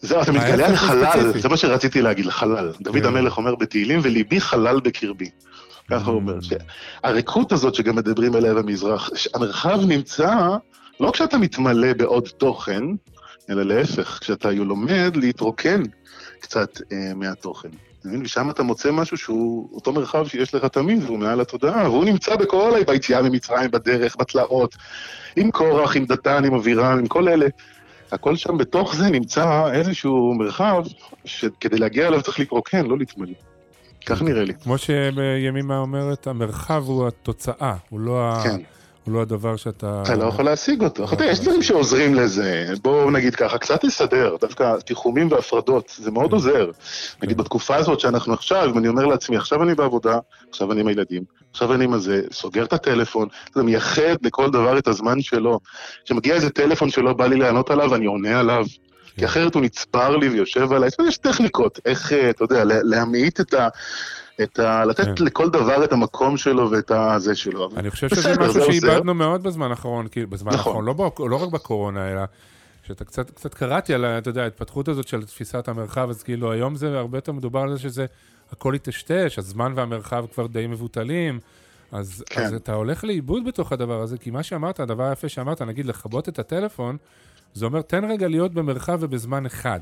זהו, 0.00 0.22
אתה 0.22 0.32
ההפך 0.32 0.72
לחלל, 0.72 1.18
מספציפי. 1.18 1.40
זה 1.40 1.48
מה 1.48 1.56
שרציתי 1.56 2.02
להגיד, 2.02 2.26
לחלל. 2.26 2.72
דוד 2.80 2.98
כן. 2.98 3.04
המלך 3.04 3.36
אומר 3.36 3.54
בתהילים, 3.54 4.00
וליבי 4.02 4.40
חלל 4.40 4.80
בקרבי. 4.80 5.30
ככה 5.90 6.10
הוא 6.10 6.16
אומר, 6.16 6.34
שהריקות 6.40 7.52
הזאת 7.52 7.74
שגם 7.74 7.96
מדברים 7.96 8.34
עליה 8.34 8.54
במזרח, 8.54 9.10
המרחב 9.34 9.80
נמצא 9.88 10.56
לא 11.00 11.10
כשאתה 11.10 11.38
מתמלא 11.38 11.92
בעוד 11.92 12.28
תוכן, 12.36 12.82
אלא 13.50 13.62
להפך, 13.62 14.18
כשאתה 14.20 14.50
לומד 14.50 15.16
להתרוקן 15.16 15.82
קצת 16.40 16.80
אה, 16.92 17.14
מהתוכן. 17.14 17.68
אתה 18.00 18.08
מבין? 18.08 18.22
ושם 18.22 18.50
אתה 18.50 18.62
מוצא 18.62 18.92
משהו 18.92 19.16
שהוא 19.16 19.68
אותו 19.72 19.92
מרחב 19.92 20.28
שיש 20.28 20.54
לך 20.54 20.64
תמיד, 20.64 21.02
והוא 21.02 21.18
מעל 21.18 21.40
התודעה, 21.40 21.90
והוא 21.90 22.04
נמצא 22.04 22.36
בכל, 22.36 22.72
ביציאה 22.86 23.22
ממצרים, 23.22 23.70
בדרך, 23.70 24.16
בתלאות, 24.18 24.76
עם 25.36 25.50
קורח, 25.50 25.96
עם 25.96 26.04
דתן, 26.04 26.44
עם 26.44 26.54
אבירם, 26.54 26.98
עם 26.98 27.06
כל 27.06 27.28
אלה. 27.28 27.46
הכל 28.12 28.36
שם 28.36 28.58
בתוך 28.58 28.96
זה 28.96 29.10
נמצא 29.10 29.72
איזשהו 29.72 30.34
מרחב 30.34 30.84
שכדי 31.24 31.78
להגיע 31.78 32.08
אליו 32.08 32.22
צריך 32.22 32.38
להתרוקן, 32.38 32.86
לא 32.86 32.98
להתמלא. 32.98 33.32
כך 34.06 34.22
נראה 34.22 34.44
לי. 34.44 34.54
כמו 34.54 34.78
שימימה 34.78 35.78
אומרת, 35.78 36.26
המרחב 36.26 36.82
הוא 36.86 37.08
התוצאה, 37.08 37.74
הוא 37.88 38.00
לא, 38.00 38.20
ה... 38.22 38.42
כן. 39.04 39.10
הוא 39.10 39.16
לא 39.16 39.22
הדבר 39.22 39.56
שאתה... 39.56 40.02
אתה 40.02 40.14
לא 40.14 40.24
יכול 40.24 40.44
להשיג 40.44 40.82
אותו. 40.82 41.04
אתה 41.04 41.14
יודע, 41.14 41.24
יש 41.24 41.40
דברים 41.40 41.62
שעוזרים 41.62 42.14
לזה. 42.14 42.66
בואו 42.82 43.10
נגיד 43.10 43.34
ככה, 43.34 43.58
קצת 43.58 43.80
תסדר, 43.84 44.36
דווקא 44.40 44.76
תיחומים 44.86 45.32
והפרדות, 45.32 45.92
זה 45.98 46.10
מאוד 46.10 46.32
עוזר. 46.32 46.70
נגיד 47.22 47.36
בתקופה 47.38 47.76
הזאת 47.76 48.00
שאנחנו 48.00 48.34
עכשיו, 48.34 48.70
אם 48.70 48.78
אני 48.78 48.88
אומר 48.88 49.06
לעצמי, 49.06 49.36
עכשיו 49.36 49.62
אני 49.62 49.74
בעבודה, 49.74 50.18
עכשיו 50.50 50.72
אני 50.72 50.80
עם 50.80 50.86
הילדים, 50.86 51.22
עכשיו 51.52 51.74
אני 51.74 51.84
עם 51.84 51.92
הזה, 51.92 52.22
סוגר 52.32 52.64
את 52.64 52.72
הטלפון, 52.72 53.28
אתה 53.44 53.58
יודע, 53.58 53.66
מייחד 53.66 54.16
לכל 54.22 54.50
דבר 54.50 54.78
את 54.78 54.88
הזמן 54.88 55.22
שלו. 55.22 55.60
כשמגיע 56.04 56.34
איזה 56.34 56.50
טלפון 56.50 56.90
שלא 56.90 57.12
בא 57.12 57.26
לי 57.26 57.36
לענות 57.36 57.70
עליו, 57.70 57.94
אני 57.94 58.06
עונה 58.06 58.40
עליו. 58.40 58.64
כי 59.18 59.24
אחרת 59.24 59.54
הוא 59.54 59.62
נצבר 59.62 60.16
לי 60.16 60.28
ויושב 60.28 60.72
עליי. 60.72 60.88
יש 61.08 61.16
טכניקות, 61.18 61.78
איך, 61.84 62.12
אה, 62.12 62.30
אתה 62.30 62.44
יודע, 62.44 62.64
לה- 62.64 62.82
להמעיט 62.82 63.40
את 63.40 63.54
ה... 63.54 63.68
את 64.42 64.58
ה... 64.58 64.84
לתת 64.84 65.04
כן. 65.04 65.24
לכל 65.24 65.50
דבר 65.50 65.84
את 65.84 65.92
המקום 65.92 66.36
שלו 66.36 66.70
ואת 66.70 66.90
הזה 66.90 67.34
שלו. 67.34 67.68
אני 67.76 67.90
חושב 67.90 68.08
שזה 68.08 68.20
בסדר, 68.20 68.40
משהו 68.40 68.52
זה 68.52 68.60
עוזר. 68.60 68.72
שאיבדנו 68.72 69.14
מאוד 69.14 69.42
בזמן 69.42 69.70
האחרון, 69.70 70.08
כאילו, 70.08 70.28
בזמן 70.28 70.52
נכון. 70.52 70.58
האחרון, 70.58 70.84
לא, 70.84 71.30
לא 71.30 71.42
רק 71.42 71.48
בקורונה, 71.48 72.12
אלא 72.12 72.22
שאתה 72.86 73.04
קצת, 73.04 73.30
קצת 73.30 73.54
קראתי 73.54 73.94
על, 73.94 74.04
אתה 74.04 74.30
יודע, 74.30 74.42
ההתפתחות 74.42 74.88
הזאת 74.88 75.08
של 75.08 75.24
תפיסת 75.24 75.68
המרחב, 75.68 76.10
אז 76.10 76.22
כאילו 76.22 76.52
היום 76.52 76.76
זה 76.76 76.98
הרבה 76.98 77.18
יותר 77.18 77.32
מדובר 77.32 77.60
על 77.60 77.72
זה 77.72 77.78
שזה, 77.78 78.06
הכל 78.52 78.72
היטשטש, 78.72 79.38
הזמן 79.38 79.72
והמרחב 79.76 80.24
כבר 80.34 80.46
די 80.46 80.66
מבוטלים, 80.66 81.40
אז, 81.92 82.24
כן. 82.30 82.42
אז 82.42 82.54
אתה 82.54 82.74
הולך 82.74 83.04
לאיבוד 83.04 83.44
בתוך 83.44 83.72
הדבר 83.72 84.00
הזה, 84.00 84.18
כי 84.18 84.30
מה 84.30 84.42
שאמרת, 84.42 84.80
הדבר 84.80 85.04
היפה 85.04 85.28
שאמרת, 85.28 85.62
נגיד 85.62 85.86
לכבות 85.86 86.28
את 86.28 86.38
הטלפון, 86.38 86.96
זה 87.54 87.66
אומר, 87.66 87.82
תן 87.82 88.04
רגע 88.04 88.28
להיות 88.28 88.54
במרחב 88.54 88.98
ובזמן 89.00 89.46
אחד. 89.46 89.80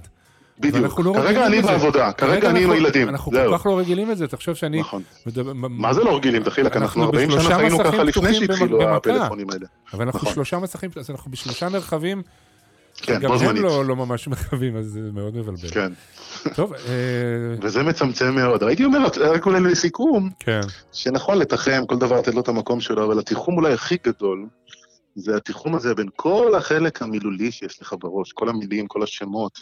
בדיוק. 0.59 1.01
לא 1.01 1.13
כרגע 1.15 1.47
אני 1.47 1.59
לזה. 1.59 1.69
בעבודה, 1.69 2.13
כרגע 2.13 2.51
אני 2.51 2.59
עם 2.59 2.71
אנחנו- 2.71 2.73
הילדים. 2.73 3.09
אנחנו. 3.09 3.33
כל 3.33 3.59
כך 3.59 3.67
לא 3.67 3.79
רגילים 3.79 4.11
לזה, 4.11 4.27
תחשוב 4.29 4.55
שאני... 4.55 4.81
נכון. 4.81 5.03
מדבר- 5.27 5.53
מה 5.55 5.95
זה 5.95 6.05
לא 6.05 6.17
רגילים, 6.17 6.43
דחילק? 6.43 6.77
אנחנו 6.77 7.05
40 7.05 7.31
שנה 7.31 7.41
חיינו 7.57 7.79
ככה 7.79 8.03
לפני 8.05 8.35
שהתחילו. 8.35 8.83
הפלאפונים 8.97 9.51
האלה. 9.51 9.67
אבל 9.95 10.05
אנחנו 10.05 10.19
נכון. 10.19 10.33
שלושה 10.33 10.59
מסכים, 10.59 10.91
אז 10.97 11.11
אנחנו 11.11 11.31
בשלושה 11.31 11.69
מרחבים, 11.69 12.23
כן, 12.97 13.19
גם 13.21 13.29
בו 13.29 13.35
הם 13.35 13.39
זמנית. 13.39 13.63
לא 13.63 13.85
לא 13.85 13.97
ממש 13.97 14.29
מקווים, 14.29 14.77
אז 14.77 14.87
זה 14.87 15.01
מאוד 15.15 15.37
מבלבל. 15.37 15.69
כן. 15.71 15.93
טוב, 16.55 16.73
אה, 16.75 16.79
וזה 17.63 17.83
מצמצם 17.83 18.35
מאוד. 18.35 18.63
הייתי 18.63 18.85
אומר, 18.85 18.99
רק 19.21 19.47
אולי 19.47 19.61
לסיכום, 19.61 20.31
כן. 20.41 20.61
שנכון 20.93 21.39
לתחם, 21.39 21.83
כל 21.87 21.97
דבר 21.97 22.19
לתת 22.19 22.35
לו 22.35 22.41
את 22.41 22.49
המקום 22.49 22.81
שלו, 22.81 23.05
אבל 23.05 23.19
התיחום 23.19 23.57
אולי 23.57 23.73
הכי 23.73 23.97
גדול, 24.07 24.47
זה 25.15 25.37
התיחום 25.37 25.75
הזה 25.75 25.95
בין 25.95 26.09
כל 26.17 26.55
החלק 26.55 27.03
המילולי 27.03 27.53
שיש 27.53 27.83
לך 27.83 27.95
בראש, 27.99 28.33
כל 28.33 28.49
המילים, 28.49 28.87
כל 28.87 29.03
השמות, 29.03 29.59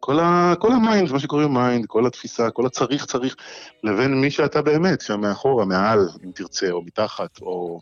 כל, 0.00 0.20
ה... 0.20 0.54
כל 0.58 0.72
ה 0.72 0.79
mind, 0.79 1.12
מה 1.12 1.18
שקוראים 1.18 1.54
mind, 1.54 1.86
כל 1.86 2.06
התפיסה, 2.06 2.50
כל 2.50 2.66
הצריך 2.66 3.04
צריך, 3.04 3.36
לבין 3.84 4.20
מי 4.20 4.30
שאתה 4.30 4.62
באמת, 4.62 5.00
שם 5.00 5.20
מאחורה, 5.20 5.64
מעל, 5.64 6.08
אם 6.24 6.30
תרצה, 6.34 6.70
או 6.70 6.82
מתחת, 6.82 7.40
או 7.42 7.80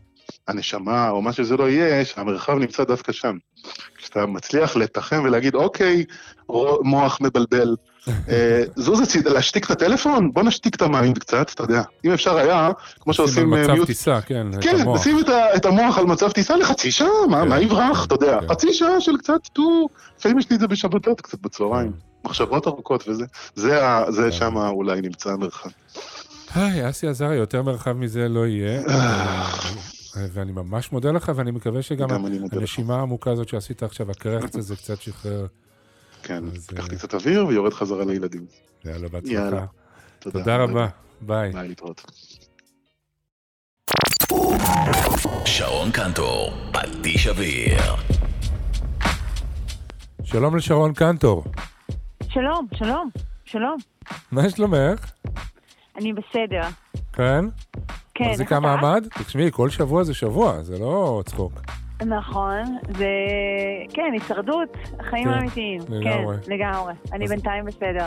הנשמה, 0.49 1.11
או 1.11 1.23
מה 1.23 1.33
שזה 1.33 1.57
לא 1.57 1.68
יהיה, 1.68 2.05
שהמרחב 2.05 2.53
נמצא 2.53 2.85
דווקא 2.85 3.12
שם. 3.12 3.37
כשאתה 3.97 4.27
מצליח 4.27 4.77
לתחם 4.77 5.23
ולהגיד, 5.25 5.55
אוקיי, 5.55 6.05
מוח 6.83 7.21
מבלבל, 7.21 7.77
זוז 8.76 9.01
הצידה, 9.01 9.32
להשתיק 9.32 9.66
את 9.66 9.70
הטלפון? 9.70 10.32
בוא 10.32 10.42
נשתיק 10.42 10.74
את 10.74 10.82
ה 10.82 10.90
mind 10.90 11.18
קצת, 11.18 11.51
אתה 11.55 11.62
יודע. 11.62 11.82
אם 12.05 12.12
אפשר 12.12 12.36
היה, 12.36 12.70
כמו 13.01 13.14
שים 13.14 13.26
שעושים 13.26 13.53
על 13.53 13.59
אה, 13.59 13.64
מצב 13.64 13.72
mute 13.72 13.86
טיסה, 13.86 14.20
כן, 14.20 14.46
כן. 14.61 14.88
נשים 14.94 15.18
את, 15.57 15.64
המוח 15.64 15.98
על 15.98 16.05
מצב 16.05 16.30
טיסה 16.30 16.57
לחצי 16.57 16.90
שעה, 16.90 17.09
מה, 17.28 17.44
כן. 17.57 17.62
יברח, 17.62 18.07
אתה 18.07 18.14
יודע, 18.14 18.38
כן. 18.40 18.48
חצי 18.48 18.74
שעה 18.74 19.01
של 19.01 19.16
קצת 19.16 19.40
טור, 19.53 19.88
לפעמים 20.18 20.38
יש 20.38 20.51
לי 20.51 20.57
את 20.57 20.61
זה 20.61 20.66
בשבתות, 20.66 21.20
קצת 21.20 21.38
בצהריים, 21.40 21.92
מחשבות 22.24 22.66
ארוכות 22.66 23.09
וזה, 23.09 23.24
זה, 23.55 23.80
כן. 24.16 24.32
שם 24.32 24.57
אולי 24.57 25.01
נמצא 25.01 25.30
המרחב. 25.30 25.70
היי, 26.55 26.88
אסי 26.88 27.07
עזריה, 27.07 27.34
יותר 27.34 27.62
מרחב 27.62 27.92
מזה 27.92 28.28
לא 28.28 28.46
יהיה. 28.46 28.82
אה, 30.16 30.26
ואני 30.32 30.53
ממש 30.53 30.92
מודה 30.92 31.12
לך, 31.12 31.32
ואני 31.34 31.51
מקווה 31.51 31.82
שגם. 31.82 32.09
הנשימה 32.53 32.96
העמוקה 32.96 33.30
הזאת 33.30 33.48
שעשית 33.48 33.82
עכשיו, 33.82 34.11
הקרחץ 34.11 34.57
הזה 34.57 34.76
קצת 34.76 35.01
שחרר. 35.01 35.46
כן, 36.31 36.45
אז, 36.45 36.70
לקחתי 36.72 36.95
אה, 36.95 36.99
קצת 36.99 37.14
אוויר 37.14 37.47
ויורד 37.47 37.72
חזרה 37.72 38.05
לילדים. 38.05 38.47
יאללה, 38.85 39.09
בהצלחה. 39.09 39.35
יאללה. 39.35 39.66
תודה 40.18 40.57
רבה, 40.57 40.87
ביי. 41.20 41.53
ביי, 41.53 41.68
להתראות. 41.68 42.05
שרון 45.45 45.91
קנטור, 45.91 46.53
פטיש 46.72 47.26
אוויר. 47.26 47.81
שלום 50.24 50.57
לשרון 50.57 50.95
קנטור. 50.95 51.45
שלום, 52.28 52.66
שלום, 52.74 53.11
שלום. 53.45 53.76
מה 54.33 54.51
שלומך? 54.51 55.12
אני 55.97 56.12
בסדר. 56.12 56.62
כן? 57.12 57.45
כן, 58.14 58.24
מחזיקה 58.24 58.55
איך 58.55 58.64
אתה? 58.64 58.76
מעמד? 58.76 59.07
תשמעי, 59.26 59.51
כל 59.53 59.70
שבוע 59.70 60.05
זה 60.05 60.14
שבוע, 60.14 60.62
זה 60.62 60.78
לא 60.78 61.22
צחוק. 61.26 61.53
נכון, 62.07 62.62
זה... 62.96 63.09
כן, 63.94 64.11
הישרדות, 64.12 64.68
החיים 65.01 65.24
כן, 65.24 65.30
האמיתיים. 65.30 65.80
לגמרי. 65.88 66.36
כן, 66.46 66.53
לגמרי. 66.53 66.92
אני 67.12 67.24
אז- 67.24 67.30
בינתיים 67.30 67.64
בסדר. 67.64 68.07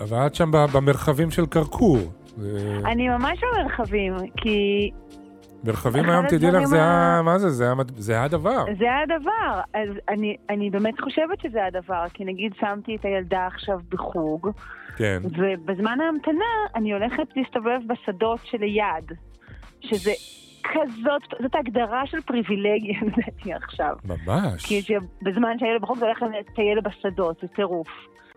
אבל 0.00 0.26
את 0.26 0.34
שם 0.34 0.50
במרחבים 0.74 1.30
של 1.30 1.46
כרכור. 1.46 1.98
זה- 2.36 2.78
אני 2.84 3.08
ממש 3.08 3.40
במרחבים, 3.52 4.14
כי 4.36 4.90
מרחבים 5.64 6.10
היום, 6.10 6.26
תדעי 6.28 6.50
לך, 6.50 6.64
זה 6.64 6.82
ה-. 6.82 7.22
מה 7.24 7.38
זה? 7.38 7.50
זה 7.50 7.70
המד- 7.70 7.92
זה 7.96 8.22
הדבר. 8.22 8.64
זה 8.78 8.86
הדבר. 9.02 9.60
אז 9.74 9.88
אני, 10.08 10.36
אני 10.50 10.70
באמת 10.70 11.00
חושבת 11.00 11.40
שזה 11.42 11.64
הדבר, 11.66 12.04
כי 12.14 12.24
נגיד 12.24 12.52
שמתי 12.60 12.96
את 12.96 13.04
הילדה 13.04 13.46
עכשיו 13.46 13.78
בחוג, 13.88 14.48
כן. 14.96 15.18
ובזמן 15.24 15.98
ההמתנה 16.00 16.44
אני 16.74 16.92
הולכת 16.92 17.26
להסתובב 17.36 17.78
בשדות 17.86 18.40
שליד, 18.44 19.12
שזה 19.80 20.10
כזאת, 20.64 21.42
זאת 21.42 21.54
הגדרה 21.54 22.06
של 22.06 22.20
פריבילגיה 22.20 23.00
לדעתי 23.06 23.52
עכשיו. 23.52 23.96
ממש. 24.04 24.66
כי 24.66 24.96
בזמן 25.22 25.58
שהילד 25.58 25.82
בחוג 25.82 25.98
זה 25.98 26.04
הולך 26.04 26.22
לטייל 26.22 26.80
בשדות, 26.80 27.36
זה 27.42 27.48
טירוף. 27.48 27.88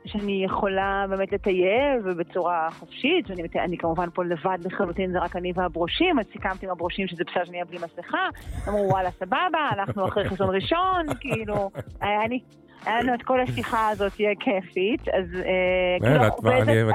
שאני 0.05 0.43
יכולה 0.45 1.05
באמת 1.09 1.31
לטייל 1.31 1.99
ובצורה 2.03 2.67
חופשית, 2.71 3.29
ואני 3.29 3.43
אני 3.55 3.77
כמובן 3.77 4.09
פה 4.13 4.23
לבד 4.23 4.57
לחלוטין, 4.65 5.11
זה 5.11 5.19
רק 5.19 5.35
אני 5.35 5.51
והברושים, 5.55 6.19
אז 6.19 6.25
סיכמתי 6.33 6.65
עם 6.65 6.71
הברושים 6.71 7.07
שזה 7.07 7.23
בסדר 7.27 7.45
שאני 7.45 7.57
אהיה 7.57 7.65
בלי 7.65 7.77
מסכה, 7.77 8.27
אמרו 8.67 8.89
וואלה 8.89 9.11
סבבה, 9.11 9.69
הלכנו 9.71 10.07
אחרי 10.07 10.29
חיסון 10.29 10.55
ראשון, 10.55 11.05
כאילו, 11.21 11.69
היה 12.01 12.27
לי... 12.27 12.39
היה 12.85 13.01
לנו 13.01 13.13
את 13.13 13.21
כל 13.21 13.41
השיחה 13.41 13.89
הזאת, 13.89 14.13
תהיה 14.13 14.31
כיפית, 14.39 15.01
אז 15.07 15.35
אה, 15.35 15.97
כן, 16.01 16.29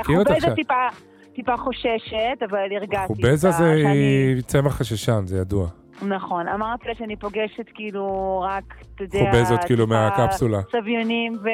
כאילו, 0.04 0.24
החובזת 0.24 0.50
ש- 0.50 0.54
טיפה, 0.54 0.88
טיפה 1.34 1.56
חוששת, 1.56 2.38
אבל 2.50 2.58
הרגעתי 2.76 3.06
חובזה 3.06 3.48
אותה 3.48 3.58
זה 3.58 3.74
שאני- 3.82 4.42
צמח 4.42 4.72
חששן, 4.80 5.22
זה 5.26 5.36
ידוע. 5.38 5.66
נכון, 6.08 6.48
אמרתי 6.48 6.88
לה 6.88 6.94
שאני 6.94 7.16
פוגשת 7.16 7.66
כאילו 7.74 8.40
רק, 8.48 8.64
אתה 8.94 9.04
יודע, 9.04 9.18
חובזות, 9.32 9.64
כאילו, 9.64 9.86
מהקפסולה. 9.86 10.58
סביונים 10.70 11.38
ו... 11.42 11.48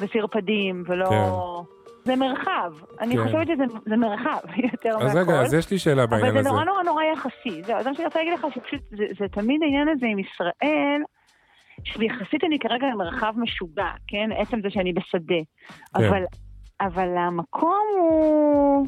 וסרפדים, 0.00 0.84
ולא... 0.86 1.06
כן. 1.10 1.78
זה 2.04 2.16
מרחב. 2.16 2.72
אני 3.00 3.16
כן. 3.16 3.24
חושבת 3.24 3.46
שזה 3.46 3.64
זה 3.86 3.96
מרחב 3.96 4.38
יותר 4.72 4.90
מהכל. 4.98 5.04
אז 5.06 5.16
רגע, 5.16 5.40
אז 5.40 5.54
יש 5.54 5.70
לי 5.70 5.78
שאלה 5.78 6.06
בעניין 6.06 6.28
אבל 6.30 6.38
הזה. 6.38 6.48
זה 6.48 6.54
נורא 6.54 6.64
נורא 6.64 6.82
נורא 6.82 7.02
יחסי. 7.12 7.62
זהו, 7.62 7.82
זה 7.82 7.90
מה 7.90 7.94
שאני 7.96 8.04
רוצה 8.06 8.18
להגיד 8.18 8.32
לך, 8.34 8.46
שפשוט 8.54 8.80
זה, 8.90 9.04
זה 9.18 9.28
תמיד 9.28 9.62
העניין 9.62 9.88
הזה 9.88 10.06
עם 10.06 10.18
ישראל, 10.18 11.00
שיחסית 11.84 12.44
אני 12.44 12.58
כרגע 12.58 12.86
במרחב 12.94 13.32
משוגע, 13.36 13.88
כן? 14.06 14.30
עצם 14.38 14.60
זה 14.62 14.70
שאני 14.70 14.92
בשדה. 14.92 15.34
כן. 15.98 16.04
אבל, 16.04 16.22
אבל 16.80 17.16
המקום 17.16 17.86
הוא, 18.00 18.86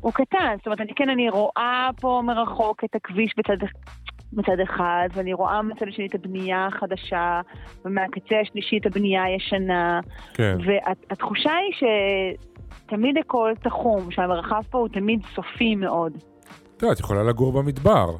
הוא 0.00 0.12
קטן. 0.12 0.54
זאת 0.56 0.66
אומרת, 0.66 0.80
אני 0.80 0.94
כן, 0.96 1.08
אני 1.08 1.30
רואה 1.30 1.90
פה 2.00 2.22
מרחוק 2.24 2.84
את 2.84 2.94
הכביש 2.94 3.34
בצד, 3.38 3.66
מצד 4.32 4.60
אחד, 4.62 5.08
ואני 5.12 5.32
רואה 5.32 5.62
מצד 5.62 5.86
השני 5.88 6.06
את 6.06 6.14
הבנייה 6.14 6.66
החדשה, 6.66 7.40
ומהקצה 7.84 8.34
השלישי 8.42 8.78
את 8.78 8.86
הבנייה 8.86 9.22
הישנה. 9.24 10.00
כן. 10.34 10.58
והתחושה 10.66 11.52
היא 11.52 11.88
שתמיד 12.86 13.18
הכל 13.18 13.52
תחום, 13.62 14.10
שהמרחב 14.10 14.62
פה 14.70 14.78
הוא 14.78 14.88
תמיד 14.88 15.20
סופי 15.34 15.74
מאוד. 15.74 16.12
טוב, 16.76 16.90
את 16.90 17.00
יכולה 17.00 17.22
לגור 17.22 17.52
במדבר. 17.52 18.16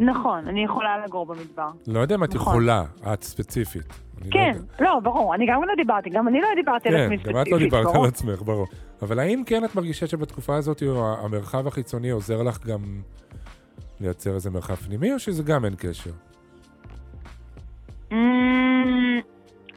נכון, 0.00 0.48
אני 0.48 0.64
יכולה 0.64 1.04
לגור 1.06 1.26
במדבר. 1.26 1.68
לא 1.86 2.00
יודע 2.00 2.14
אם 2.14 2.24
את 2.24 2.34
נכון. 2.34 2.52
יכולה, 2.52 2.84
את 3.12 3.22
ספציפית. 3.22 4.09
לא 4.24 4.30
כן. 4.30 4.52
לא, 4.80 5.00
ברור, 5.02 5.34
אני 5.34 5.46
גם 5.46 5.62
לא 5.64 5.74
דיברתי, 5.76 6.10
גם 6.10 6.28
אני 6.28 6.40
לא 6.40 6.48
דיברתי 6.54 6.88
על 6.88 6.94
כן, 6.94 7.02
עצמי 7.02 7.16
גם 7.16 7.22
ספציפית. 7.22 7.46
את 7.46 7.52
לא 7.52 7.58
דיברת 7.58 7.84
ברור. 7.84 8.04
על 8.04 8.08
עצמך, 8.08 8.42
ברור. 8.42 8.66
אבל 9.02 9.18
האם 9.18 9.42
כן 9.46 9.64
את 9.64 9.74
מרגישה 9.74 10.06
שבתקופה 10.06 10.56
הזאת 10.56 10.82
המרחב 11.22 11.66
החיצוני 11.66 12.10
עוזר 12.10 12.42
לך 12.42 12.66
גם 12.66 12.80
לייצר 14.00 14.34
איזה 14.34 14.50
מרחב 14.50 14.74
פנימי, 14.74 15.12
או 15.12 15.18
שזה 15.18 15.42
גם 15.42 15.64
אין 15.64 15.74
קשר? 15.78 16.10
אמ, 18.12 19.20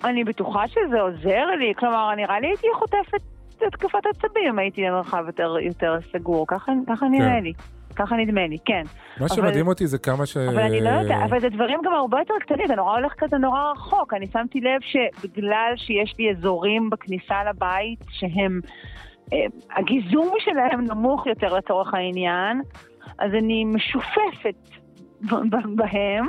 אני 0.03 0.23
בטוחה 0.23 0.67
שזה 0.67 1.01
עוזר 1.01 1.45
לי, 1.59 1.73
כלומר, 1.77 2.15
נראה 2.15 2.39
לי 2.39 2.47
הייתי 2.47 2.67
חוטפת 2.73 3.21
התקפת 3.67 4.05
עצבים, 4.05 4.59
הייתי 4.59 4.81
במרחב 4.81 5.23
יותר, 5.27 5.55
יותר 5.61 5.97
סגור, 6.13 6.45
ככה, 6.47 6.71
ככה 6.87 7.07
נראה 7.07 7.39
לי. 7.39 7.53
ככה 7.95 8.15
נדמה 8.15 8.47
לי, 8.47 8.57
כן. 8.65 8.83
מה 9.19 9.25
אבל- 9.25 9.35
שמדהים 9.35 9.67
אותי 9.67 9.87
זה 9.87 9.97
כמה 9.97 10.25
ש... 10.25 10.37
אבל 10.37 10.59
אני 10.59 10.81
לא 10.81 10.89
יודעת, 10.89 11.29
אבל 11.29 11.39
זה 11.39 11.49
דברים 11.49 11.79
גם 11.83 11.93
הרבה 11.93 12.19
יותר 12.19 12.33
קטנים, 12.39 12.67
זה 12.67 12.75
נורא 12.75 12.91
הולך 12.97 13.13
כזה 13.17 13.37
נורא 13.37 13.71
רחוק. 13.71 14.13
אני 14.13 14.27
שמתי 14.33 14.61
לב 14.61 14.81
שבגלל 14.81 15.73
שיש 15.75 16.15
לי 16.19 16.31
אזורים 16.31 16.89
בכניסה 16.89 17.43
לבית 17.49 17.99
שהם, 18.09 18.59
אה, 19.33 19.45
הגיזום 19.77 20.33
שלהם 20.39 20.85
נמוך 20.85 21.27
יותר 21.27 21.57
לצורך 21.57 21.93
העניין, 21.93 22.61
אז 23.19 23.31
אני 23.33 23.65
משופפת 23.65 24.69
בהם, 25.75 26.25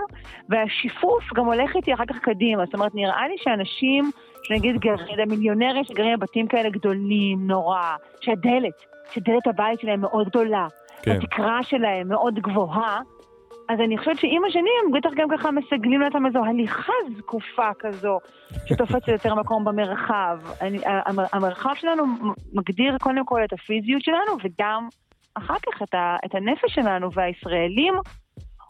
והשיפוף 0.49 1.25
גם 1.35 1.45
הולך 1.47 1.77
איתי 1.77 1.95
אחר 1.95 2.05
כך 2.09 2.17
קדימה. 2.19 2.65
זאת 2.65 2.75
אומרת, 2.75 2.95
נראה 2.95 3.29
לי 3.29 3.35
שאנשים, 3.39 4.11
שנגיד 4.43 4.77
גרים, 4.81 5.29
מיליונרים 5.29 5.85
שגרים 5.85 6.19
בבתים 6.19 6.47
כאלה 6.47 6.71
גדולים 6.71 7.47
נורא, 7.47 7.97
שהדלת, 8.21 8.73
שדלת 9.11 9.47
הבית 9.47 9.81
שלהם 9.81 10.01
מאוד 10.01 10.29
גדולה, 10.29 10.67
כן. 11.05 11.11
התקרה 11.23 11.63
שלהם 11.63 12.09
מאוד 12.09 12.35
גבוהה, 12.35 13.01
אז 13.69 13.81
אני 13.81 13.99
חושבת 13.99 14.19
שעם 14.19 14.45
השנים 14.49 14.93
בטח 14.95 15.11
גם 15.17 15.29
ככה 15.39 15.51
מסגלים 15.51 16.01
לעצמם 16.01 16.27
איזו 16.27 16.45
הליכה 16.45 16.93
זקופה 17.19 17.69
כזו, 17.79 18.19
שתופסת 18.67 19.09
יותר 19.09 19.35
מקום 19.35 19.65
במרחב. 19.65 20.39
אני, 20.61 20.79
המ- 20.87 21.27
המרחב 21.33 21.75
שלנו 21.75 22.05
מגדיר 22.53 22.97
קודם 22.99 23.25
כל 23.25 23.45
את 23.45 23.53
הפיזיות 23.53 24.03
שלנו, 24.03 24.33
וגם 24.45 24.89
אחר 25.35 25.55
כך 25.67 25.83
את, 25.83 25.95
ה, 25.95 26.17
את 26.25 26.35
הנפש 26.35 26.75
שלנו, 26.75 27.13
והישראלים 27.13 27.95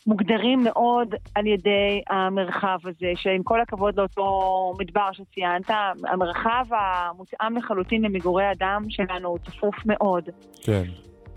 מוגדרים 0.07 0.61
מאוד 0.65 1.15
על 1.35 1.47
ידי 1.47 2.03
המרחב 2.11 2.79
הזה, 2.85 3.13
שעם 3.15 3.43
כל 3.43 3.61
הכבוד 3.61 3.99
לאותו 3.99 4.73
מדבר 4.81 5.09
שציינת, 5.13 5.71
המרחב 6.13 6.65
המותאם 6.71 7.57
לחלוטין 7.57 8.03
למגורי 8.03 8.53
אדם 8.53 8.83
שלנו 8.89 9.29
הוא 9.29 9.39
צפוף 9.39 9.75
מאוד. 9.87 10.25
כן. 10.65 10.83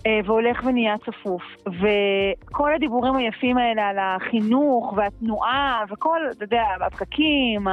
אה, 0.06 0.20
והולך 0.26 0.64
ונהיה 0.66 0.96
צפוף. 1.06 1.44
וכל 1.66 2.74
הדיבורים 2.76 3.16
היפים 3.16 3.58
האלה 3.58 3.88
על 3.88 3.98
החינוך 4.00 4.94
והתנועה 4.96 5.84
וכל, 5.90 6.20
אתה 6.32 6.44
יודע, 6.44 6.64
הפקקים, 6.86 7.68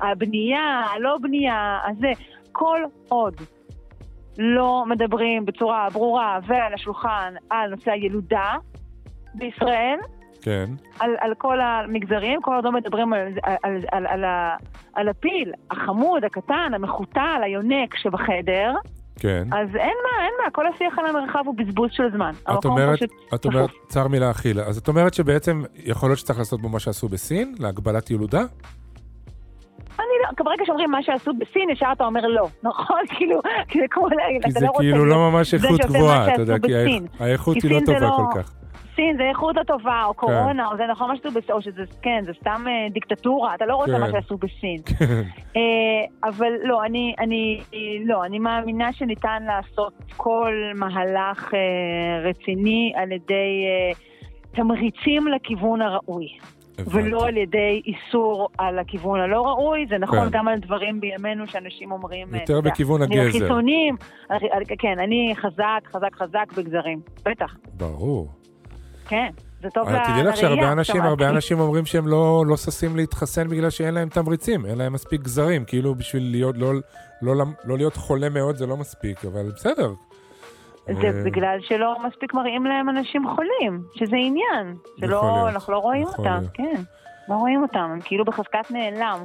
הבנייה, 0.00 0.82
הלא 0.94 1.16
בנייה, 1.22 1.78
הזה, 1.84 2.12
כל 2.52 2.80
עוד 3.08 3.34
לא 4.38 4.84
מדברים 4.86 5.44
בצורה 5.44 5.88
ברורה 5.92 6.38
ועל 6.46 6.74
השולחן 6.74 7.34
על 7.50 7.70
נושא 7.70 7.90
הילודה 7.90 8.54
בישראל, 9.34 9.98
כן. 10.42 10.66
על, 11.00 11.10
על 11.20 11.34
כל 11.38 11.60
המגזרים, 11.60 12.40
כל 12.42 12.54
עוד 12.54 12.64
לא 12.64 12.72
מדברים 12.72 13.12
על, 13.12 13.20
על, 13.42 13.56
על, 13.62 14.06
על, 14.06 14.06
על, 14.06 14.24
על 14.94 15.08
הפיל, 15.08 15.52
החמוד, 15.70 16.24
הקטן, 16.24 16.74
המחותל, 16.74 17.40
היונק 17.42 17.96
שבחדר, 17.96 18.74
כן. 19.18 19.48
אז 19.52 19.68
אין 19.76 19.96
מה, 20.04 20.24
אין 20.24 20.32
מה, 20.44 20.50
כל 20.52 20.66
השיח 20.66 20.98
על 20.98 21.06
המרחב 21.06 21.42
הוא 21.46 21.54
בזבוז 21.58 21.90
של 21.92 22.04
זמן. 22.14 22.32
את 22.58 22.64
אומרת, 22.64 22.98
את 23.34 23.44
אומרת. 23.44 23.70
צר 23.88 24.08
מלהכיל. 24.08 24.60
אז 24.60 24.78
את 24.78 24.88
אומרת 24.88 25.14
שבעצם 25.14 25.62
יכול 25.84 26.08
להיות 26.08 26.18
שצריך 26.18 26.38
לעשות 26.38 26.60
בו 26.62 26.68
מה 26.68 26.80
שעשו 26.80 27.08
בסין, 27.08 27.54
להגבלת 27.58 28.10
ילודה? 28.10 28.40
אני 29.98 30.06
לא, 30.22 30.44
ברגע 30.44 30.62
שאומרים 30.66 30.90
מה 30.90 31.02
שעשו 31.02 31.30
בסין, 31.38 31.70
ישר 31.70 31.86
אתה 31.92 32.04
אומר 32.04 32.26
לא, 32.26 32.48
נכון? 32.68 33.00
כאילו, 33.08 33.40
זה 33.74 33.84
כמו 33.90 34.06
כי 34.08 34.14
אתה 34.40 34.50
זה 34.50 34.60
לא 34.60 34.66
רוצה 34.70 34.78
כאילו 34.82 35.04
להיות 35.04 35.08
לא 35.18 35.30
ממש 35.30 35.54
זה 35.54 35.66
איכות 35.66 35.80
שעושה 35.82 35.92
מה 35.92 35.98
גבוהה, 35.98 36.32
אתה 36.34 36.42
יודע, 36.42 36.58
כי. 36.58 36.72
האיכות 37.20 37.56
כי 37.60 37.66
היא 37.66 37.74
לא 37.74 37.80
טובה 37.86 38.00
לא- 38.00 38.16
כל 38.32 38.40
כך. 38.42 38.52
סין 38.96 39.16
זה 39.16 39.22
איכות 39.28 39.56
הטובה, 39.56 40.02
או 40.04 40.16
כן. 40.16 40.26
קורונה, 40.26 40.68
או 40.68 40.76
זה 40.76 40.82
נכון 40.90 41.08
מה 41.08 41.16
שעשו 41.16 41.30
בסין, 41.30 41.54
או 41.54 41.62
שזה, 41.62 41.82
כן, 42.02 42.20
זה 42.26 42.32
סתם 42.40 42.64
אה, 42.68 42.86
דיקטטורה, 42.90 43.54
אתה 43.54 43.66
לא 43.66 43.74
רוצה 43.76 43.92
כן. 43.92 44.00
מה 44.00 44.10
שעשו 44.10 44.36
בסין. 44.36 44.80
אה, 45.56 45.60
אבל 46.28 46.52
לא, 46.64 46.84
אני, 46.84 47.14
אני, 47.18 47.60
לא, 48.04 48.24
אני 48.24 48.38
מאמינה 48.38 48.92
שניתן 48.92 49.42
לעשות 49.46 49.92
כל 50.16 50.54
מהלך 50.74 51.54
אה, 51.54 51.58
רציני 52.30 52.92
על 52.96 53.12
ידי 53.12 53.64
תמריצים 54.52 55.26
לכיוון 55.28 55.82
הראוי. 55.82 56.26
ולא 56.86 57.26
על 57.26 57.36
ידי 57.36 57.82
איסור 57.86 58.48
על 58.58 58.78
הכיוון 58.78 59.20
הלא 59.20 59.42
ראוי, 59.46 59.86
זה 59.88 59.98
נכון 59.98 60.18
כן. 60.30 60.38
גם 60.38 60.48
על 60.48 60.58
דברים 60.58 61.00
בימינו 61.00 61.46
שאנשים 61.46 61.92
אומרים... 61.92 62.28
יותר 62.34 62.58
אתה 62.58 62.68
בכיוון 62.70 63.02
אני 63.02 63.20
הגזר. 63.20 63.54
על- 64.28 64.38
על- 64.50 64.62
כן, 64.78 64.98
אני 64.98 65.32
חזק, 65.36 65.80
חזק, 65.92 66.14
חזק 66.16 66.52
בגזרים, 66.56 67.00
בטח, 67.24 67.56
ברור. 67.76 68.28
כן, 69.08 69.30
זה 69.62 69.68
טוב 69.70 69.88
אבל 69.88 69.98
תדעי 70.04 70.22
לך 70.22 70.36
שהרבה 70.36 70.54
לראייה, 70.56 70.72
אנשים. 70.72 71.02
הרבה 71.02 71.28
אנשים 71.28 71.60
אומרים 71.60 71.86
שהם 71.86 72.08
לא 72.08 72.44
לא 72.46 72.56
ששים 72.56 72.96
להתחסן 72.96 73.48
בגלל 73.48 73.70
שאין 73.70 73.94
להם 73.94 74.08
תמריצים, 74.08 74.66
אין 74.66 74.78
להם 74.78 74.92
מספיק 74.92 75.20
גזרים, 75.20 75.64
כאילו 75.64 75.94
בשביל 75.94 76.30
להיות, 76.30 76.54
לא- 76.58 76.72
לא 77.22 77.36
למ- 77.36 77.54
לא 77.64 77.76
להיות 77.76 77.96
חולה 77.96 78.28
מאוד 78.28 78.56
זה 78.56 78.66
לא 78.66 78.76
מספיק, 78.76 79.24
אבל 79.24 79.50
בסדר. 79.54 79.92
זה 80.86 81.06
אה, 81.06 81.22
בגלל 81.24 81.58
שלא 81.60 81.96
מספיק 82.06 82.34
מראים 82.34 82.64
להם 82.66 82.88
אנשים 82.88 83.22
חולים, 83.36 83.82
שזה 83.94 84.16
עניין, 84.16 84.76
שלא, 85.00 85.48
אנחנו 85.48 85.72
לא 85.72 85.78
רואים 85.78 86.06
אותם, 86.06 86.22
להיות. 86.22 86.50
כן, 86.54 86.82
לא 87.28 87.34
רואים 87.34 87.62
אותם, 87.62 87.78
הם 87.92 88.00
כאילו 88.04 88.24
בחזקת 88.24 88.70
נעלם. 88.70 89.18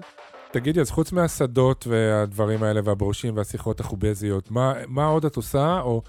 תגידי, 0.51 0.81
אז 0.81 0.91
חוץ 0.91 1.11
מהשדות 1.11 1.87
והדברים 1.87 2.63
האלה 2.63 2.81
והברושים 2.83 3.37
והשיחות 3.37 3.79
החובזיות, 3.79 4.51
מה, 4.51 4.73
מה 4.87 5.05
עוד 5.05 5.25
את 5.25 5.35
עושה, 5.35 5.79
או 5.83 6.01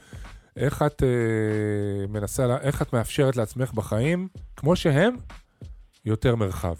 איך 0.56 0.82
את 0.82 1.02
אה, 1.02 2.06
מנסה, 2.08 2.56
איך 2.60 2.82
את 2.82 2.92
מאפשרת 2.92 3.36
לעצמך 3.36 3.72
בחיים, 3.72 4.28
כמו 4.56 4.76
שהם, 4.76 5.16
יותר 6.04 6.36
מרחב? 6.36 6.74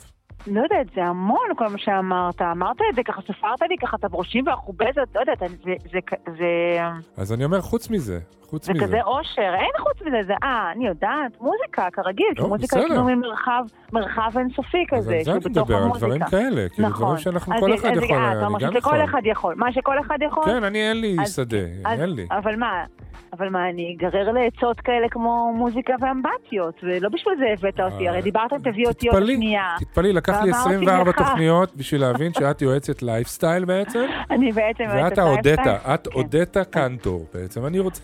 לא 0.46 0.60
יודעת, 0.60 0.86
זה 0.94 1.04
המון 1.04 1.38
כל 1.56 1.68
מה 1.68 1.78
שאמרת, 1.78 2.42
אמרת 2.42 2.76
את 2.90 2.96
זה 2.96 3.02
ככה, 3.02 3.22
ספרת 3.22 3.62
לי 3.68 3.76
ככה 3.82 3.96
את 3.96 4.04
הברושים 4.04 4.46
והחובזת, 4.46 5.08
לא 5.14 5.20
יודעת, 5.20 5.38
זה, 5.38 5.46
זה, 5.92 5.98
זה, 6.38 6.78
אז 7.16 7.32
אני 7.32 7.44
אומר, 7.44 7.60
חוץ 7.60 7.90
מזה, 7.90 8.18
חוץ 8.42 8.66
זה 8.66 8.72
מזה. 8.72 8.84
כזה 8.84 9.02
אושר, 9.02 9.52
אין 9.54 9.70
חוץ 9.78 10.02
מזה, 10.06 10.22
זה, 10.26 10.32
אה, 10.42 10.72
אני 10.76 10.86
יודעת, 10.86 11.40
מוזיקה, 11.40 11.88
כרגיל, 11.92 12.26
כי 12.36 12.42
לא, 12.42 12.48
מוזיקה. 12.48 12.78
יש 12.78 12.90
לנו 12.90 13.16
מרחב, 13.16 13.62
מרחב 13.92 14.38
אינסופי 14.38 14.84
אז 14.92 14.98
כזה, 14.98 15.14
על 15.16 15.24
זה 15.24 15.30
אני 15.32 15.38
מדבר, 15.46 15.76
על. 15.82 15.90
דברים 15.98 16.22
כאלה, 16.30 16.68
כאילו 16.68 16.88
נכון. 16.88 17.04
דברים 17.06 17.18
שאנחנו, 17.18 17.54
אז 17.54 17.60
כל 17.60 17.68
זה- 17.68 17.74
אחד 17.74 17.96
אז 17.96 18.02
יכול, 18.02 18.16
אה, 18.16 18.32
אני 18.46 18.58
גם 18.60 18.76
יכול. 18.76 19.04
אחד 19.04 19.20
יכול, 19.24 19.54
מה 19.56 19.72
שכל 19.72 20.00
אחד 20.00 20.18
יכול? 20.26 20.44
כן, 20.44 20.64
אני 20.64 20.88
אין 20.88 21.00
לי 21.00 21.16
אז- 21.22 21.34
שדה, 21.36 21.56
אז- 21.84 22.00
אין 22.00 22.10
לי. 22.10 22.26
אבל 22.30 22.56
מה, 22.56 22.84
אבל 23.32 23.48
מה, 23.48 23.68
אני 23.70 23.96
אגרר 23.98 24.32
לעצות 24.32 24.80
כאלה 24.80 25.08
כמו 25.10 25.52
מוזיקה 25.56 25.94
ואמבטיות, 26.00 26.74
ולא 26.82 27.08
בשביל 27.08 27.34
זה 27.38 27.44
הבאת 27.52 27.80
אותי, 27.80 28.08
הרי 28.08 28.22
דיברת 28.22 28.52
תביא 28.54 28.86
אותי 28.86 29.08
עוד 29.08 29.16
אה, 29.16 29.20
תתפלאי, 29.20 29.36
שנייה. 29.36 29.68
תתפלאי, 29.78 30.12
לקח 30.12 30.31
לי 30.40 30.52
ואמרתי 30.52 30.60
24 30.74 31.10
לך- 31.10 31.16
תוכניות 31.18 31.76
בשביל 31.76 32.00
להבין 32.00 32.32
שאת 32.32 32.62
יועצת 32.62 33.02
לייפסטייל 33.02 33.64
בעצם, 33.64 34.04
אני 34.30 34.52
בעצם... 34.52 34.84
ואת 34.84 35.18
יועצת 35.18 35.18
לייפסטייל. 35.56 35.94
את 35.94 36.06
הודתה 36.06 36.64
קנטור 36.64 37.26
בעצם. 37.34 37.66
אני 37.66 37.78
רוצה 37.78 38.02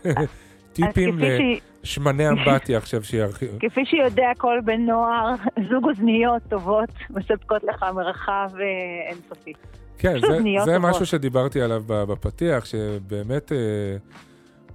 טיפים 0.72 1.18
לשמני 1.85 2.29
אמבטיה 2.29 2.79
עכשיו 2.79 3.05
שירחיב. 3.05 3.51
כפי 3.68 3.85
שיודע 3.85 4.29
כל 4.39 4.59
בן 4.64 4.81
נוער, 4.81 5.35
זוג 5.70 5.85
אוזניות 5.85 6.43
טובות 6.49 6.89
מספקות 7.11 7.64
לך 7.64 7.87
מרחב 7.95 8.51
אה, 8.61 9.11
אינסופי. 9.11 9.53
כן, 9.99 10.16
זה. 10.64 10.79
משהו 10.79 11.07
שדיברתי 11.07 11.61
עליו 11.61 11.83
בפתיח, 11.87 12.64
שבאמת, 12.64 13.53
אה, 13.53 13.57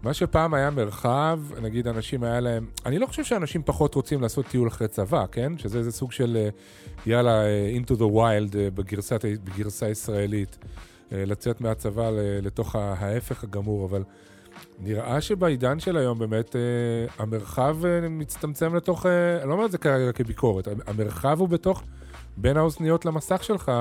מה 0.03 0.13
שפעם 0.13 0.53
היה 0.53 0.69
מרחב, 0.69 1.39
נגיד 1.61 1.87
אנשים 1.87 2.23
היה 2.23 2.39
להם, 2.39 2.65
אני 2.85 2.99
לא 2.99 3.05
חושב 3.05 3.23
שאנשים 3.23 3.61
פחות 3.65 3.95
רוצים 3.95 4.21
לעשות 4.21 4.45
טיול 4.45 4.67
אחרי 4.67 4.87
צבא, 4.87 5.25
כן? 5.31 5.57
שזה 5.57 5.77
איזה 5.77 5.91
סוג 5.91 6.11
של, 6.11 6.37
אה, 6.39 6.49
יאללה, 7.05 7.45
אה, 7.45 7.71
into 7.75 7.93
the 7.93 8.15
wild 8.15 8.57
אה, 8.57 8.67
בגרסת, 8.75 9.25
בגרסה 9.43 9.89
ישראלית, 9.89 10.57
אה, 11.11 11.23
לצאת 11.25 11.61
מהצבא 11.61 12.09
לתוך 12.41 12.75
ההפך 12.75 13.43
הגמור, 13.43 13.85
אבל 13.85 14.03
נראה 14.79 15.21
שבעידן 15.21 15.79
של 15.79 15.97
היום 15.97 16.19
באמת 16.19 16.55
המרחב 17.19 17.77
מצטמצם 18.09 18.75
לתוך, 18.75 19.05
אני 19.05 19.49
לא 19.49 19.53
אומר 19.53 19.65
את 19.65 19.71
זה 19.71 19.77
כרגע 19.77 20.11
כביקורת, 20.11 20.67
המרחב 20.87 21.39
הוא 21.39 21.49
בתוך, 21.49 21.83
בין 22.37 22.57
האוזניות 22.57 23.05
למסך 23.05 23.43
שלך, 23.43 23.71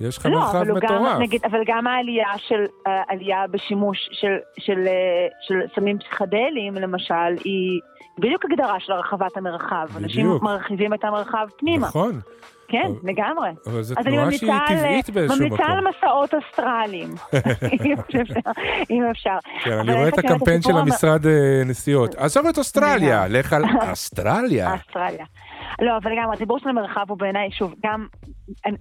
יש 0.00 0.18
לך 0.18 0.26
לא, 0.26 0.32
מרחב 0.32 0.56
אבל 0.56 0.70
הוא 0.70 0.80
גם, 0.80 0.94
מטורף. 0.94 1.18
נגיד, 1.20 1.40
אבל 1.44 1.60
גם 1.66 1.86
העלייה 1.86 2.38
של, 2.38 2.66
העלייה 2.86 3.46
בשימוש 3.50 4.08
של, 4.12 4.36
של, 4.58 4.86
אה, 4.86 5.26
של 5.40 5.54
סמים 5.74 5.98
פסיכדליים, 5.98 6.74
למשל, 6.74 7.34
היא 7.44 7.80
בדיוק 8.18 8.44
הגדרה 8.44 8.80
של 8.80 8.92
הרחבת 8.92 9.36
המרחב. 9.36 9.86
אנשים 9.96 10.26
בדיוק. 10.26 10.42
מרחיבים 10.42 10.94
את 10.94 11.04
המרחב 11.04 11.46
פנימה. 11.58 11.86
נכון, 11.86 12.20
כן, 12.68 12.82
אבל- 12.86 13.10
לגמרי. 13.10 13.48
אבל 13.66 13.82
זו 13.82 13.94
אז 13.98 14.06
אני 14.06 14.16
תנועה 14.16 14.32
שהיא 14.32 14.50
ממליצה 14.52 14.74
טבעית 14.76 15.10
באיזשהו 15.10 15.38
ממליצה 15.44 15.62
מקום. 15.62 15.70
על 15.76 15.84
מסעות 15.88 16.34
אסטרליים, 16.34 17.08
אם 18.90 19.02
אפשר. 19.10 19.36
כן, 19.64 19.72
אני 19.72 19.92
רואה 19.94 20.08
את 20.08 20.18
הקמפיין 20.18 20.62
של 20.62 20.76
המשרד 20.76 21.26
אה, 21.26 21.32
נסיעות. 21.66 22.14
עזוב 22.14 22.46
את 22.46 22.58
אוסטרליה, 22.58 23.28
לך 23.28 23.52
על 23.52 23.62
אוסטרליה. 23.90 24.72
אוסטרליה. 24.72 25.24
לא, 25.82 25.96
אבל 26.02 26.10
גם 26.22 26.30
הדיבור 26.32 26.58
של 26.58 26.68
המרחב 26.68 27.04
הוא 27.08 27.18
בעיניי, 27.18 27.50
שוב, 27.50 27.74
גם, 27.86 28.06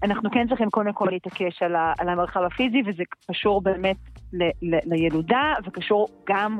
אנחנו 0.03 0.31
כן 0.31 0.47
צריכים 0.49 0.69
קודם 0.69 0.93
כל 0.93 1.07
להתעקש 1.11 1.63
על, 1.63 1.75
ה, 1.75 1.93
על 1.99 2.09
המרחב 2.09 2.39
הפיזי, 2.43 2.81
וזה 2.88 3.03
קשור 3.31 3.61
באמת 3.61 3.95
ל, 4.33 4.43
ל, 4.43 4.79
לילודה, 4.86 5.53
וקשור 5.67 6.07
גם, 6.29 6.59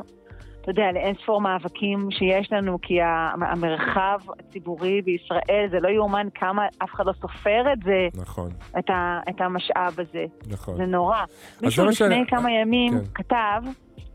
אתה 0.66 0.72
יודע, 0.72 0.92
לאין 0.94 1.16
ספור 1.24 1.42
מאבקים 1.42 2.08
שיש 2.12 2.52
לנו, 2.52 2.78
כי 2.82 2.94
המרחב 3.02 4.20
הציבורי 4.40 5.02
בישראל, 5.02 5.68
זה 5.72 5.78
לא 5.80 5.90
יאומן 5.90 6.28
כמה 6.36 6.66
אף 6.84 6.90
אחד 6.94 7.06
לא 7.06 7.14
סופר 7.14 7.74
את 7.74 7.78
זה, 7.84 8.22
נכון, 8.22 8.50
את, 8.80 8.90
ה, 8.90 9.20
את 9.30 9.42
המשאב 9.42 9.96
הזה. 10.00 10.26
נכון. 10.52 10.76
זה 10.78 10.86
נורא. 10.86 11.18
מישהו 11.62 11.84
לפני 11.84 11.96
שאני- 11.96 12.24
כמה 12.28 12.52
ימים 12.52 12.94
כן. 12.94 13.06
כתב 13.14 13.72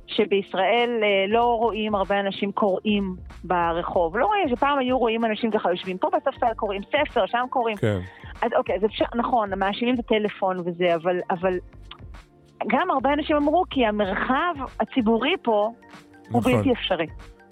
שבישראל 0.07 0.90
אה, 1.03 1.09
לא 1.28 1.44
רואים 1.44 1.94
הרבה 1.94 2.20
אנשים 2.20 2.53
קוראים 2.53 3.14
ברחוב. 3.44 4.16
לא 4.16 4.26
רואים, 4.26 4.48
שפעם 4.48 4.78
היו 4.78 4.98
רואים 4.98 5.24
אנשים 5.24 5.51
ככה 5.51 5.70
יושבים 5.70 5.98
פה 5.98 6.09
בספסל 6.16 6.55
קוראים 6.57 6.82
ספר, 6.82 7.26
שם 7.26 7.44
קוראים. 7.51 7.76
כן, 7.76 7.98
אז 8.42 8.51
אוקיי, 8.57 8.76
אז 8.76 8.84
אפשר, 8.84 9.05
נכון, 9.14 9.59
מאשימים 9.59 9.94
את 9.94 9.98
הטלפון 9.98 10.57
וזה, 10.59 10.94
אבל, 10.94 11.16
אבל 11.30 11.59
גם 12.68 12.90
הרבה 12.90 13.12
אנשים 13.12 13.36
אמרו 13.36 13.64
כי 13.70 13.86
המרחב 13.86 14.55
הציבורי 14.80 15.34
פה 15.42 15.70
הוא 16.31 16.41
נכון. 16.41 16.53
בלתי 16.53 16.72
אפשרי. 16.72 17.07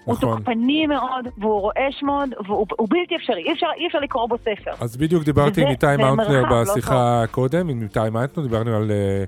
הוא 0.05 0.14
נכון. 0.14 0.39
תוקפני 0.39 0.87
מאוד, 0.87 1.29
והוא 1.39 1.61
רועש 1.61 2.03
מאוד, 2.03 2.29
והוא 2.47 2.66
הוא 2.79 2.89
בלתי 2.91 3.16
אפשרי. 3.16 3.43
אי 3.43 3.53
אפשר, 3.53 3.66
אי 3.76 3.87
אפשר 3.87 3.99
לקרוא 3.99 4.29
בו 4.29 4.37
ספר. 4.39 4.70
אז 4.81 4.97
בדיוק 4.97 5.24
דיברתי 5.24 5.62
עם 5.62 5.68
איתי 5.68 5.87
מאונטנר 5.99 6.43
לא 6.43 6.62
בשיחה 6.62 7.24
קודם, 7.31 7.68
עם 7.68 7.83
איתי 7.83 8.11
מאונטנר, 8.12 8.45
דיברנו 8.45 8.76
על... 8.76 8.91
אה, 8.91 9.24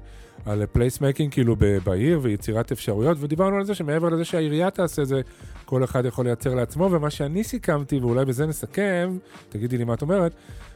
על 0.47 0.67
placemaking 0.67 1.33
כאילו 1.33 1.57
בעיר 1.85 2.19
ויצירת 2.23 2.73
אפשרויות, 2.73 3.17
ודיברנו 3.21 3.57
על 3.57 3.65
זה 3.65 3.75
שמעבר 3.75 4.09
לזה 4.09 4.25
שהעירייה 4.25 4.71
תעשה 4.71 5.05
זה, 5.05 5.21
כל 5.65 5.85
אחד 5.85 6.05
יכול 6.05 6.25
לייצר 6.25 6.55
לעצמו, 6.55 6.89
ומה 6.91 7.11
שאני 7.11 7.45
סיכמתי, 7.45 7.99
ואולי 7.99 8.25
בזה 8.25 8.47
נסכם, 8.47 9.19
תגידי 9.49 9.79
לי 9.79 9.85
מה 9.85 9.95
את 9.95 10.03
אומרת, 10.03 10.33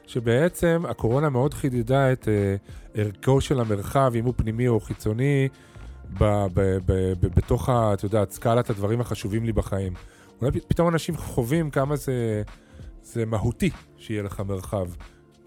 שבעצם 0.06 0.82
הקורונה 0.88 1.28
מאוד 1.28 1.54
חידדה 1.54 2.12
את 2.12 2.28
אה, 2.28 2.56
ערכו 2.94 3.40
של 3.40 3.60
המרחב, 3.60 4.12
אם 4.14 4.24
הוא 4.24 4.34
פנימי 4.36 4.68
או 4.68 4.80
חיצוני, 4.80 5.48
ב- 6.18 6.24
ב- 6.24 6.78
ב- 6.86 7.12
ב- 7.20 7.34
בתוך, 7.36 7.68
ה- 7.68 7.94
את 7.94 8.04
יודעת, 8.04 8.30
סקלת 8.30 8.70
הדברים 8.70 9.00
החשובים 9.00 9.44
לי 9.44 9.52
בחיים. 9.52 9.92
אולי 10.40 10.60
פתאום 10.68 10.88
אנשים 10.88 11.16
חווים 11.16 11.70
כמה 11.70 11.96
זה, 11.96 12.42
זה 13.02 13.26
מהותי 13.26 13.70
שיהיה 13.98 14.22
לך 14.22 14.42
מרחב, 14.48 14.86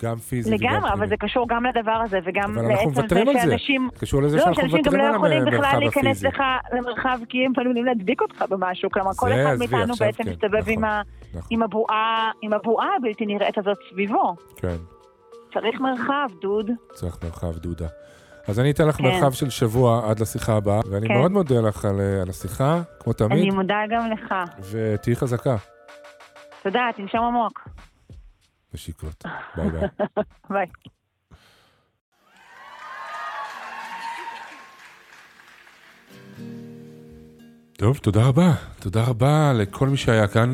גם 0.01 0.17
פיזי 0.17 0.49
וגם 0.55 0.59
לגמרי, 0.59 0.79
פנימי. 0.79 0.93
אבל 0.93 1.09
זה 1.09 1.15
קשור 1.19 1.45
גם 1.49 1.65
לדבר 1.65 1.91
הזה, 2.05 2.19
וגם 2.25 2.43
אבל 2.43 2.65
אנחנו 2.65 2.69
לעצם 2.73 2.89
זה 2.95 3.01
מוותרים 3.01 3.27
על 3.29 3.33
זה. 3.33 3.41
שאנשים... 3.41 3.89
קשור 3.99 4.21
לזה 4.21 4.37
לא, 4.37 4.43
שאנחנו 4.43 4.61
שאנשים 4.61 4.81
גם 4.81 4.91
מוותרים 4.91 5.01
לא 5.03 5.09
על 5.09 5.15
יכולים 5.15 5.45
בכלל 5.45 5.55
המרחב 5.65 5.77
להיכנס 5.79 6.05
הפיזי. 6.17 6.27
לך 6.27 6.41
למרחב, 6.73 7.19
כי 7.29 7.45
הם 7.45 7.51
עלולים 7.57 7.85
להדביק 7.85 8.21
אותך 8.21 8.45
במשהו. 8.49 8.89
כלומר, 8.91 9.11
כל 9.15 9.31
אחד 9.31 9.55
מאיתנו 9.59 9.93
בעצם 9.99 10.23
כן, 10.23 10.29
מסתובב 10.29 10.53
עם 10.67 10.79
נכון, 10.79 10.83
ה- 10.83 11.01
נכון. 11.33 11.41
עם 11.49 11.63
הבועה 11.63 12.31
עם 12.41 12.53
הבועה 12.53 12.87
הבלתי 12.97 13.25
נראית 13.25 13.57
הזאת 13.57 13.77
סביבו. 13.91 14.35
כן. 14.55 14.75
צריך 15.53 15.79
מרחב, 15.81 16.29
דוד. 16.41 16.71
צריך 16.93 17.17
מרחב 17.23 17.57
דודה. 17.57 17.87
אז 18.47 18.59
אני 18.59 18.71
אתן 18.71 18.87
לך 18.87 18.95
כן. 18.95 19.03
מרחב 19.03 19.31
של 19.31 19.49
שבוע 19.49 20.09
עד 20.09 20.19
לשיחה 20.19 20.55
הבאה, 20.55 20.79
ואני 20.91 21.07
כן. 21.07 21.13
מאוד 21.13 21.31
מודה 21.31 21.61
לך 21.61 21.85
על, 21.85 21.99
אה, 21.99 22.21
על 22.21 22.29
השיחה, 22.29 22.81
כמו 22.99 23.13
אני 23.21 23.29
תמיד, 23.29 23.53
מודה 23.53 23.75
גם 23.89 24.11
לך. 24.11 24.33
ותהיי 24.71 25.15
חזקה. 25.15 25.55
תודה, 26.63 26.89
תנשום 26.95 27.23
עמוק. 27.25 27.69
נשיקות. 28.73 29.23
ביי 29.55 29.69
ביי. 29.69 29.81
ביי. 30.49 30.65
טוב, 37.77 37.97
תודה 37.97 38.27
רבה. 38.27 38.53
תודה 38.79 39.03
רבה 39.03 39.53
לכל 39.53 39.87
מי 39.89 39.97
שהיה 39.97 40.27
כאן. 40.27 40.53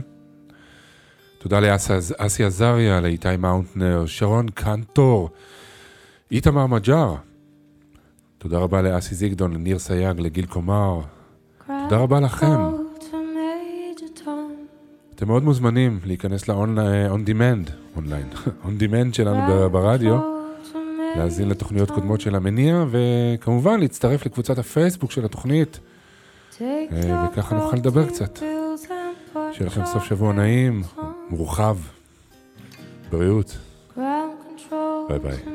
תודה 1.37 1.59
לאסי 1.59 2.43
עזריה, 2.43 3.01
לאיתי 3.01 3.37
מאונטנר, 3.37 4.05
שרון 4.05 4.49
קנטור, 4.49 5.29
איתמר 6.31 6.67
מג'אר. 6.67 7.15
תודה 8.43 8.57
רבה 8.57 8.81
לאסי 8.81 9.15
זיגדון, 9.15 9.53
לניר 9.53 9.79
סייג, 9.79 10.19
לגיל 10.19 10.45
קומר. 10.45 10.99
תודה 11.67 11.97
רבה 11.97 12.19
לכם. 12.19 12.59
אתם 15.15 15.27
מאוד 15.27 15.43
מוזמנים 15.43 15.99
להיכנס 16.05 16.47
ל-on 16.47 17.27
demand, 17.27 17.71
online, 17.95 18.27
on 18.65 18.67
demand 18.79 19.13
שלנו 19.13 19.69
ברדיו, 19.69 20.19
להאזין 21.15 21.49
לתוכניות 21.49 21.91
קודמות 21.91 22.21
של 22.21 22.35
המניע, 22.35 22.85
וכמובן 22.89 23.79
להצטרף 23.79 24.25
לקבוצת 24.25 24.57
הפייסבוק 24.57 25.11
של 25.11 25.25
התוכנית, 25.25 25.79
אה, 26.61 27.27
וככה 27.31 27.55
נוכל 27.55 27.77
לדבר 27.77 28.07
קצת. 28.07 28.37
שיהיה 29.51 29.67
לכם 29.67 29.85
סוף 29.85 30.03
שבוע 30.03 30.33
נעים, 30.33 30.81
מורחב, 31.29 31.77
בריאות. 33.11 33.57
ביי 35.07 35.19
ביי. 35.19 35.52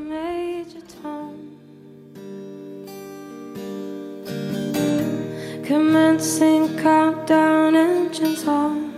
Commencing 5.69 6.79
countdown 6.79 7.77
engines 7.77 8.49
on. 8.49 8.89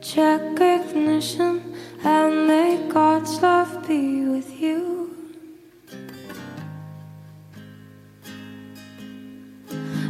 Check 0.00 0.60
ignition 0.60 1.76
and 2.02 2.48
may 2.48 2.88
God's 2.88 3.40
love 3.40 3.86
be 3.86 4.24
with 4.24 4.50
you. 4.60 5.14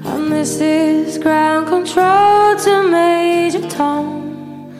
And 0.07 0.33
this 0.33 0.63
is 0.63 1.19
ground 1.19 1.67
control 1.67 2.57
to 2.57 2.89
Major 2.89 3.69
Tom. 3.69 4.73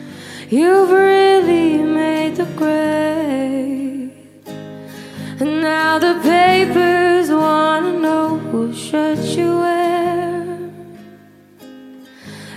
You've 0.49 0.89
really 0.89 1.77
made 1.77 2.37
the 2.37 2.45
grade. 2.55 4.13
And 5.39 5.61
now 5.61 5.99
the 5.99 6.19
papers 6.23 7.20
shirt 8.73 9.19
you 9.37 9.57
wear. 9.59 10.57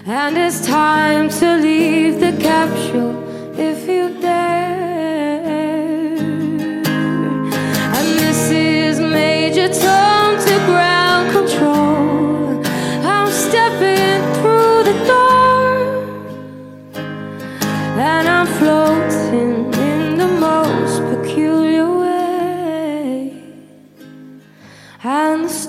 And 0.07 0.37
it's 0.37 0.67
time 0.67 1.29
to 1.41 1.57
leave 1.57 2.21
the 2.21 2.33
capsule 2.41 3.17
if 3.59 3.89
you 3.89 4.21
dare. 4.21 5.43
And 7.97 8.09
this 8.19 8.51
is 8.51 9.01
Major 9.01 9.69
Tom 9.69 10.24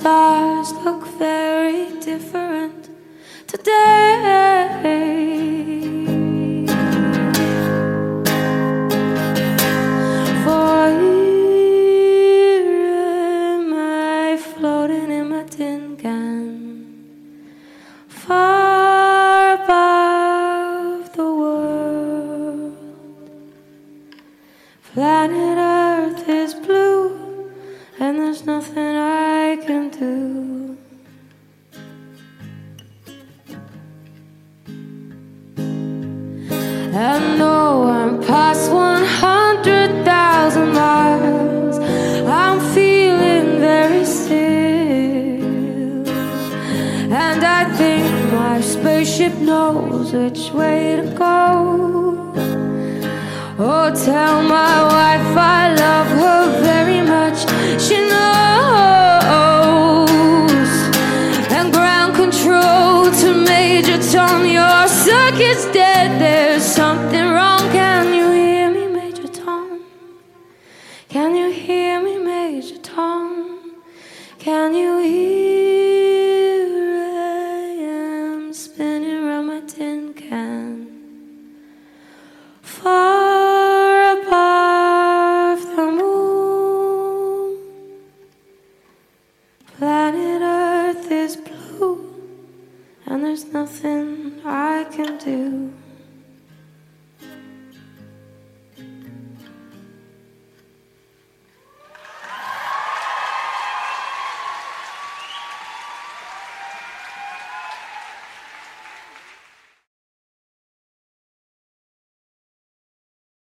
stars 0.06 0.72
look 0.86 1.04
very 1.18 1.90
different 2.00 2.90
today. 3.48 4.65